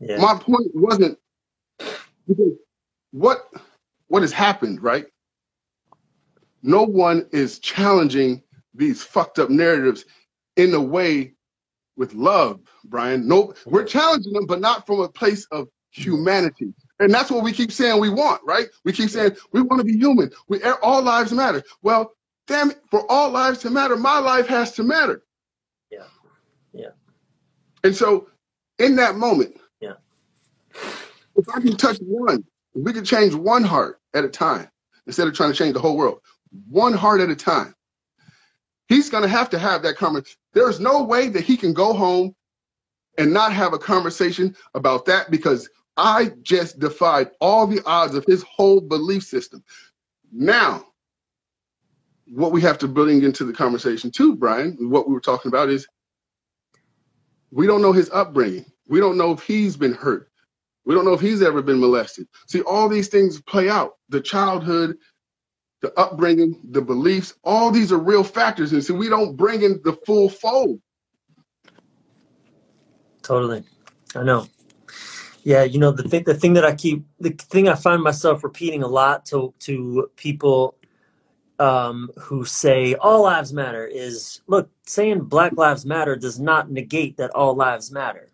[0.00, 0.16] Yeah.
[0.18, 1.18] My point wasn't
[3.12, 3.48] what
[4.08, 5.06] what has happened, right?
[6.62, 8.42] No one is challenging
[8.74, 10.04] these fucked up narratives
[10.56, 11.34] in a way
[11.98, 13.28] with love, Brian.
[13.28, 16.72] No, we're challenging them, but not from a place of humanity.
[17.00, 18.68] And that's what we keep saying we want, right?
[18.84, 20.30] We keep saying we want to be human.
[20.48, 21.62] We all lives matter.
[21.82, 22.12] Well,
[22.46, 25.22] damn it, for all lives to matter, my life has to matter.
[25.90, 26.04] Yeah.
[26.72, 26.90] Yeah.
[27.84, 28.28] And so
[28.78, 29.94] in that moment, Yeah.
[31.36, 32.44] if I can touch one,
[32.74, 34.68] we can change one heart at a time
[35.06, 36.20] instead of trying to change the whole world,
[36.68, 37.74] one heart at a time.
[38.88, 40.38] He's going to have to have that conversation.
[40.58, 42.34] There's no way that he can go home
[43.16, 48.24] and not have a conversation about that because I just defied all the odds of
[48.26, 49.62] his whole belief system.
[50.32, 50.84] Now,
[52.26, 55.68] what we have to bring into the conversation too, Brian, what we were talking about
[55.68, 55.86] is
[57.52, 58.66] we don't know his upbringing.
[58.88, 60.28] We don't know if he's been hurt.
[60.84, 62.26] We don't know if he's ever been molested.
[62.48, 63.92] See, all these things play out.
[64.08, 64.96] The childhood,
[65.80, 68.72] the upbringing, the beliefs, all these are real factors.
[68.72, 70.80] And so we don't bring in the full fold.
[73.22, 73.62] Totally.
[74.14, 74.46] I know.
[75.44, 78.42] Yeah, you know the thing the thing that I keep the thing I find myself
[78.44, 80.76] repeating a lot to to people
[81.58, 87.16] um, who say all lives matter is look, saying Black Lives Matter does not negate
[87.16, 88.30] that all lives matter.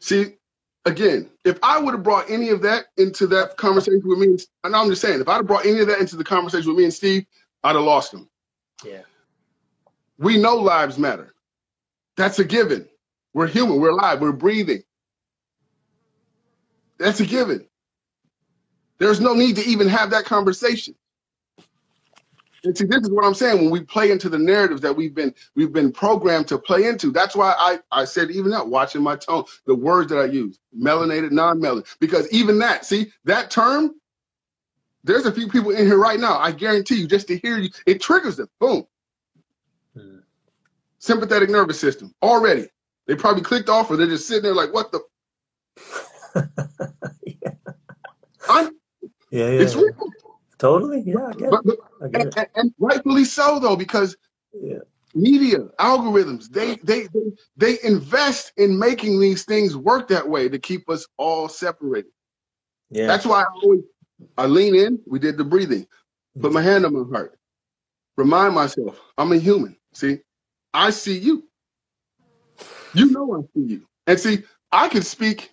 [0.00, 0.36] See,
[0.86, 4.74] again, if I would have brought any of that into that conversation with me, and
[4.74, 6.84] I'm just saying, if I'd have brought any of that into the conversation with me
[6.84, 7.26] and Steve,
[7.62, 8.28] I'd have lost him.
[8.84, 9.02] Yeah.
[10.18, 11.34] We know lives matter.
[12.16, 12.88] That's a given.
[13.34, 13.80] We're human.
[13.80, 14.20] We're alive.
[14.20, 14.82] We're breathing.
[16.98, 17.66] That's a given.
[18.98, 20.94] There's no need to even have that conversation.
[22.64, 23.58] And see, this is what I'm saying.
[23.58, 27.10] When we play into the narratives that we've been we've been programmed to play into,
[27.10, 30.58] that's why I I said even that watching my tone, the words that I use,
[30.76, 33.94] melanated, non-melanated, because even that, see that term.
[35.04, 36.36] There's a few people in here right now.
[36.38, 38.48] I guarantee you, just to hear you, it triggers them.
[38.58, 38.84] Boom.
[39.94, 40.18] Hmm.
[40.98, 42.66] Sympathetic nervous system already.
[43.06, 45.00] They probably clicked off, or they're just sitting there like, "What the."
[47.24, 47.50] yeah.
[48.48, 48.66] I'm,
[49.30, 49.94] yeah, yeah, it's real.
[50.58, 51.02] Totally.
[51.04, 51.66] Yeah, I get But, it.
[51.66, 52.36] but I get and, it.
[52.36, 54.16] and, and rightfully so though, because
[54.52, 54.78] Yeah.
[55.14, 57.22] media algorithms they, they they
[57.56, 62.10] they invest in making these things work that way to keep us all separated.
[62.90, 63.06] Yeah.
[63.06, 63.82] That's why I always
[64.38, 64.98] I lean in.
[65.06, 65.86] We did the breathing.
[66.40, 67.38] Put my hand on my heart.
[68.16, 69.76] Remind myself I'm a human.
[69.92, 70.18] See,
[70.74, 71.48] I see you.
[72.92, 73.86] You know I see you.
[74.06, 74.42] And see,
[74.72, 75.52] I can speak.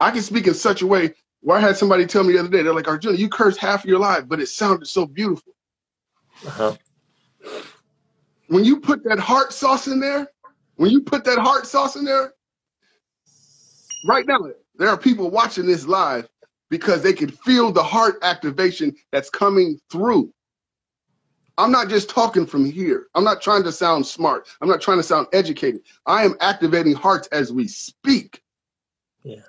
[0.00, 1.14] I can speak in such a way
[1.48, 3.82] where I had somebody tell me the other day, they're like, Arjuna, you cursed half
[3.82, 5.54] of your life, but it sounded so beautiful.
[6.46, 6.76] Uh-huh.
[8.48, 10.28] When you put that heart sauce in there,
[10.76, 12.34] when you put that heart sauce in there,
[14.06, 14.40] right now,
[14.76, 16.28] there are people watching this live
[16.68, 20.30] because they can feel the heart activation that's coming through.
[21.56, 23.06] I'm not just talking from here.
[23.14, 24.48] I'm not trying to sound smart.
[24.60, 25.80] I'm not trying to sound educated.
[26.04, 28.42] I am activating hearts as we speak.
[29.22, 29.40] Yeah.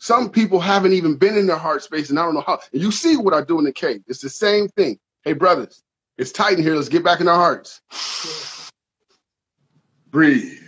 [0.00, 2.58] Some people haven't even been in their heart space, and I don't know how.
[2.72, 4.02] And you see what I do in the cave.
[4.06, 4.98] It's the same thing.
[5.24, 5.82] Hey, brothers,
[6.16, 6.74] it's tight in here.
[6.74, 7.82] Let's get back in our hearts.
[10.10, 10.58] Breathe.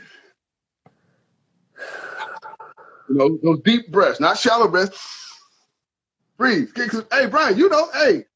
[3.08, 5.00] You know, those deep breaths, not shallow breaths.
[6.36, 6.68] Breathe.
[7.10, 8.26] Hey, Brian, you know, hey,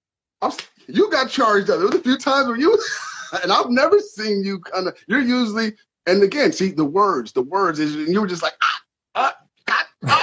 [0.40, 0.52] I'm,
[0.88, 1.76] you got charged up.
[1.78, 2.76] There was a few times where you,
[3.42, 5.74] and I've never seen you kind of, you're usually,
[6.06, 8.80] and again, see, the words, the words is, and you were just like, ah,
[9.14, 9.36] ah.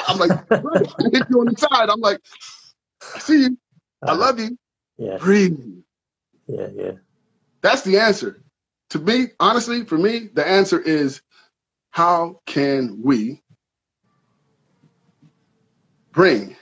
[0.08, 1.90] I'm like, brother, I hit you on the side.
[1.90, 2.20] I'm like,
[3.16, 3.58] I see you.
[4.08, 4.16] I Uh-huh.
[4.16, 4.58] love you.
[4.98, 5.20] Yeah.
[5.20, 5.60] Breathe.
[6.48, 6.68] Yeah.
[6.76, 6.92] Yeah.
[7.64, 8.42] That's the answer.
[8.92, 11.22] To me, honestly, for me, the answer is
[11.92, 13.42] how can we
[16.14, 16.56] bring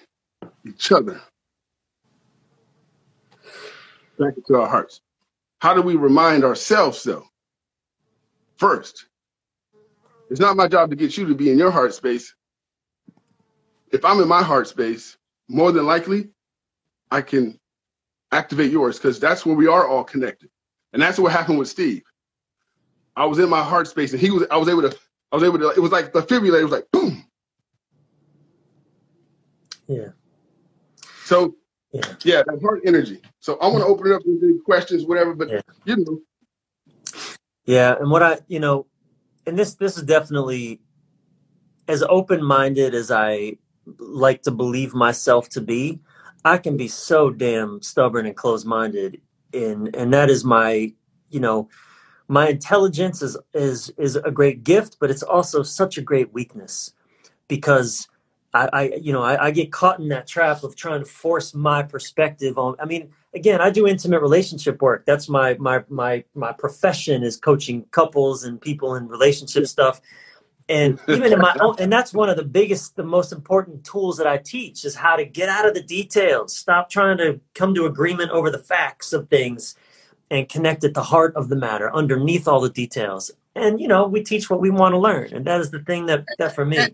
[0.67, 1.21] each other
[4.19, 5.01] back into our hearts?
[5.61, 7.25] How do we remind ourselves, though?
[8.57, 9.07] First,
[10.29, 12.35] it's not my job to get you to be in your heart space.
[13.93, 15.17] If I'm in my heart space,
[15.49, 16.29] more than likely,
[17.11, 17.59] I can
[18.31, 20.49] activate yours because that's where we are all connected.
[20.93, 22.03] And that's what happened with Steve.
[23.15, 24.97] I was in my heart space and he was I was able to
[25.31, 27.25] I was able to it was like the defibrillator was like boom.
[29.87, 30.09] Yeah.
[31.23, 31.55] So
[31.93, 32.15] Yeah.
[32.23, 33.21] yeah, that heart energy.
[33.39, 35.61] So I want to open it up to any questions, whatever, but Yeah.
[35.85, 36.21] you know,
[37.65, 38.87] Yeah, and what I, you know,
[39.47, 40.81] and this this is definitely
[41.87, 43.57] as open-minded as I
[43.97, 45.99] like to believe myself to be,
[46.43, 49.21] I can be so damn stubborn and closed-minded
[49.53, 50.93] And, and that is my,
[51.29, 51.69] you know,
[52.31, 56.93] my intelligence is is is a great gift, but it's also such a great weakness
[57.49, 58.07] because
[58.53, 61.53] I, I you know, I, I get caught in that trap of trying to force
[61.53, 62.75] my perspective on.
[62.79, 65.05] I mean, again, I do intimate relationship work.
[65.05, 69.99] That's my my my my profession is coaching couples and people in relationship stuff.
[70.71, 74.15] And even in my own, and that's one of the biggest, the most important tools
[74.17, 76.55] that I teach is how to get out of the details.
[76.55, 79.75] Stop trying to come to agreement over the facts of things
[80.29, 83.31] and connect at the heart of the matter underneath all the details.
[83.53, 86.05] And you know, we teach what we want to learn, and that is the thing
[86.05, 86.79] that that for me.
[86.79, 86.89] I, I,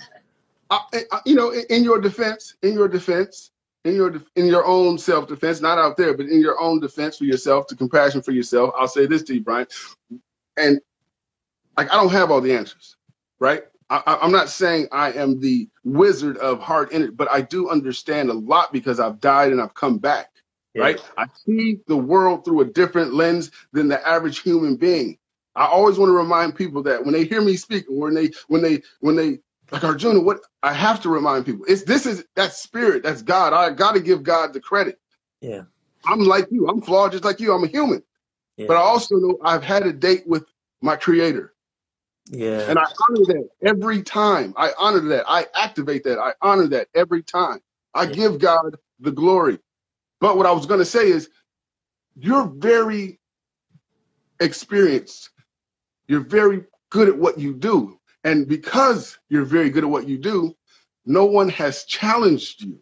[0.71, 3.51] uh, uh, uh, you know, in, in your defense, in your defense,
[3.85, 7.19] in your in your own self defense, not out there, but in your own defense
[7.19, 9.67] for yourself, to compassion for yourself, I'll say this to you, Brian.
[10.57, 10.81] And
[11.77, 12.96] like, I don't have all the answers,
[13.39, 13.64] right?
[13.89, 18.30] I, I'm not saying I am the wizard of heart energy, but I do understand
[18.30, 20.31] a lot because I've died and I've come back,
[20.73, 20.84] Yeah.
[20.84, 21.01] right?
[21.18, 25.18] I see the world through a different lens than the average human being.
[25.55, 28.31] I always want to remind people that when they hear me speak, or when they
[28.47, 29.39] when they when they
[29.72, 33.53] like Arjuna, what I have to remind people is this is that spirit, that's God.
[33.53, 34.99] I got to give God the credit.
[35.41, 35.64] Yeah.
[36.05, 36.68] I'm like you.
[36.68, 37.53] I'm flawed just like you.
[37.53, 38.03] I'm a human.
[38.57, 38.68] Yeah.
[38.68, 40.45] But I also know I've had a date with
[40.81, 41.53] my creator.
[42.31, 42.69] Yeah.
[42.69, 44.53] And I honor that every time.
[44.57, 45.25] I honor that.
[45.27, 46.19] I activate that.
[46.19, 47.59] I honor that every time.
[47.93, 48.13] I Yeah.
[48.13, 49.59] give God the glory.
[50.21, 51.29] But what I was going to say is,
[52.15, 53.19] you're very
[54.39, 55.31] experienced.
[56.07, 57.99] You're very good at what you do.
[58.23, 60.55] And because you're very good at what you do,
[61.05, 62.81] no one has challenged you.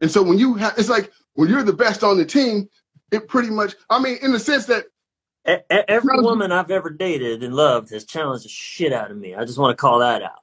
[0.00, 2.68] And so when you have, it's like when you're the best on the team,
[3.12, 4.86] it pretty much, I mean, in the sense that
[5.48, 9.34] e- Every woman I've ever dated and loved has challenged the shit out of me.
[9.34, 10.42] I just want to call that out.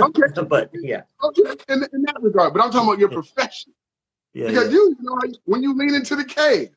[0.00, 0.22] Okay.
[0.48, 3.72] but yeah, okay, in, in that regard, but I'm talking about your profession.
[4.34, 4.70] yeah, Because yeah.
[4.70, 6.70] you, you know, like, when you lean into the cave,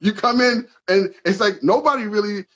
[0.00, 2.46] you come in and it's like nobody really,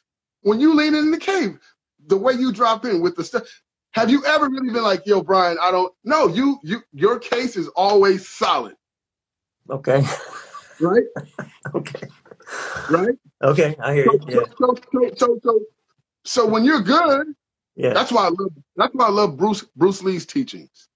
[0.43, 1.59] when you lean in the cave,
[2.07, 3.45] the way you drop in with the stuff,
[3.93, 6.28] have you ever really been like, yo, Brian, I don't, know.
[6.28, 8.77] you, you, your case is always solid,
[9.70, 10.05] Okay,
[10.81, 11.05] right?
[11.74, 12.09] okay,
[12.88, 13.16] Right?
[13.42, 13.76] okay.
[13.80, 14.22] I hear So, you.
[14.26, 15.60] Yeah, so, so, so, so,
[16.24, 17.28] so when you're good,
[17.76, 18.52] yeah, That's why I love.
[18.76, 20.88] That's why I love Bruce Bruce Lee's teachings,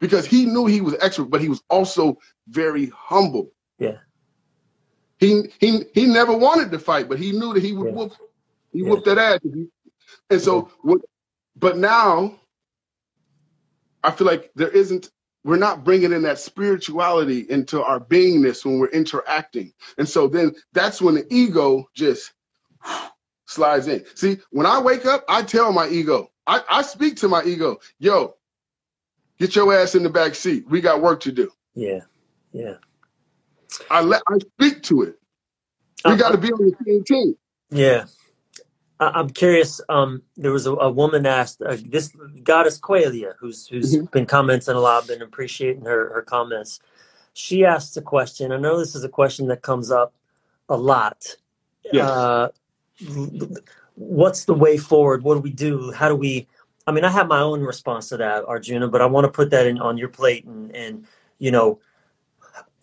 [0.00, 3.52] because he knew he was expert, but he was also very humble.
[3.78, 3.98] Yeah.
[5.18, 7.92] He he he never wanted to fight, but he knew that he would Yeah.
[7.92, 8.14] whoop.
[8.72, 8.90] He Yeah.
[8.90, 9.40] whooped that ass.
[10.30, 11.00] And so, what,
[11.56, 12.36] but now,
[14.04, 15.10] I feel like there isn't.
[15.44, 20.54] We're not bringing in that spirituality into our beingness when we're interacting, and so then
[20.72, 22.32] that's when the ego just
[23.46, 24.04] slides in.
[24.16, 27.78] See, when I wake up, I tell my ego, I, I speak to my ego,
[27.98, 28.36] yo,
[29.38, 30.64] get your ass in the back seat.
[30.70, 31.50] We got work to do.
[31.74, 32.00] yeah,
[32.52, 32.74] yeah.
[33.90, 35.16] I let I speak to it.
[36.04, 37.34] We Uh, got to be on the same team.
[37.70, 38.06] Yeah.
[39.00, 39.80] I- I'm curious.
[39.88, 42.12] Um, there was a, a woman asked uh, this
[42.42, 44.10] goddess Qualia, who's who's Mhm.
[44.10, 46.80] been commenting a lot, been appreciating her her comments.
[47.32, 48.52] She asked a question.
[48.52, 50.14] I know this is a question that comes up
[50.68, 51.36] a lot.
[51.92, 52.08] Yes.
[52.08, 52.48] Uh,
[53.96, 55.22] what's the way forward?
[55.22, 55.92] What do we do?
[55.92, 56.46] How do we?
[56.86, 59.50] I mean, I have my own response to that, Arjuna, but I want to put
[59.50, 61.06] that in on your plate and and
[61.38, 61.80] you know,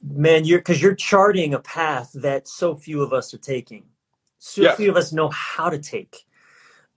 [0.04, 3.86] man, you're because you're charting a path that so few of us are taking.
[4.44, 4.76] So Yeah.
[4.76, 6.26] few of us know how to take.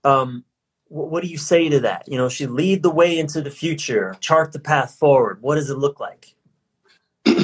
[0.03, 0.43] Um,
[0.87, 2.03] wh- what do you say to that?
[2.07, 5.41] You know, she lead the way into the future, chart the path forward.
[5.41, 6.35] What does it look like?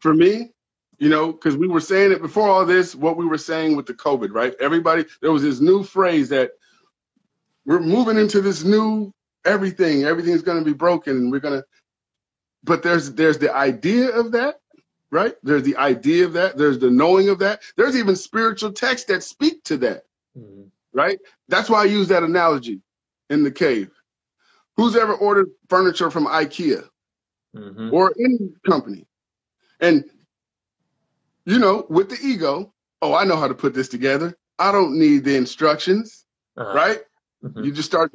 [0.00, 0.52] For me,
[0.98, 3.84] you know, because we were saying it before all this, what we were saying with
[3.86, 4.54] the COVID, right?
[4.58, 6.52] Everybody, there was this new phrase that
[7.66, 9.12] we're moving into this new
[9.44, 10.04] everything.
[10.04, 11.64] Everything's going to be broken, and we're going to.
[12.64, 14.60] But there's there's the idea of that,
[15.14, 15.36] right?
[15.44, 16.58] There's the idea of that.
[16.58, 17.62] There's the knowing of that.
[17.76, 20.04] There's even spiritual texts that speak to that.
[20.36, 20.70] Mhm.
[20.92, 21.18] right?
[21.48, 22.80] That's why I use that analogy
[23.30, 23.90] in the cave.
[24.76, 26.88] Who's ever ordered furniture from IKEA
[27.54, 27.92] Mhm.
[27.92, 29.06] or any company?
[29.80, 30.04] And,
[31.46, 32.72] you know, with the ego,
[33.02, 34.36] oh, I know how to put this together.
[34.58, 36.26] I don't need the instructions,
[36.56, 36.74] Uh-huh.
[36.74, 37.02] right?
[37.42, 37.64] Mhm.
[37.64, 38.12] You just start.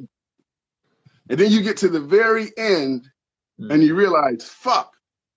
[1.28, 3.10] And then you get to the very end
[3.58, 4.96] and you realize, fuck,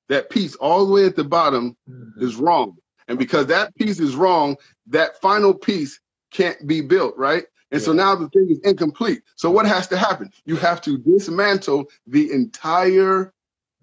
[0.10, 2.22] that piece all the way at the bottom Mhm.
[2.22, 2.78] is wrong.
[3.08, 4.58] And because that piece is wrong,
[4.88, 6.00] that final piece
[6.32, 7.46] can't be built, right?
[7.72, 9.24] And so now the thing is incomplete.
[9.36, 10.30] So what has to happen?
[10.46, 13.34] You have to dismantle the entire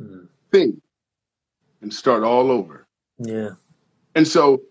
[0.01, 0.29] Mhm.
[0.53, 0.81] thing
[1.83, 2.87] and start all over.
[3.19, 3.55] Yeah.
[4.15, 4.63] And so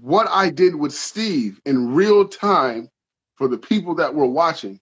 [0.00, 2.90] what I did with Steve in real time
[3.36, 4.78] for the people that were watching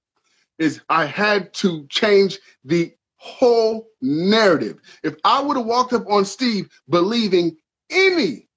[0.58, 4.80] is I had to change the whole narrative.
[5.04, 7.56] If I would have walked up on Steve believing
[7.90, 8.48] any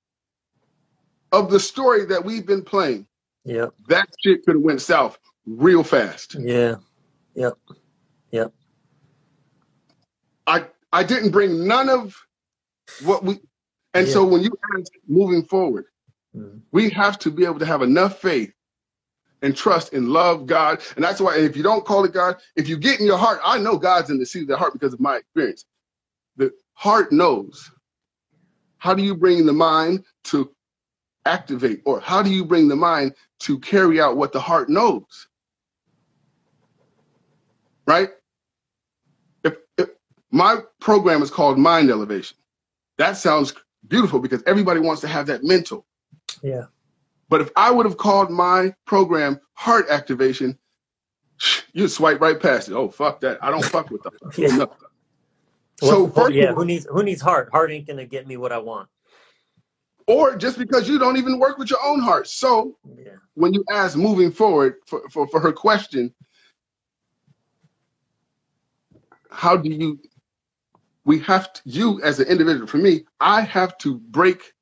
[1.31, 3.07] of the story that we've been playing,
[3.45, 3.73] Yep.
[3.89, 6.37] that shit could have went south real fast.
[6.37, 6.75] Yeah.
[7.35, 7.53] Yep.
[8.31, 8.53] Yep.
[10.47, 12.15] I I didn't bring none of
[12.99, 13.39] what we
[13.93, 15.85] and so when you ask moving forward,
[16.35, 16.61] Mhm.
[16.71, 18.53] we have to be able to have enough faith
[19.41, 20.81] and trust and love God.
[20.95, 23.39] And that's why if you don't call it God, if you get in your heart,
[23.43, 25.65] I know God's in the seat of the heart because of my experience.
[26.37, 27.71] The heart knows.
[28.77, 30.51] How do you bring the mind to
[31.25, 35.27] activate or how do you bring the mind to carry out what the heart knows?
[37.87, 38.09] Right?
[39.43, 39.89] If, if
[40.31, 42.37] my program is called Mind Elevation,
[42.97, 43.53] that sounds
[43.87, 45.85] beautiful because everybody wants to have that mental.
[46.41, 46.65] Yeah.
[47.35, 50.57] But if I would have called my program Heart Activation,
[51.73, 52.73] you'd swipe right past it.
[52.75, 53.39] Oh, fuck that.
[53.43, 54.13] I don't fuck with them.
[54.37, 54.55] Yeah.
[54.55, 54.71] No.
[55.81, 56.53] So first yeah.
[56.53, 57.49] Who needs Who needs heart?
[57.51, 58.87] Heart ain't gonna get me what I want.
[60.07, 62.29] Or just because you don't even work with your own heart.
[62.29, 63.15] So Yeah.
[63.33, 66.13] when you ask moving forward for, for, for her question,
[69.29, 69.99] how do you,
[71.03, 74.53] we have to, you as an individual, for me, I have to break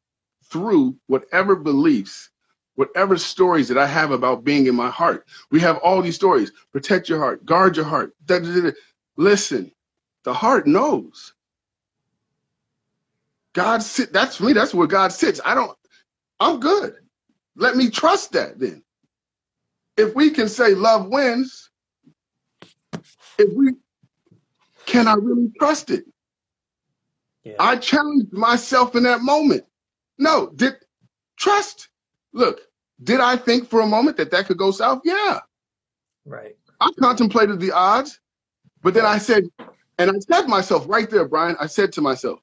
[0.45, 2.31] through whatever beliefs,
[2.75, 5.27] whatever stories that I have about being in my heart.
[5.51, 6.51] We have all these stories.
[6.71, 8.13] Protect your heart, guard your heart.
[8.25, 8.71] da, da, da.
[9.17, 9.71] Listen,
[10.23, 11.33] the heart knows.
[13.53, 14.13] God sit.
[14.13, 14.53] That's for me.
[14.53, 15.41] That's where God sits.
[15.45, 15.77] I don't.
[16.39, 16.95] I'm good.
[17.55, 18.83] Let me trust that then.
[19.97, 21.69] If we can say love wins,
[23.37, 23.73] if we
[24.85, 26.05] can, I really trust it.
[27.43, 27.55] Yeah.
[27.59, 29.65] I challenged myself in that moment.
[30.19, 30.75] No, did
[31.37, 31.89] trust.
[32.33, 32.61] Look,
[33.03, 35.01] did I think for a moment that that could go south?
[35.03, 35.39] Yeah,
[36.25, 36.55] right.
[36.79, 38.19] I contemplated the odds,
[38.81, 39.45] but then I said,
[39.97, 42.39] and I said myself right there, Brian, I said to myself,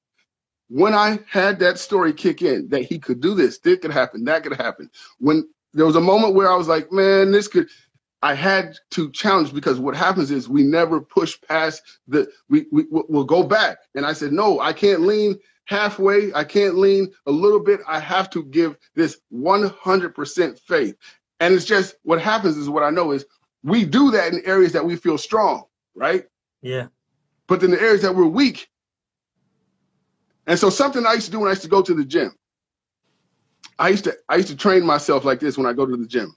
[0.68, 4.24] when I had that story kick in, that he could do this, this could happen,
[4.24, 4.88] that could happen.
[5.18, 7.68] When there was a moment where I was like, man, this could,
[8.22, 12.84] I had to challenge because what happens is we never push past the, we, we,
[12.90, 13.78] we'll go back.
[13.94, 15.38] And I said, no, I can't lean
[15.70, 16.34] halfway.
[16.34, 17.80] I can't lean a little bit.
[17.86, 20.96] I have to give this 100% faith.
[21.38, 23.24] And it's just what happens is what I know is
[23.62, 25.62] we do that in areas that we feel strong,
[25.94, 26.24] right?
[26.60, 26.88] Yeah.
[27.46, 28.68] But in the areas that we're weak,
[30.46, 32.34] and so something I used to do when I used to go to the gym,
[33.78, 36.06] I used to I used to train myself like this when I go to the
[36.06, 36.34] gym.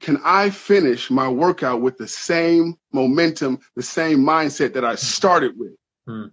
[0.00, 5.56] Can I finish my workout with the same momentum, the same mindset that I started
[5.56, 5.72] with?
[6.06, 6.26] Hmm.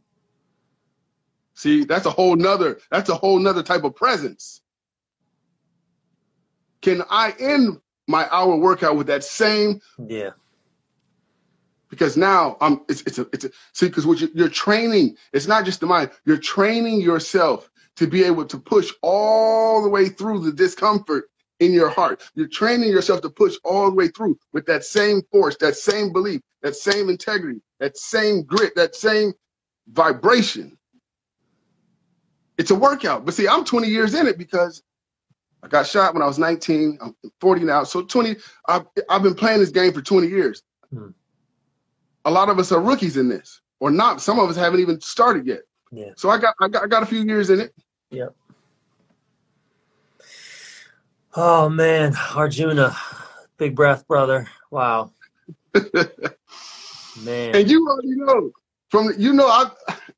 [1.60, 4.62] See, that's a whole nother, that's a whole nother type of presence.
[6.82, 10.32] Can I end my hour workout with that same Yeah.
[11.90, 15.48] because now I'm it's it's a it's a see because what you, you're training it's
[15.48, 20.08] not just the mind you're training yourself to be able to push all the way
[20.10, 21.26] through the discomfort
[21.60, 25.22] in your heart you're training yourself to push all the way through with that same
[25.32, 29.34] force that same belief that same integrity that same grit that same
[29.90, 30.79] vibration
[32.60, 34.84] it's a workout but see I'm 20 years in it because
[35.64, 38.36] I got shot when I was 19 I'm 40 now so 20
[38.68, 40.62] I've, I've been playing this game for 20 years
[40.94, 41.10] Hmm.
[42.26, 44.22] a lot of us are rookies in this, or not.
[44.22, 45.62] Some of us haven't even started yet.
[45.92, 46.12] Yeah.
[46.18, 47.74] So I got I got I got a few years in it.
[48.10, 48.36] Yep.
[51.36, 52.96] Oh man, Arjuna,
[53.58, 54.48] big breath, brother.
[54.72, 55.12] Wow,
[57.24, 57.56] man.
[57.56, 58.52] And you already know
[58.90, 59.70] from you know I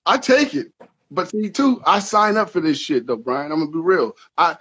[0.05, 0.71] I take it.
[1.11, 3.51] But see too, I sign up for this shit though, Brian.
[3.51, 4.15] I'm gonna be real.
[4.37, 4.57] I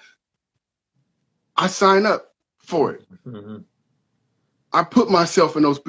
[1.57, 3.07] I sign up for it.
[3.27, 3.65] Mhm.
[4.73, 5.81] I put myself in those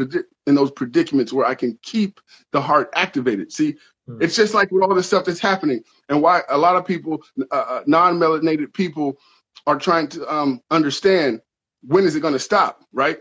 [0.47, 2.19] in those predicaments where I can keep
[2.51, 3.51] the heart activated.
[3.51, 3.75] See,
[4.07, 4.21] Hmm.
[4.21, 7.23] it's just like with all the stuff that's happening, and why a lot of people,
[7.51, 9.19] uh, uh, non-melanated people,
[9.67, 11.39] are trying to um, understand
[11.83, 13.19] when is it going to stop, right?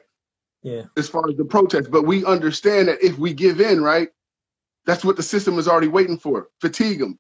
[0.63, 0.85] Yeah.
[0.97, 4.09] As far as the protest, but we understand that if we give in, right,
[4.87, 6.49] that's what the system is already waiting for.
[6.61, 7.19] Fatigue them,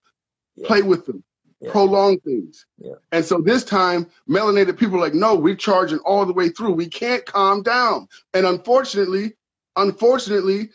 [0.56, 0.66] Yeah.
[0.66, 1.22] play with them,
[1.60, 1.72] Yeah.
[1.72, 2.66] prolong things.
[2.78, 2.94] Yeah.
[3.12, 6.72] And so this time, melanated people are like, no, we're charging all the way through.
[6.72, 8.08] We can't calm down.
[8.34, 9.34] And unfortunately,
[9.76, 10.70] unfortunately,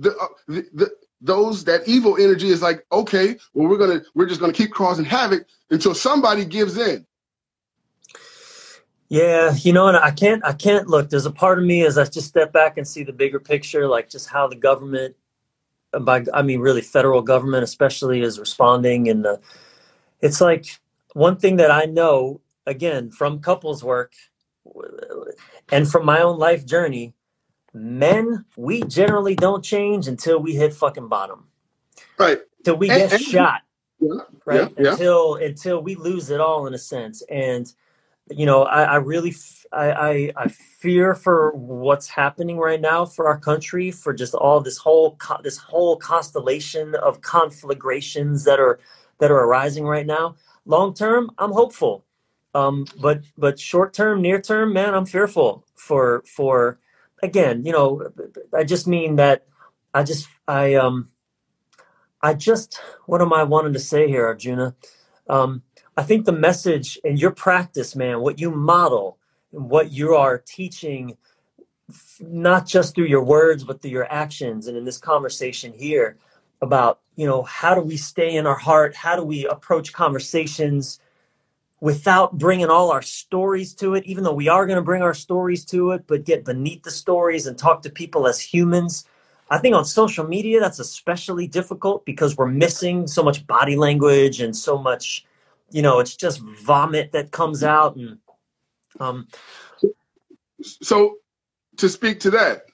[0.00, 0.90] the, uh, the, the
[1.24, 5.04] those that evil energy is like, okay, well, we're gonna we're just gonna keep causing
[5.04, 7.06] havoc until somebody gives in.
[9.08, 11.10] Yeah, you know, and I can't, I can't look.
[11.10, 13.86] There's a part of me as I just step back and see the bigger picture,
[13.86, 15.14] like just how the government,
[16.00, 19.08] by I mean, really federal government, especially, is responding.
[19.08, 19.40] And the,
[20.20, 20.66] it's like
[21.14, 24.12] one thing that I know, again, from couples work,
[25.70, 27.14] and from my own life journey,
[27.74, 31.48] men, we generally don't change until we hit fucking bottom,
[32.18, 32.40] Right.
[32.64, 33.62] till we And- get and- shot
[34.00, 34.08] Yeah.
[34.44, 34.84] right Yeah.
[34.84, 34.90] yeah.
[34.92, 37.72] until until we lose it all in a sense and
[38.30, 43.04] you know i, I really f- I, I I fear for what's happening right now
[43.06, 48.60] for our country for just all this whole co- this whole constellation of conflagrations that
[48.60, 48.80] are
[49.18, 50.36] that are arising right now
[50.66, 52.04] long term i'm hopeful
[52.54, 56.78] um but but short term near term man i'm fearful for for
[57.22, 58.08] again you know
[58.54, 59.46] i just mean that
[59.94, 61.08] i just i um
[62.20, 64.74] I just, what am I wanting to say here, Arjuna?
[65.28, 65.62] Um,
[65.96, 69.18] I think the message and your practice, man, what you model,
[69.52, 71.16] and what you are teaching,
[72.20, 76.16] not just through your words, but through your actions, and in this conversation here
[76.62, 78.94] about, you know, how do we stay in our heart?
[78.94, 80.98] How do we approach conversations
[81.80, 85.12] without bringing all our stories to it, even though we are going to bring our
[85.12, 89.04] stories to it, but get beneath the stories and talk to people as humans?
[89.50, 94.40] I think on social media that's especially difficult because we're missing so much body language
[94.40, 95.26] and so much,
[95.72, 98.18] you know, it's just vomit that comes out and
[99.00, 99.26] um
[100.62, 101.16] So
[101.78, 102.64] to speak to that,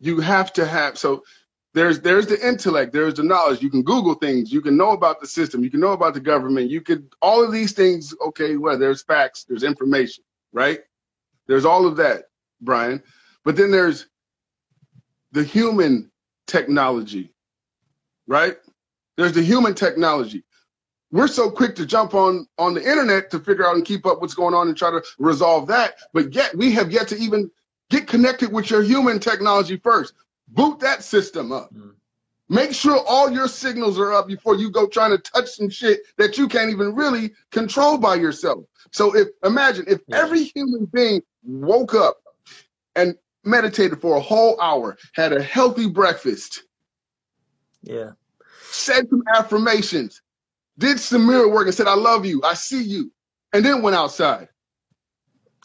[0.00, 1.22] you have to have so
[1.74, 3.62] there's there's the intellect, there's the knowledge.
[3.62, 6.20] You can Google things, you can know about the system, you can know about the
[6.20, 10.80] government, you could all of these things, okay, well, there's facts, there's information, right?
[11.46, 12.24] There's all of that,
[12.60, 13.02] Brian.
[13.44, 14.06] But then there's
[15.32, 16.10] the human
[16.46, 17.34] technology,
[18.26, 18.56] right?
[19.16, 20.44] There's the human technology.
[21.12, 24.20] We're so quick to jump on on the internet to figure out and keep up
[24.20, 25.94] what's going on and try to resolve that.
[26.12, 27.50] But yet we have yet to even
[27.90, 30.14] get connected with your human technology first.
[30.48, 31.72] Boot that system up.
[31.74, 31.92] Mm.
[32.48, 36.02] Make sure all your signals are up before you go trying to touch some shit
[36.16, 38.64] that you can't even really control by yourself.
[38.92, 40.18] So if imagine if yeah.
[40.18, 42.18] every human being woke up
[42.94, 46.62] and meditated for a whole hour, had a healthy breakfast,
[47.82, 48.12] yeah,
[48.70, 50.22] said some affirmations,
[50.78, 53.12] did some mirror work and said, I love you, I see you,
[53.52, 54.48] and then went outside.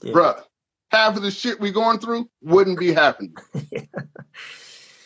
[0.01, 0.13] Yeah.
[0.13, 0.43] Bruh,
[0.89, 3.35] half of the shit we going through wouldn't be happening.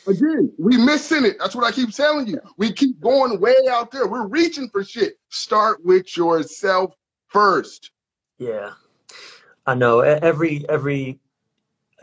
[0.08, 1.38] Again, we missing it.
[1.40, 2.40] That's what I keep telling you.
[2.58, 4.08] We keep going way out there.
[4.08, 5.16] We're reaching for shit.
[5.30, 6.94] Start with yourself
[7.28, 7.90] first.
[8.38, 8.74] Yeah.
[9.66, 11.20] I know every every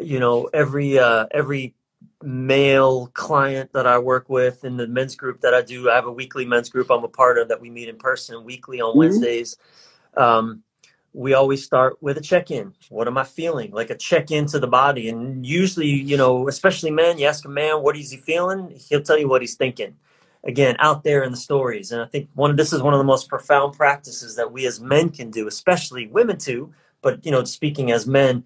[0.00, 1.74] you know every uh every
[2.22, 5.90] male client that I work with in the men's group that I do.
[5.90, 8.44] I have a weekly men's group I'm a part of that we meet in person
[8.44, 8.98] weekly on mm-hmm.
[8.98, 9.56] Wednesdays.
[10.16, 10.62] Um,
[11.14, 12.72] we always start with a check-in.
[12.88, 13.70] What am I feeling?
[13.70, 15.08] Like a check-in to the body.
[15.08, 19.02] And usually, you know, especially men, you ask a man what is he feeling, he'll
[19.02, 19.96] tell you what he's thinking.
[20.44, 21.92] Again, out there in the stories.
[21.92, 24.66] And I think one of this is one of the most profound practices that we
[24.66, 26.72] as men can do, especially women too,
[27.02, 28.44] but you know, speaking as men,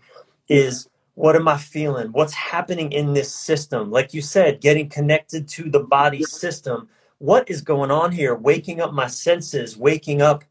[0.48, 2.08] is what am I feeling?
[2.08, 3.90] What's happening in this system?
[3.90, 6.90] Like you said, getting connected to the body system.
[7.18, 8.34] What is going on here?
[8.34, 10.44] Waking up my senses, waking up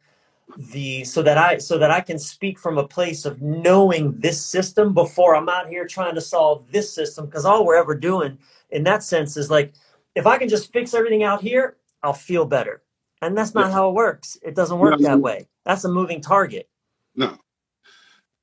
[0.57, 4.43] the so that I so that I can speak from a place of knowing this
[4.43, 8.37] system before I'm out here trying to solve this system because all we're ever doing
[8.71, 9.73] in that sense is like
[10.15, 12.81] if I can just fix everything out here, I'll feel better.
[13.21, 14.37] And that's not how it works.
[14.41, 15.47] It doesn't work no, that way.
[15.63, 16.69] That's a moving target.
[17.15, 17.37] No.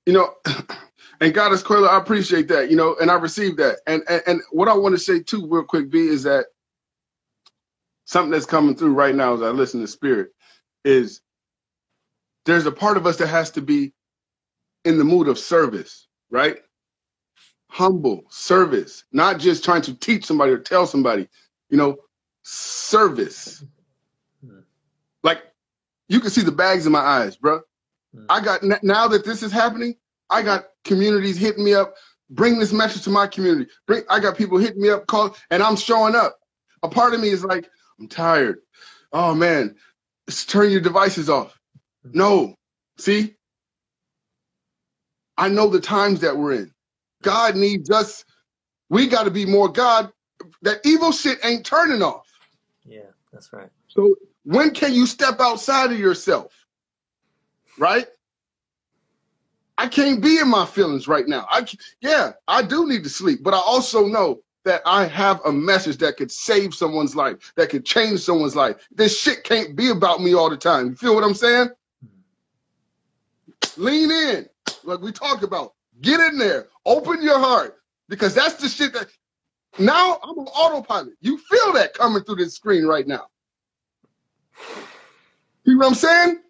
[0.07, 0.35] You know,
[1.23, 3.79] And Goddess Coiler, I appreciate that, you know, and I received that.
[3.87, 6.47] And, and and what I want to say too, real quick, B, is that
[8.07, 10.31] something that's coming through right now as I listen to Spirit
[10.85, 11.21] is
[12.45, 13.95] there's a part of us that has to be
[14.85, 16.57] in the mood of service, right?
[17.71, 21.29] Humble service, not just trying to teach somebody or tell somebody,
[21.71, 21.99] you know,
[22.43, 23.65] service.
[24.45, 24.63] Hmm.
[25.23, 25.45] Like
[26.09, 27.61] you can see the bags in my eyes, bro.
[28.13, 28.27] Hmm.
[28.29, 29.95] I got now that this is happening,
[30.33, 31.95] I got communities hitting me up,
[32.31, 33.71] bring this message to my community.
[33.87, 36.39] Bring I got people hitting me up, call, and I'm showing up.
[36.83, 37.69] A part of me is like,
[38.01, 38.59] I'm tired.
[39.13, 39.77] Oh man,
[40.27, 41.59] Let's turn your devices off.
[42.05, 42.55] No.
[42.99, 43.35] See?
[45.37, 46.73] I know the times that we're in.
[47.23, 48.25] God needs us.
[48.89, 50.13] We got to be more God.
[50.63, 52.27] That evil shit ain't turning off.
[52.85, 53.71] Yeah, that's right.
[53.89, 54.15] So
[54.45, 56.53] when can you step outside of yourself?
[57.79, 58.07] Right?
[59.79, 61.47] I can't be in my feelings right now.
[61.51, 61.67] I
[62.01, 65.99] yeah, I do need to sleep, but I also know that I have a message
[65.99, 68.77] that could save someone's life, that could change someone's life.
[68.93, 70.91] This shit can't be about me all the time.
[70.91, 71.71] You feel what I'm saying?
[73.77, 74.49] Lean in,
[74.85, 75.75] like we talked about.
[76.01, 76.69] Get in there.
[76.85, 77.77] Open your heart,
[78.09, 79.09] because that's the shit that.
[79.79, 81.15] Now I'm on autopilot.
[81.21, 83.27] You feel that coming through this screen right now.
[85.65, 86.43] You know what I'm saying?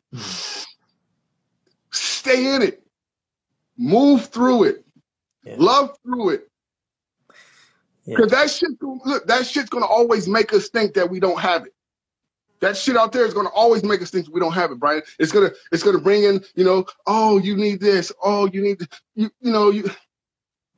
[1.92, 2.81] Stay in it.
[3.82, 4.84] Move through it.
[5.44, 5.56] Yeah.
[5.58, 6.48] Love through it.
[8.06, 8.38] Because yeah.
[8.38, 11.74] that shit, look, that shit's gonna always make us think that we don't have it.
[12.60, 15.02] That shit out there is gonna always make us think we don't have it, Brian.
[15.18, 18.82] It's gonna, it's gonna bring in, you know, oh, you need this, oh, you need,
[19.16, 19.90] you, you know, you.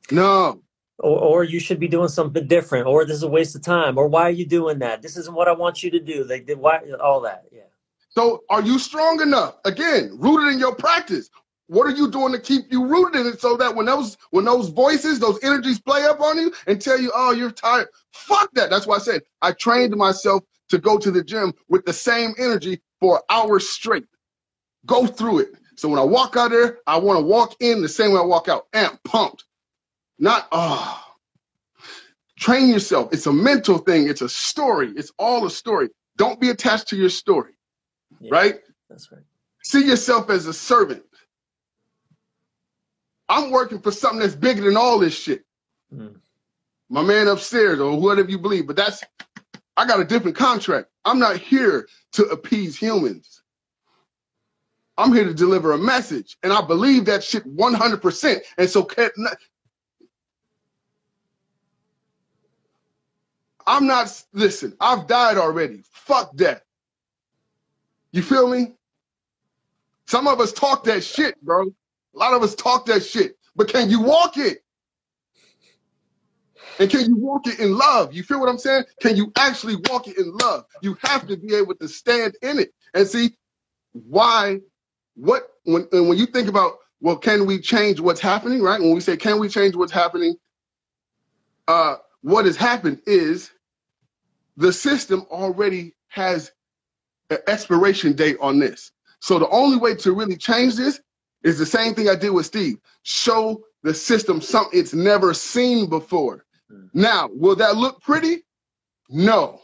[0.09, 0.63] No.
[0.97, 3.99] Or, or you should be doing something different, or this is a waste of time,
[3.99, 5.03] or why are you doing that?
[5.03, 6.23] This isn't what I want you to do.
[6.23, 7.61] Like, why all that, yeah.
[8.09, 9.57] So are you strong enough?
[9.63, 11.29] Again, rooted in your practice.
[11.67, 14.45] What are you doing to keep you rooted in it so that when those when
[14.45, 17.87] those voices, those energies play up on you and tell you, oh, you're tired?
[18.13, 18.69] Fuck that.
[18.69, 22.33] That's why I said I trained myself to go to the gym with the same
[22.37, 24.05] energy for hours straight.
[24.85, 25.49] Go through it.
[25.75, 28.23] So when I walk out there, I want to walk in the same way I
[28.23, 29.45] walk out, amp, pumped.
[30.19, 31.01] Not oh.
[32.37, 33.13] Train yourself.
[33.13, 34.07] It's a mental thing.
[34.07, 34.91] It's a story.
[34.95, 35.89] It's all a story.
[36.17, 37.53] Don't be attached to your story.
[38.19, 38.55] Yeah, right?
[38.89, 39.21] That's right.
[39.63, 41.03] See yourself as a servant.
[43.27, 45.43] I'm working for something that's bigger than all this shit.
[45.93, 46.19] Mm.
[46.89, 49.03] My man upstairs, or whatever you believe, but that's
[49.77, 50.89] I got a different contract.
[51.03, 53.41] I'm not here to appease humans.
[54.97, 58.39] I'm here to deliver a message, and I believe that shit 100%.
[58.57, 58.87] And so,
[63.67, 64.23] I'm not.
[64.31, 65.83] Listen, I've died already.
[65.91, 66.61] Fuck that.
[68.11, 68.73] You feel me?
[70.07, 71.73] Some of us talk that shit, bro.
[72.15, 74.59] A lot of us talk that shit, but can you walk it?
[76.79, 78.13] And can you walk it in love?
[78.13, 78.85] You feel what I'm saying?
[79.01, 80.65] Can you actually walk it in love?
[80.81, 82.71] You have to be able to stand in it.
[82.93, 83.31] And see,
[83.93, 84.59] why,
[85.15, 88.81] what, when, and when you think about, well, can we change what's happening, right?
[88.81, 90.35] When we say, can we change what's happening?
[91.67, 93.51] Uh, what has happened is
[94.57, 96.51] the system already has
[97.29, 98.91] an expiration date on this.
[99.21, 101.01] So the only way to really change this
[101.45, 102.79] is the same thing I did with Steve.
[103.03, 106.43] Show the system something it's never seen before.
[106.71, 106.89] Mm.
[106.93, 108.43] Now, will that look pretty?
[109.09, 109.61] No.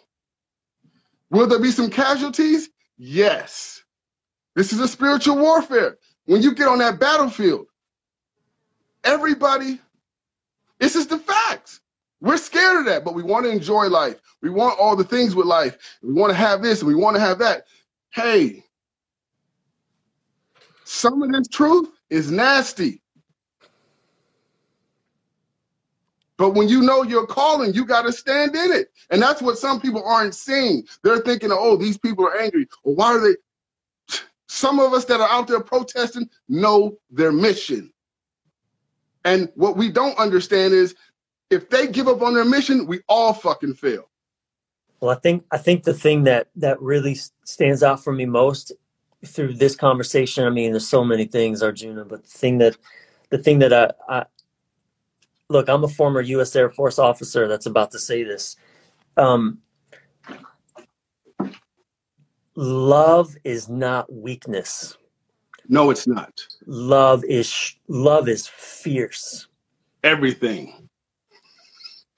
[1.31, 2.69] Will there be some casualties?
[2.97, 3.81] Yes.
[4.55, 5.97] This is a spiritual warfare.
[6.25, 7.65] When you get on that battlefield,
[9.03, 9.79] everybody,
[10.79, 11.81] this is the facts.
[12.19, 14.21] We're scared of that, but we want to enjoy life.
[14.43, 15.97] We want all the things with life.
[16.03, 17.65] We want to have this and we want to have that.
[18.11, 18.63] Hey,
[20.91, 23.01] some of this truth is nasty.
[26.35, 28.91] But when you know your calling, you got to stand in it.
[29.09, 30.83] And that's what some people aren't seeing.
[31.01, 32.67] They're thinking, oh, these people are angry.
[32.83, 33.37] Well, why are they?
[34.47, 37.93] Some of us that are out there protesting know their mission.
[39.23, 40.93] And what we don't understand is
[41.49, 44.09] if they give up on their mission, we all fucking fail.
[44.99, 47.15] Well, I think I think the thing that that really
[47.45, 48.73] stands out for me most
[49.25, 52.77] through this conversation, I mean, there's so many things, Arjuna, but the thing that
[53.29, 54.25] the thing that I, I
[55.49, 56.55] look, I'm a former U.S.
[56.55, 58.55] Air Force officer that's about to say this.
[59.17, 59.59] Um,
[62.55, 64.97] love is not weakness.
[65.67, 66.33] No, it's not.
[66.65, 69.47] Love is love is fierce.
[70.03, 70.89] Everything.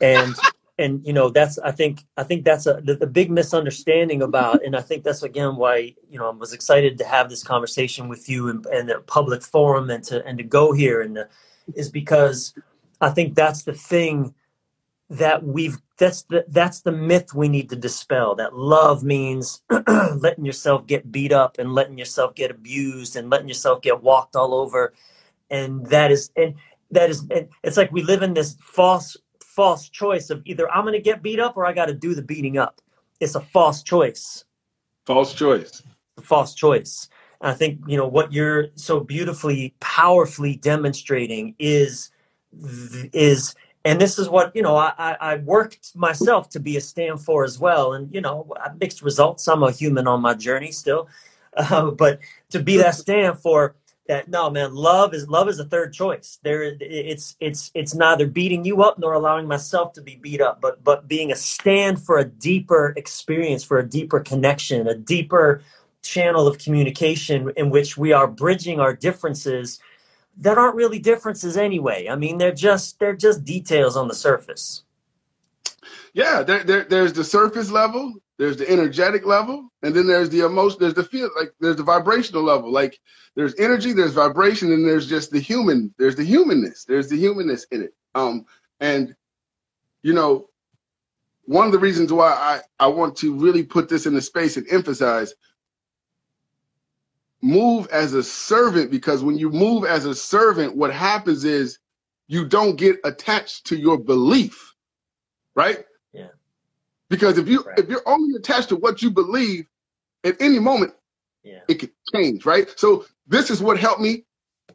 [0.01, 0.35] And
[0.83, 4.63] and you know that's I think I think that's a the, the big misunderstanding about,
[4.65, 8.09] and I think that's again why you know I was excited to have this conversation
[8.09, 11.29] with you and, and the public forum and to and to go here and the,
[11.75, 12.53] is because
[12.99, 14.35] I think that's the thing
[15.09, 19.61] that we've that's the that's the myth we need to dispel that love means
[20.15, 24.35] letting yourself get beat up and letting yourself get abused and letting yourself get walked
[24.35, 24.93] all over.
[25.49, 26.55] And that is and
[26.91, 27.25] that is
[27.63, 29.15] it's like we live in this false
[29.55, 32.15] false choice of either I'm going to get beat up or I got to do
[32.15, 32.81] the beating up.
[33.19, 34.45] It's a false choice.
[35.05, 35.83] False choice.
[36.17, 37.07] A false choice.
[37.41, 42.11] And I think you know what you're so beautifully powerfully demonstrating is
[43.13, 43.55] is
[43.85, 47.43] and this is what you know I, I worked myself to be a stand for
[47.43, 47.93] as well.
[47.93, 49.47] And you know mixed results.
[49.47, 51.07] I'm a human on my journey still.
[51.55, 52.17] Uh, but
[52.49, 53.75] to be that stand for
[54.07, 58.27] that no man love is love is a third choice there it's it's it's neither
[58.27, 62.01] beating you up nor allowing myself to be beat up but but being a stand
[62.01, 65.61] for a deeper experience for a deeper connection a deeper
[66.01, 69.79] channel of communication in which we are bridging our differences
[70.37, 72.07] that aren't really differences anyway.
[72.09, 74.83] I mean, they're just they're just details on the surface.
[76.13, 80.41] Yeah, there, there, there's the surface level, there's the energetic level, and then there's the
[80.45, 82.71] emotion, there's the feel, like there's the vibrational level.
[82.71, 82.99] Like
[83.35, 85.93] there's energy, there's vibration, and there's just the human.
[85.97, 86.85] There's the humanness.
[86.85, 87.93] There's the humanness in it.
[88.15, 88.45] Um,
[88.79, 89.15] and
[90.01, 90.49] you know,
[91.45, 94.57] one of the reasons why I I want to really put this in the space
[94.57, 95.33] and emphasize
[97.43, 101.77] move as a servant because when you move as a servant, what happens is
[102.27, 104.73] you don't get attached to your belief,
[105.53, 105.83] right?
[107.13, 107.77] Because if you right.
[107.77, 109.67] if you're only attached to what you believe,
[110.23, 110.95] at any moment,
[111.43, 111.59] yeah.
[111.67, 112.67] it could change, right?
[112.75, 114.25] So this is what helped me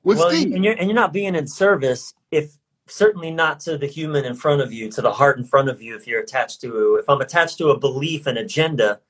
[0.04, 0.54] with well, Steve.
[0.54, 2.56] And you're and you're not being in service if
[2.86, 5.82] certainly not to the human in front of you, to the heart in front of
[5.82, 5.96] you.
[5.96, 9.00] If you're attached to, if I'm attached to a belief and agenda,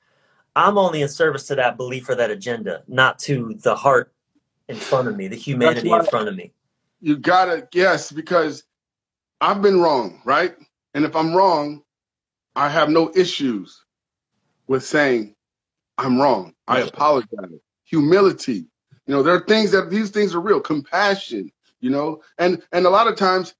[0.55, 4.11] I'm only in service to that belief or that agenda, not to the heart
[4.69, 6.51] in front of me, the humanity in front of me.
[6.99, 8.63] You gotta yes, because
[9.39, 10.55] I've been wrong, right?
[10.95, 11.83] And if I'm wrong,
[12.59, 13.85] I have no issues
[14.67, 15.33] with saying
[15.97, 16.53] I'm wrong.
[16.67, 17.61] I apologize.
[17.85, 18.65] Humility.
[19.07, 20.59] You know, there are things that these things are real.
[20.59, 23.55] Compassion, you know, and and a lot of times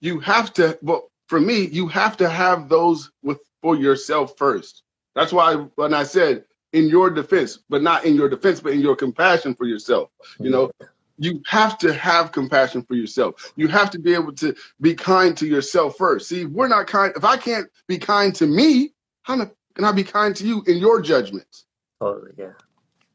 [0.00, 4.84] you have to well for me, you have to have those with for yourself first.
[5.16, 8.80] That's why when I said in your defense, but not in your defense, but in
[8.80, 10.70] your compassion for yourself, you know,
[11.18, 13.52] you have to have compassion for yourself.
[13.56, 16.28] You have to be able to be kind to yourself first.
[16.28, 18.92] See, we're not kind, if I can't be kind to me,
[19.22, 19.36] how
[19.74, 21.66] can I be kind to you in your judgments?
[22.00, 22.52] Totally, yeah.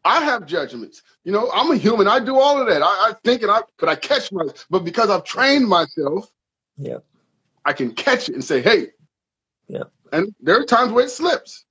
[0.05, 1.03] I have judgments.
[1.25, 2.07] You know, I'm a human.
[2.07, 2.81] I do all of that.
[2.81, 6.31] I, I think and I, but I catch my, but because I've trained myself,
[6.77, 6.99] yeah,
[7.65, 8.87] I can catch it and say, hey,
[9.67, 9.83] yeah.
[10.11, 11.65] And there are times where it slips.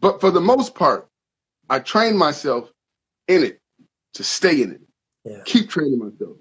[0.00, 1.08] But for the most part,
[1.68, 2.72] I train myself
[3.26, 3.60] in it
[4.18, 4.80] to stay in it.
[5.24, 5.42] Yeah.
[5.44, 6.36] Keep training myself.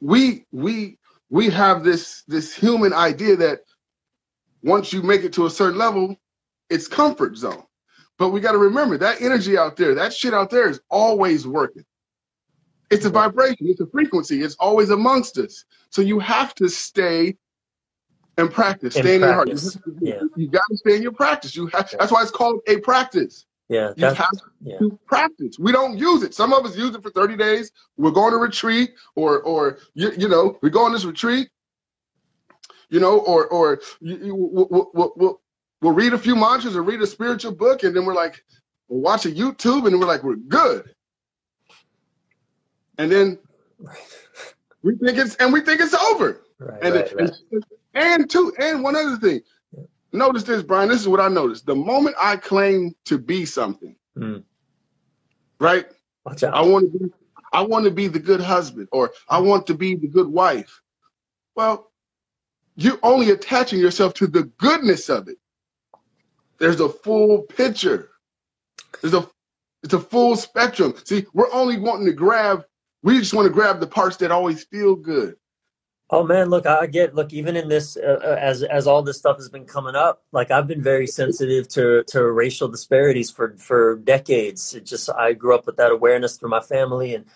[0.00, 0.98] We we
[1.30, 3.60] we have this this human idea that
[4.62, 6.16] once you make it to a certain level,
[6.70, 7.64] it's comfort zone.
[8.18, 11.46] But we got to remember that energy out there, that shit out there is always
[11.46, 11.84] working.
[12.90, 15.64] It's a vibration, it's a frequency, it's always amongst us.
[15.90, 17.36] So you have to stay
[18.36, 19.48] and practice, In stay in your heart.
[19.48, 19.78] You, practice.
[20.00, 20.20] Yeah.
[20.36, 21.56] you got to stay in your practice.
[21.56, 23.46] You have, that's why it's called a practice.
[23.68, 23.88] Yeah.
[23.88, 24.30] You That's, have
[24.62, 24.78] yeah.
[24.78, 25.58] to practice.
[25.58, 26.34] We don't use it.
[26.34, 27.70] Some of us use it for 30 days.
[27.96, 31.50] We're going to retreat or, or, you, you know, we go on this retreat,
[32.88, 35.40] you know, or, or you, you, we'll, we'll, we'll,
[35.82, 37.82] we'll read a few mantras or read a spiritual book.
[37.82, 38.42] And then we're like,
[38.88, 40.94] we'll watch a YouTube and we're like, we're good.
[42.96, 43.38] And then
[44.82, 46.42] we think it's, and we think it's over.
[46.58, 46.82] Right.
[46.82, 47.30] And, right, right.
[47.52, 47.64] and,
[47.94, 49.42] and two, and one other thing.
[50.12, 50.88] Notice this, Brian.
[50.88, 51.66] This is what I noticed.
[51.66, 54.42] The moment I claim to be something, Mm.
[55.60, 55.86] right?
[56.24, 56.54] Watch out.
[56.54, 57.12] I want to be
[57.52, 60.82] I want to be the good husband or I want to be the good wife.
[61.56, 61.90] Well,
[62.76, 65.38] you're only attaching yourself to the goodness of it.
[66.58, 68.10] There's a full picture.
[69.00, 69.28] There's a
[69.82, 70.94] it's a full spectrum.
[71.04, 72.64] See, we're only wanting to grab
[73.02, 75.36] we just want to grab the parts that always feel good.
[76.10, 79.18] Oh man, look, I get look even in this uh, uh, as as all this
[79.18, 80.22] stuff has been coming up.
[80.32, 84.74] Like I've been very sensitive to to racial disparities for for decades.
[84.74, 87.26] It just I grew up with that awareness through my family, and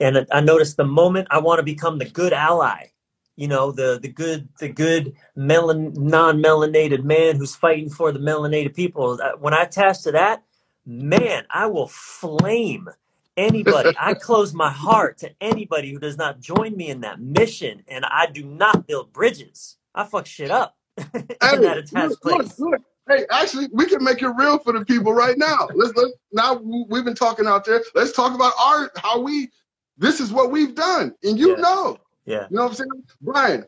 [0.00, 2.88] and I noticed the moment I want to become the good ally,
[3.36, 8.20] you know, the the good the good melan non melanated man who's fighting for the
[8.20, 9.18] melanated people.
[9.38, 10.44] When I attach to that,
[10.86, 12.88] man, I will flame
[13.36, 13.94] anybody.
[13.98, 18.04] I close my heart to anybody who does not join me in that mission, and
[18.04, 19.76] I do not build bridges.
[19.94, 21.04] I fuck shit up in
[21.42, 22.60] Hey, that attached look, look, place.
[22.60, 22.80] look.
[23.08, 25.68] Hey, actually, we can make it real for the people right now.
[25.74, 26.54] Let's let's now
[26.88, 27.82] we've been talking out there.
[27.94, 29.50] Let's talk about our how we
[29.98, 31.14] this is what we've done.
[31.22, 31.56] And you Yeah.
[31.62, 31.98] know.
[32.26, 33.04] Yeah, You know what I'm saying?
[33.20, 33.66] Brian.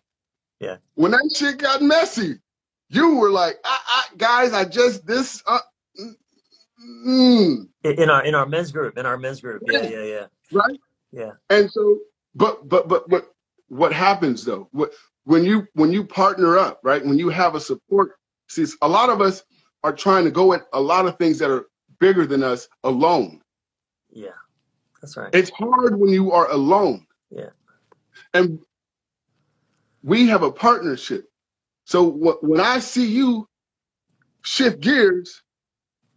[0.61, 0.79] Yeah.
[0.95, 2.41] When that shit got messy,
[2.89, 5.59] you were like, I, I, guys, I just this uh,
[6.81, 9.63] mm, in in our in our men's group, in our men's group.
[9.67, 10.81] Yeah, yeah, yeah, right?
[11.13, 11.33] yeah.
[11.51, 11.99] And so,
[12.35, 13.33] but but but but
[13.69, 14.69] what happens though?
[14.73, 14.93] What
[15.25, 17.05] when you when you partner up, right?
[17.05, 18.13] When you have a support,
[18.49, 19.45] see, a lot of us
[19.85, 21.67] are trying to go at a lot of things that are
[22.01, 23.41] bigger than us alone.
[24.11, 24.31] Yeah,
[25.01, 25.35] that's right.
[25.35, 27.07] It's hard when you are alone.
[27.31, 27.51] Yeah.
[28.35, 28.61] And
[30.05, 31.27] we have a partnership.
[31.87, 33.49] So wh- when I see you
[34.45, 35.43] shift gears,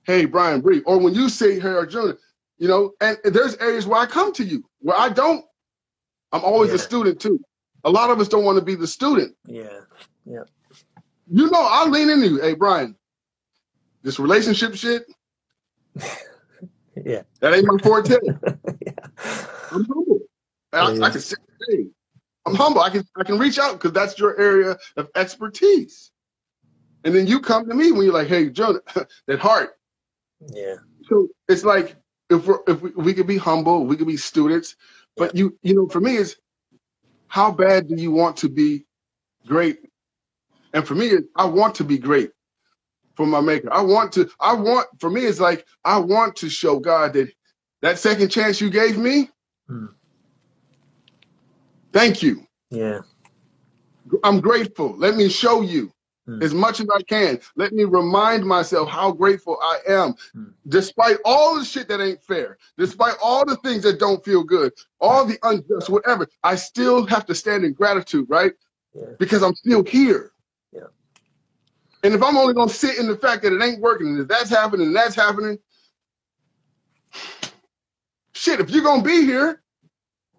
[0.10, 2.16] hey, Brian Bree, or when you say, hey, Arjuna,
[2.58, 5.46] you know, and there's areas where I come to you where I don't,
[6.32, 6.78] I'm always Yeah.
[6.78, 7.40] a student too.
[7.84, 9.36] A lot of us don't want to be the student.
[9.46, 9.82] Yeah,
[10.26, 10.46] yeah,
[11.32, 12.42] You know, I'll lean into you.
[12.42, 12.96] Hey, Brian,
[14.02, 15.06] this relationship shit,
[17.06, 18.16] yeah, that ain't my forte.
[18.86, 18.94] yeah.
[19.72, 20.20] I'm humble.
[20.74, 21.36] I, I can say,
[22.48, 22.82] I'm humble.
[22.82, 26.12] I can I can reach out because that's your area of expertise.
[27.04, 28.82] And then you come to me when you're like, hey, Jonah,
[29.28, 29.79] that heart.
[30.48, 30.76] Yeah.
[31.04, 31.96] So it's like
[32.30, 34.76] if we're if we, we could be humble, we could be students,
[35.18, 36.38] but you you know, for me is
[37.28, 38.86] how bad do you want to be
[39.48, 39.80] great?
[40.74, 42.32] And for me, I want to be great
[43.16, 43.72] for my maker.
[43.74, 44.30] I want to.
[44.40, 47.32] I want for me, it's like I want to show God that
[47.82, 49.30] that second chance you gave me.
[49.68, 49.88] Hmm.
[51.94, 52.46] Thank you.
[52.72, 53.02] Yeah,
[54.24, 54.98] I'm grateful.
[54.98, 55.92] Let me show you
[56.30, 56.44] Hmm.
[56.44, 57.40] as much as I can.
[57.56, 60.50] Let me remind myself how grateful I am, Hmm.
[60.68, 64.74] despite all the shit that ain't fair, despite all the things that don't feel good,
[65.02, 66.28] all the unjust, whatever.
[66.44, 68.54] I still have to stand in gratitude, right?
[68.94, 69.06] Yeah.
[69.18, 70.32] Because I'm still here.
[70.72, 70.88] Yeah.
[72.04, 74.28] And if I'm only gonna sit in the fact that it ain't working, and if
[74.28, 75.58] that's happening, and that's happening,
[78.34, 78.60] shit.
[78.60, 79.62] If you're gonna be here,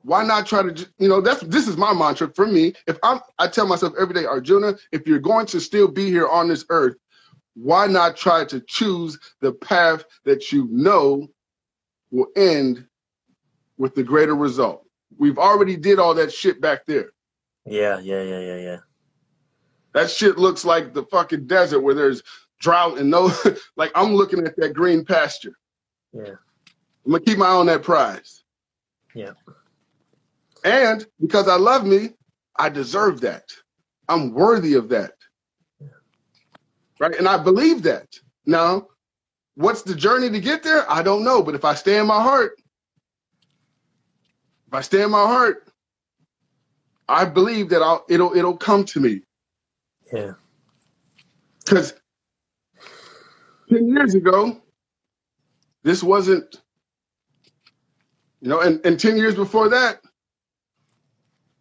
[0.03, 3.21] why not try to you know that's this is my mantra for me if i'm
[3.39, 6.65] i tell myself every day arjuna if you're going to still be here on this
[6.71, 6.97] earth
[7.55, 11.27] why not try to choose the path that you know
[12.11, 12.87] will end
[13.77, 14.85] with the greater result
[15.19, 17.11] we've already did all that shit back there
[17.67, 18.77] yeah, yeah, yeah, yeah, yeah.
[19.93, 22.23] that shit looks like the fucking desert where there's
[22.59, 23.31] drought and no
[23.77, 25.53] like i'm looking at that green pasture
[26.13, 26.35] Yeah.
[27.05, 28.45] i'm gonna keep my eye on that prize
[29.15, 29.33] Yeah.
[30.65, 32.11] And because I love me,
[32.57, 33.45] I deserve that.
[34.09, 35.13] I'm worthy of that.
[36.99, 37.15] Right?
[37.17, 38.09] And I believe that.
[38.47, 38.89] Now,
[39.55, 40.91] what's the journey to get there?
[40.91, 41.43] I don't know.
[41.43, 42.53] But if I stay in my heart,
[44.69, 45.69] if I stay in my heart,
[47.09, 49.23] I believe that I'll it'll it'll come to me.
[50.13, 50.33] Yeah.
[51.65, 51.95] Because
[53.71, 54.61] 10 years ago,
[55.83, 56.61] this wasn't,
[58.41, 60.01] you know, and, and 10 years before that,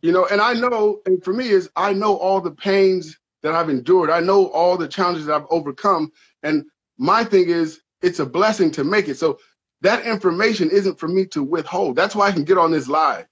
[0.01, 3.53] you know, and I know, and for me is I know all the pains that
[3.53, 4.09] I've endured.
[4.09, 6.11] I know all the challenges that I've overcome.
[6.43, 6.65] And
[6.97, 9.17] my thing is it's a blessing to make it.
[9.17, 9.39] So
[9.81, 11.95] that information isn't for me to withhold.
[11.95, 13.27] That's why I can get on this live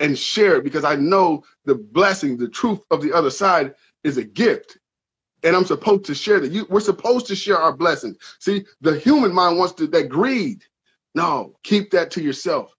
[0.00, 4.16] and share it because I know the blessing, the truth of the other side is
[4.16, 4.78] a gift.
[5.42, 6.52] And I'm supposed to share that.
[6.52, 8.16] You, we're supposed to share our blessings.
[8.40, 10.64] See, the human mind wants to that greed.
[11.14, 12.74] No, keep that to yourself.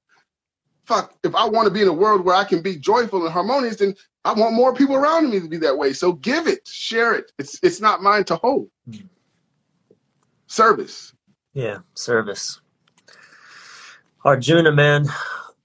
[0.86, 3.32] Fuck, if I want to be in a world where I can be joyful and
[3.32, 3.96] harmonious, then
[4.26, 5.94] I want more people around me to be that way.
[5.94, 7.32] So give it, share it.
[7.40, 8.70] It's it's not mine to hold.
[10.48, 11.14] Service.
[11.54, 12.60] Yeah, service.
[14.24, 15.08] Arjuna, man,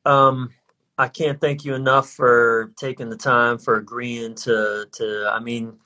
[0.04, 0.50] um,
[0.98, 5.30] I can't thank you enough for taking the time for agreeing to to.
[5.30, 5.78] I mean,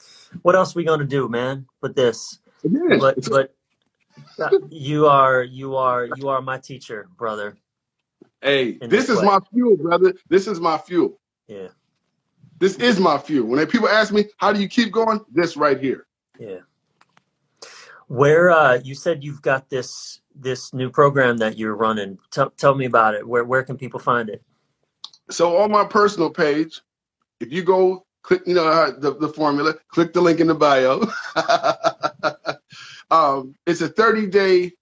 [0.43, 1.67] what else are we gonna do, man?
[1.81, 2.39] With this,
[2.99, 3.55] but but
[4.39, 7.57] uh, you are you are you are my teacher, brother.
[8.43, 9.27] Hey, in this this is way.
[9.27, 10.15] my fuel, brother.
[10.29, 11.21] This is my fuel.
[11.47, 11.69] Yeah,
[12.59, 13.49] This is my fuel.
[13.49, 15.21] When people ask me, how do you keep going?
[15.31, 16.07] This right here.
[16.39, 16.61] yeah.
[18.07, 22.19] Where uh, you said you've got this this new program that you're running.
[22.33, 23.27] Tell tell me about it.
[23.27, 24.43] Where where can people find it?
[25.31, 26.81] So on my personal page,
[27.39, 30.55] if you go click, you know how the, the formula, click the link in the
[30.55, 31.03] bio.
[33.11, 34.73] um, it's a 30 day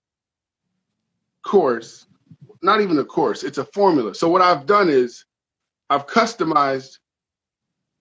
[1.42, 2.06] course,
[2.62, 4.14] not even a course, it's a formula.
[4.14, 5.24] So what I've done is
[5.90, 6.98] I've customized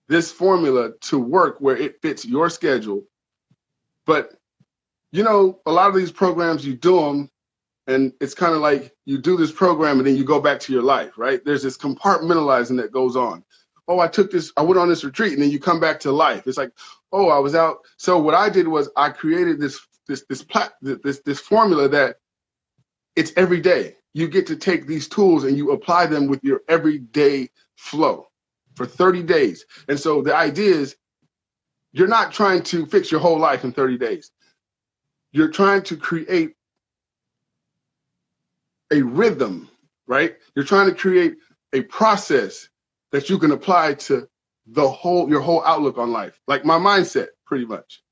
[0.08, 3.04] this formula to work where it fits your schedule.
[4.06, 4.34] But
[5.12, 7.30] you know, a lot of these programs you do them
[7.86, 10.72] and it's kind of like you do this program and then you go back to
[10.72, 11.42] your life, right?
[11.44, 13.42] There's this compartmentalizing that goes on.
[13.88, 16.12] Oh, I took this, I went on this retreat, and then you come back to
[16.12, 16.46] life.
[16.46, 16.72] It's like,
[17.10, 17.78] oh, I was out.
[17.96, 22.16] So what I did was I created this this this plat this this formula that
[23.16, 23.94] it's every day.
[24.14, 28.28] You get to take these tools and you apply them with your everyday flow
[28.74, 29.64] for 30 days.
[29.88, 30.96] And so the idea is
[31.92, 34.30] you're not trying to fix your whole life in 30 days.
[35.32, 36.54] You're trying to create
[38.92, 39.68] a rhythm,
[40.06, 40.36] right?
[40.54, 41.36] You're trying to create
[41.72, 42.68] a process
[43.12, 44.28] that you can apply to
[44.66, 48.02] the whole your whole outlook on life, like my mindset, pretty much.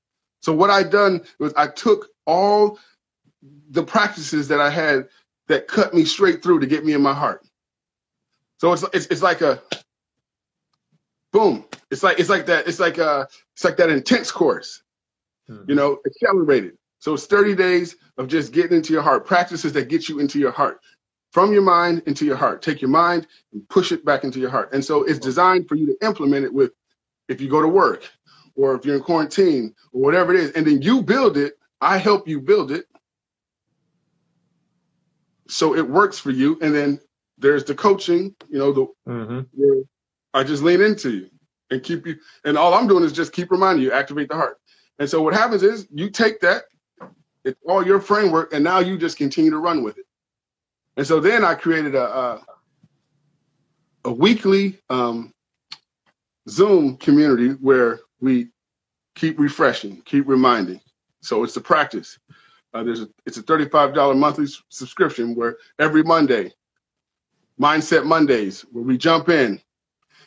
[0.41, 2.79] So what I done was I took all
[3.71, 5.09] the practices that I had
[5.49, 7.45] that cut me straight through to get me in my heart.
[8.59, 9.63] So it's it's, it's like a
[11.33, 11.65] boom.
[11.91, 12.69] It's like it's like that.
[12.69, 14.81] It's like uh it's like that intense course
[15.69, 16.77] you know, accelerated.
[17.01, 20.39] So it's 30 days of just getting into your heart, practices that get you into
[20.39, 20.81] your heart,
[21.33, 22.63] from your mind into your heart.
[22.63, 24.73] Take your mind and push it back into your heart.
[24.73, 26.73] And so it's designed for you to implement it with
[27.29, 28.11] if you go to work
[28.57, 30.53] or if you're in quarantine or whatever it is.
[30.53, 31.55] And then you build it.
[31.81, 32.87] I help you build it.
[35.49, 36.59] So it works for you.
[36.61, 37.01] And then
[37.39, 39.83] there's the coaching, you know, the hmm where
[40.35, 41.31] I just lean into you
[41.71, 42.17] and keep you.
[42.45, 44.59] And all I'm doing is just keep reminding you, activate the heart.
[44.99, 46.65] And so what happens is you take that,
[47.45, 50.07] it's all your framework, and now you just continue to run with it.
[50.97, 52.47] And so then I created a a,
[54.07, 55.33] a weekly um,
[56.49, 58.49] Zoom community where we
[59.15, 60.81] keep refreshing, keep reminding.
[61.21, 62.19] So it's the practice.
[62.77, 66.53] Uh, there's a, it's a $35 monthly subscription where every Monday,
[67.59, 69.59] Mindset Mondays, where we jump in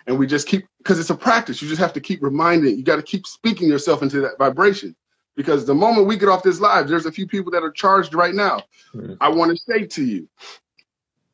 [0.08, 1.62] and we just keep because it's a practice.
[1.62, 2.76] You just have to keep reminding.
[2.76, 4.96] You got to keep speaking yourself into that vibration.
[5.36, 8.16] Because the moment we get off this live, there's a few people that are charged
[8.16, 8.64] right now.
[8.96, 9.18] Mhm.
[9.22, 10.28] I want to say to you,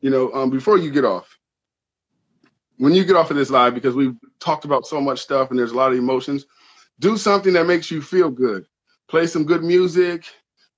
[0.01, 1.39] you know, um, before you get off,
[2.77, 5.57] when you get off of this live, because we've talked about so much stuff and
[5.57, 6.45] there's a lot of emotions,
[6.99, 8.67] do something that makes you feel good.
[9.07, 10.25] Play some good music,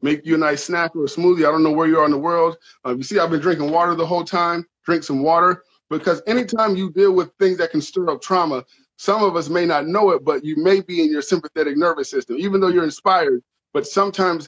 [0.02, 1.48] make you a nice snack or a smoothie.
[1.48, 2.58] I don't know where you are in the world.
[2.86, 4.66] Uh, you see, I've been drinking water the whole time.
[4.86, 8.64] Drink some water because anytime you deal with things that can stir up trauma,
[8.98, 12.10] some of us may not know it, but you may be in your sympathetic nervous
[12.10, 13.44] system, even though you're inspired.
[13.74, 14.48] But sometimes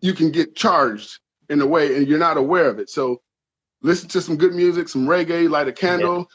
[0.00, 2.90] you can get charged in a way and you're not aware of it.
[2.90, 3.22] So
[3.82, 6.28] listen to some good music, some reggae, light a candle,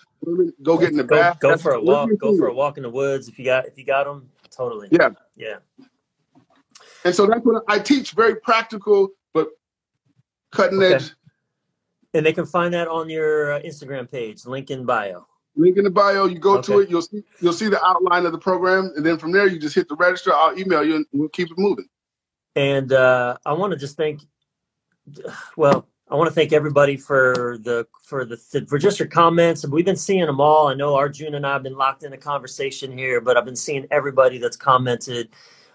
[0.63, 1.39] go get in the Go bath.
[1.39, 2.09] go That's- for a walk.
[2.19, 4.29] Go for a walk in the woods if you got if you got them.
[4.49, 4.87] Totally.
[4.91, 5.09] Yeah.
[5.35, 5.57] Yeah.
[7.05, 9.49] And so that's what I teach very practical, but
[10.51, 10.95] cutting Okay.
[10.95, 11.11] edge.
[12.13, 15.25] And they can find that on your uh, Instagram page, link in bio.
[15.55, 16.25] Link in the bio.
[16.25, 16.89] You go to it.
[16.89, 17.23] You'll see.
[17.39, 19.95] You'll see the outline of the program, and then from there, you just hit the
[19.95, 20.33] register.
[20.33, 21.87] I'll email you, and we'll keep it moving.
[22.55, 24.21] And uh, I want to just thank,
[25.55, 29.65] well, I want to thank everybody for the for the for just your comments.
[29.67, 30.67] We've been seeing them all.
[30.67, 33.55] I know Arjun and I have been locked in a conversation here, but I've been
[33.55, 35.29] seeing everybody that's commented.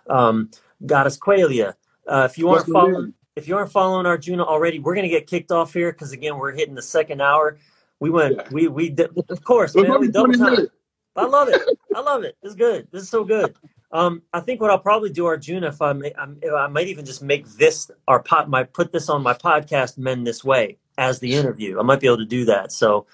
[0.09, 0.51] Um,
[0.85, 1.75] Goddess Qualia,
[2.07, 2.73] uh, if you aren't name?
[2.73, 6.39] following, if you aren't following Arjuna already, we're gonna get kicked off here because again,
[6.39, 7.59] we're hitting the second hour.
[8.01, 8.49] We went, Yeah.
[8.51, 8.95] we we
[9.29, 10.69] of course, man, we double time.
[11.17, 11.61] I love it.
[11.95, 12.37] I love it.
[12.43, 12.89] This is good.
[12.93, 13.55] This is so good.
[13.91, 17.05] Um, I think what I'll probably do, Arjuna, if I may, if I might even
[17.05, 21.19] just make this our pot, my put this on my podcast, Men This Way, as
[21.19, 21.81] the interview.
[21.81, 22.71] I might be able to do that.
[22.71, 23.07] So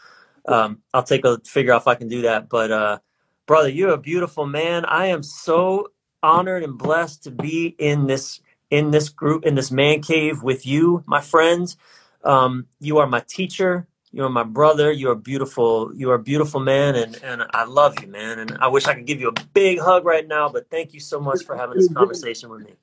[0.47, 2.49] um, I'll take a figure out if I can do that.
[2.49, 2.99] But uh,
[3.47, 4.85] brother, you're a beautiful man.
[4.85, 5.89] I am so
[6.24, 8.40] honored and blessed to be in this
[8.70, 11.76] in this group in this man cave with you, my friends.
[12.24, 13.86] Um, you are my teacher.
[14.10, 14.90] You are my brother.
[14.90, 15.94] You are beautiful.
[15.94, 18.38] You are a beautiful man, and and I love you, man.
[18.38, 21.01] And I wish I could give you a big hug right now, but thank you
[21.01, 22.74] so much for having this conversation with me.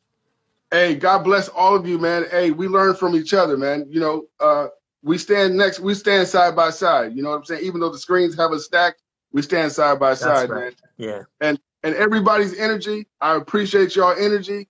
[0.70, 2.26] Hey, God bless all of you, man.
[2.32, 3.88] Hey, we learn from each other, man.
[3.90, 4.68] You know, uh,
[5.04, 5.80] we stand next.
[5.80, 7.16] We stand side by side.
[7.16, 7.66] You know what I'm saying?
[7.66, 9.02] Even though the screens have us stacked,
[9.32, 10.64] we stand side by That's side, right.
[10.64, 10.74] man.
[10.98, 11.24] Yeah.
[11.42, 13.08] And and everybody's energy.
[13.20, 14.68] I appreciate y'all energy.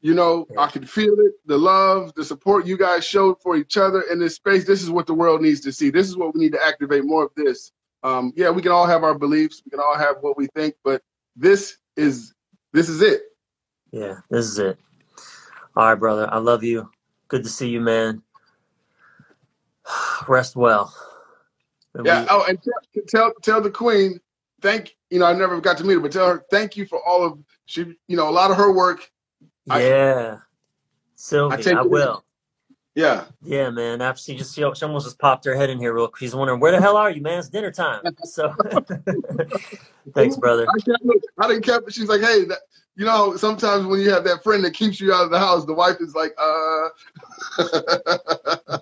[0.00, 3.76] You know, I can feel it, the love, the support you guys showed for each
[3.76, 4.64] other in this space.
[4.64, 5.90] This is what the world needs to see.
[5.90, 7.72] This is what we need to activate more of this.
[8.04, 10.74] Um, yeah, we can all have our beliefs, we can all have what we think,
[10.84, 11.02] but
[11.34, 12.32] this is
[12.72, 13.22] this is it.
[13.90, 14.18] Yeah.
[14.30, 14.78] This is it.
[15.74, 16.28] All right, brother.
[16.30, 16.88] I love you.
[17.26, 18.22] Good to see you, man.
[20.28, 20.94] Rest well.
[21.94, 22.22] And Yeah.
[22.22, 24.20] we- Oh, and tell tell, tell the queen,
[24.60, 27.00] thank you know, I never got to meet her, but tell her thank you for
[27.06, 29.10] all of she you know, a lot of her work.
[29.70, 30.38] I- yeah.
[31.16, 32.24] Sylvie, take I will.
[32.94, 33.24] Yeah.
[33.42, 34.00] Yeah, man.
[34.16, 36.18] She just she, she almost just popped her head in here real quick.
[36.18, 37.38] She's wondering where the hell are you, man?
[37.38, 38.02] It's dinner time.
[38.24, 38.52] So
[40.14, 40.66] thanks, brother.
[40.68, 40.78] I
[41.38, 42.58] I didn't kept she's like, hey, that,
[42.96, 45.64] you know, sometimes when you have that friend that keeps you out of the house,
[45.64, 46.88] the wife is like, uh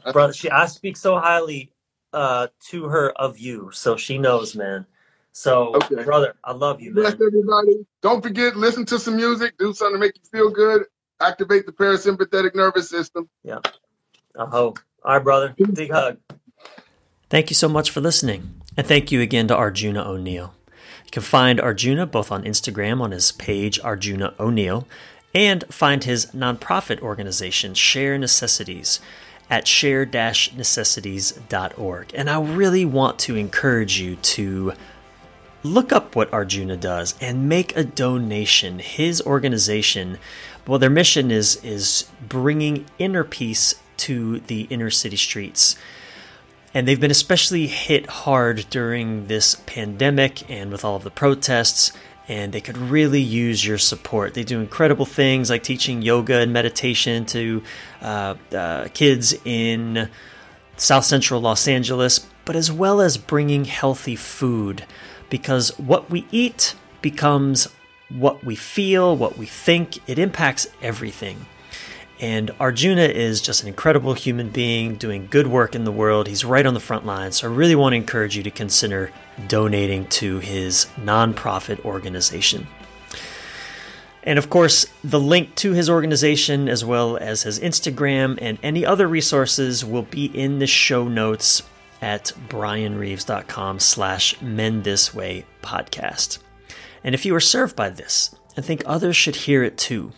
[0.12, 1.72] Brother, she I speak so highly
[2.12, 4.86] uh to her of you, so she knows, man.
[5.36, 6.02] So Okay.
[6.02, 7.28] brother, I love you, Bless man.
[7.28, 7.84] everybody.
[8.00, 10.84] Don't forget, listen to some music, do something to make you feel good,
[11.20, 13.28] activate the parasympathetic nervous system.
[13.44, 13.58] Yeah.
[14.38, 14.78] I hope.
[15.04, 15.54] All right, brother.
[15.74, 16.16] Big hug.
[17.28, 18.62] Thank you so much for listening.
[18.78, 20.54] And thank you again to Arjuna O'Neill.
[21.04, 24.88] You can find Arjuna both on Instagram on his page, Arjuna O'Neill,
[25.34, 29.00] and find his nonprofit organization, Share Necessities,
[29.50, 32.10] at share necessities.org.
[32.14, 34.72] And I really want to encourage you to
[35.66, 38.78] look up what Arjuna does and make a donation.
[38.78, 40.18] His organization,
[40.66, 45.76] well, their mission is is bringing inner peace to the inner city streets.
[46.74, 51.92] And they've been especially hit hard during this pandemic and with all of the protests.
[52.28, 54.34] And they could really use your support.
[54.34, 57.62] They do incredible things like teaching yoga and meditation to
[58.02, 60.10] uh, uh, kids in
[60.76, 64.84] South Central Los Angeles, but as well as bringing healthy food
[65.30, 67.68] because what we eat becomes
[68.08, 69.98] what we feel, what we think.
[70.08, 71.46] It impacts everything.
[72.18, 76.28] And Arjuna is just an incredible human being doing good work in the world.
[76.28, 77.32] He's right on the front line.
[77.32, 79.12] So I really want to encourage you to consider
[79.48, 82.66] donating to his nonprofit organization.
[84.22, 88.84] And of course, the link to his organization, as well as his Instagram and any
[88.84, 91.62] other resources, will be in the show notes
[92.02, 96.38] at brianreeves.com slash men this way podcast.
[97.04, 100.12] And if you are served by this and think others should hear it too,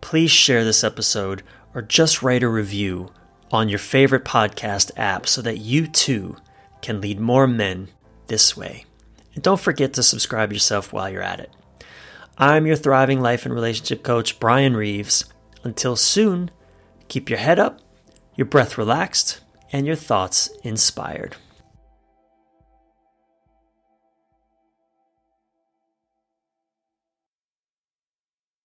[0.00, 1.42] please share this episode
[1.74, 3.10] or just write a review
[3.50, 6.36] on your favorite podcast app so that you too
[6.82, 7.88] can lead more men
[8.26, 8.84] this way.
[9.34, 11.50] And don't forget to subscribe yourself while you're at it.
[12.38, 15.24] I'm your thriving life and relationship coach, Brian Reeves.
[15.64, 16.50] Until soon,
[17.08, 17.80] keep your head up,
[18.36, 19.40] your breath relaxed,
[19.72, 21.36] and your thoughts inspired.